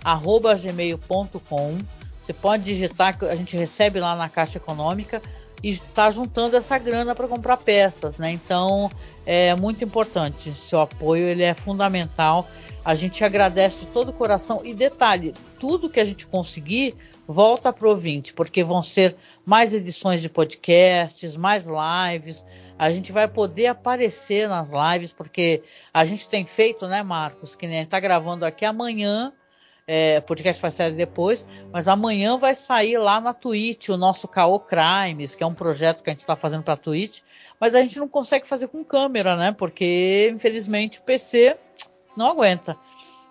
apoiomasmorra.gmail.com. 0.03 1.77
Você 2.21 2.33
pode 2.33 2.63
digitar 2.63 3.17
que 3.17 3.25
a 3.25 3.35
gente 3.35 3.57
recebe 3.57 3.99
lá 3.99 4.15
na 4.15 4.29
Caixa 4.29 4.57
Econômica 4.57 5.21
e 5.63 5.69
está 5.69 6.09
juntando 6.09 6.55
essa 6.55 6.77
grana 6.77 7.15
para 7.15 7.27
comprar 7.27 7.57
peças, 7.57 8.17
né? 8.17 8.31
Então 8.31 8.89
é 9.25 9.55
muito 9.55 9.83
importante. 9.83 10.53
Seu 10.55 10.81
apoio 10.81 11.27
ele 11.27 11.43
é 11.43 11.53
fundamental. 11.53 12.47
A 12.83 12.95
gente 12.95 13.23
agradece 13.23 13.81
de 13.81 13.87
todo 13.87 14.09
o 14.09 14.13
coração 14.13 14.61
e 14.63 14.73
detalhe, 14.73 15.33
tudo 15.59 15.89
que 15.89 15.99
a 15.99 16.05
gente 16.05 16.25
conseguir 16.25 16.95
volta 17.27 17.71
para 17.71 17.87
o 17.87 17.91
ouvinte, 17.91 18.33
porque 18.33 18.63
vão 18.63 18.81
ser 18.81 19.15
mais 19.45 19.73
edições 19.73 20.21
de 20.21 20.29
podcasts, 20.29 21.35
mais 21.35 21.67
lives, 21.67 22.43
a 22.77 22.89
gente 22.89 23.11
vai 23.11 23.27
poder 23.27 23.67
aparecer 23.67 24.49
nas 24.49 24.71
lives, 24.71 25.13
porque 25.13 25.61
a 25.93 26.03
gente 26.03 26.27
tem 26.27 26.45
feito, 26.47 26.87
né, 26.87 27.03
Marcos, 27.03 27.55
que 27.55 27.67
nem 27.67 27.83
está 27.83 27.99
gravando 27.99 28.43
aqui 28.43 28.65
amanhã, 28.65 29.31
é, 29.93 30.21
podcast 30.21 30.61
vai 30.61 30.71
sair 30.71 30.93
depois, 30.93 31.45
mas 31.69 31.89
amanhã 31.89 32.37
vai 32.37 32.55
sair 32.55 32.97
lá 32.97 33.19
na 33.19 33.33
Twitch 33.33 33.89
o 33.89 33.97
nosso 33.97 34.25
Caô 34.25 34.57
Crimes, 34.57 35.35
que 35.35 35.43
é 35.43 35.45
um 35.45 35.53
projeto 35.53 36.01
que 36.01 36.09
a 36.09 36.13
gente 36.13 36.21
está 36.21 36.33
fazendo 36.33 36.63
para 36.63 36.77
Twitch, 36.77 37.19
mas 37.59 37.75
a 37.75 37.81
gente 37.81 37.99
não 37.99 38.07
consegue 38.07 38.47
fazer 38.47 38.69
com 38.69 38.85
câmera, 38.85 39.35
né? 39.35 39.51
Porque 39.51 40.31
infelizmente 40.33 40.99
o 40.99 41.01
PC 41.01 41.57
não 42.15 42.29
aguenta. 42.29 42.77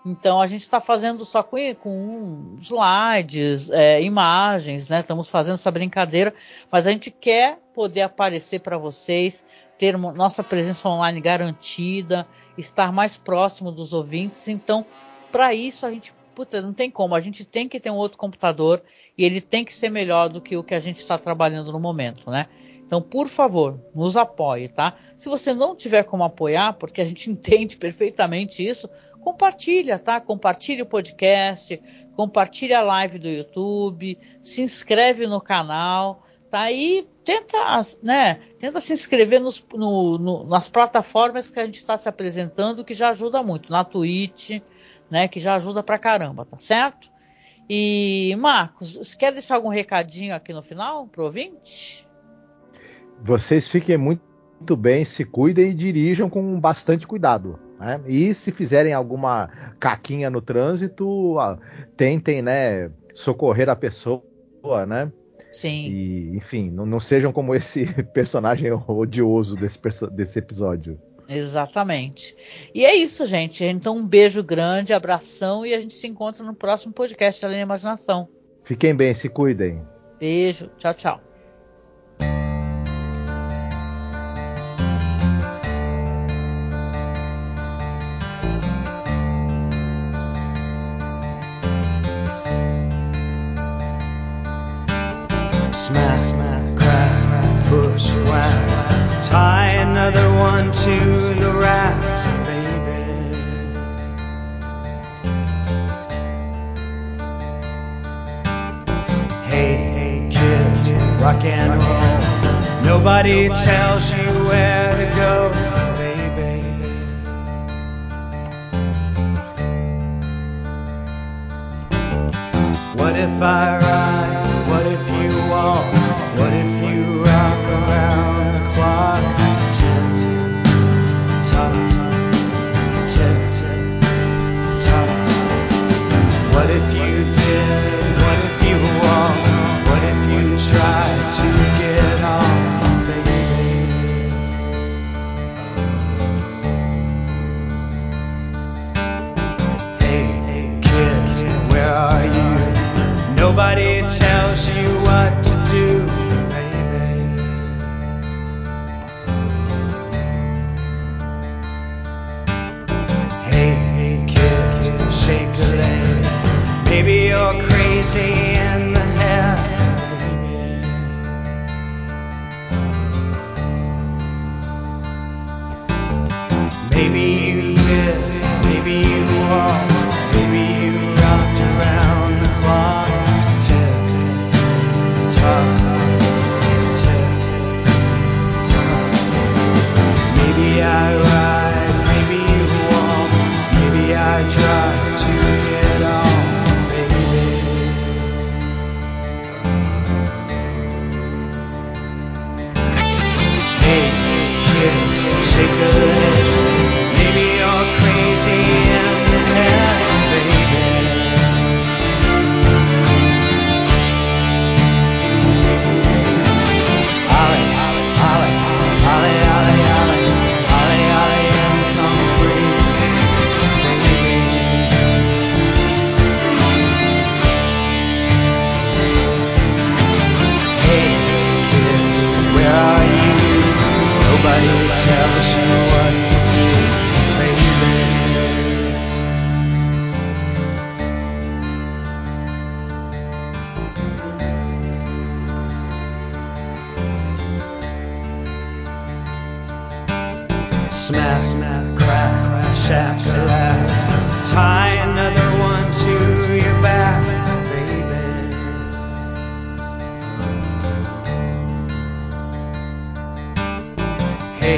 Então 0.04 0.38
a 0.38 0.46
gente 0.46 0.61
está 0.61 0.82
fazendo 0.82 1.24
só 1.24 1.42
com, 1.42 1.56
com 1.76 2.58
slides, 2.61 3.70
é, 3.70 4.02
imagens, 4.02 4.90
né? 4.90 5.00
Estamos 5.00 5.30
fazendo 5.30 5.54
essa 5.54 5.70
brincadeira, 5.70 6.34
mas 6.70 6.86
a 6.86 6.90
gente 6.90 7.11
quer 7.11 7.58
poder 7.72 8.02
aparecer 8.02 8.61
para 8.61 8.76
vocês, 8.76 9.46
ter 9.78 9.96
nossa 9.96 10.44
presença 10.44 10.86
online 10.90 11.22
garantida, 11.22 12.28
estar 12.58 12.92
mais 12.92 13.16
próximo 13.16 13.72
dos 13.72 13.94
ouvintes. 13.94 14.46
Então, 14.46 14.84
para 15.32 15.54
isso 15.54 15.86
a 15.86 15.90
gente 15.90 16.20
puta, 16.35 16.61
não 16.61 16.72
tem 16.72 16.91
como. 16.91 17.14
A 17.14 17.20
gente 17.20 17.45
tem 17.45 17.68
que 17.68 17.81
ter 17.81 17.91
um 17.91 17.97
outro 17.97 18.18
computador 18.18 18.83
e 19.16 19.24
ele 19.24 19.41
tem 19.41 19.64
que 19.64 19.74
ser 19.74 19.91
melhor 19.91 20.28
do 20.28 20.41
que 20.41 20.57
o 20.57 20.64
que 20.64 20.74
a 20.74 20.78
gente 20.78 20.97
está 20.97 21.18
trabalhando 21.18 21.72
no 21.72 21.81
momento, 21.81 22.31
né? 22.31 22.47
Então, 22.91 23.01
por 23.01 23.28
favor, 23.28 23.81
nos 23.95 24.16
apoie, 24.16 24.68
tá? 24.68 24.97
Se 25.16 25.28
você 25.28 25.55
não 25.55 25.76
tiver 25.76 26.03
como 26.03 26.24
apoiar, 26.24 26.72
porque 26.72 27.01
a 27.01 27.05
gente 27.05 27.31
entende 27.31 27.76
perfeitamente 27.76 28.66
isso, 28.66 28.89
compartilha, 29.20 29.97
tá? 29.97 30.20
Compartilha 30.20 30.83
o 30.83 30.87
podcast, 30.87 31.81
compartilha 32.16 32.81
a 32.81 32.83
live 32.83 33.18
do 33.18 33.28
YouTube, 33.28 34.18
se 34.43 34.62
inscreve 34.62 35.26
no 35.26 35.41
canal, 35.41 36.24
tá? 36.51 36.70
E 36.72 37.07
tenta, 37.24 37.59
né? 38.03 38.41
Tenta 38.59 38.81
se 38.81 38.93
inscrever 38.93 39.41
nos, 39.41 39.64
no, 39.72 40.18
no, 40.18 40.45
nas 40.49 40.68
plataformas 40.68 41.49
que 41.49 41.61
a 41.61 41.64
gente 41.64 41.76
está 41.76 41.97
se 41.97 42.09
apresentando, 42.09 42.85
que 42.85 42.93
já 42.93 43.11
ajuda 43.11 43.41
muito, 43.41 43.70
na 43.70 43.85
Twitch, 43.85 44.61
né? 45.11 45.28
Que 45.28 45.40
já 45.40 45.54
ajuda 45.54 45.82
pra 45.82 45.98
caramba, 45.98 46.44
tá 46.44 46.56
certo? 46.58 47.11
E 47.68 48.34
Marcos, 48.38 48.96
você 48.96 49.16
quer 49.16 49.32
deixar 49.32 49.54
algum 49.54 49.68
recadinho 49.68 50.34
aqui 50.34 50.52
no 50.52 50.62
final 50.62 51.06
pro 51.06 51.24
ouvinte? 51.24 52.06
Vocês 53.22 53.68
fiquem 53.68 53.96
muito 53.96 54.76
bem, 54.76 55.04
se 55.04 55.24
cuidem 55.24 55.70
e 55.70 55.74
dirijam 55.74 56.28
com 56.28 56.58
bastante 56.58 57.06
cuidado. 57.06 57.58
Né? 57.78 58.00
E 58.06 58.34
se 58.34 58.50
fizerem 58.50 58.92
alguma 58.92 59.48
caquinha 59.78 60.28
no 60.28 60.42
trânsito, 60.42 61.36
tentem, 61.96 62.42
né, 62.42 62.90
socorrer 63.14 63.68
a 63.68 63.76
pessoa, 63.76 64.22
né? 64.86 65.11
Sim. 65.52 65.88
E, 65.88 66.36
enfim, 66.36 66.70
não, 66.70 66.86
não 66.86 67.00
sejam 67.00 67.32
como 67.32 67.54
esse 67.54 67.86
personagem 68.12 68.70
odioso 68.72 69.56
desse, 69.56 69.78
desse 70.12 70.38
episódio. 70.38 71.00
Exatamente. 71.31 72.37
E 72.74 72.85
é 72.85 72.95
isso, 72.95 73.24
gente. 73.24 73.64
Então, 73.64 73.97
um 73.97 74.07
beijo 74.07 74.43
grande, 74.43 74.93
abração 74.93 75.64
e 75.64 75.72
a 75.72 75.81
gente 75.81 75.95
se 75.95 76.07
encontra 76.09 76.45
no 76.45 76.55
próximo 76.55 76.93
podcast 76.93 77.45
Além 77.45 77.59
da 77.59 77.62
Imaginação. 77.62 78.28
Fiquem 78.64 78.95
bem, 78.95 79.14
se 79.14 79.28
cuidem. 79.28 79.81
Beijo, 80.18 80.68
tchau, 80.76 80.93
tchau. 80.93 81.30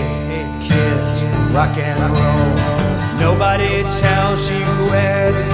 hey, 0.01 0.59
kids, 0.61 1.25
rock 1.55 1.77
and 1.77 2.01
roll. 2.17 2.53
Nobody 3.21 3.83
tells 4.01 4.51
you 4.51 4.65
where 4.91 5.31
to 5.33 5.52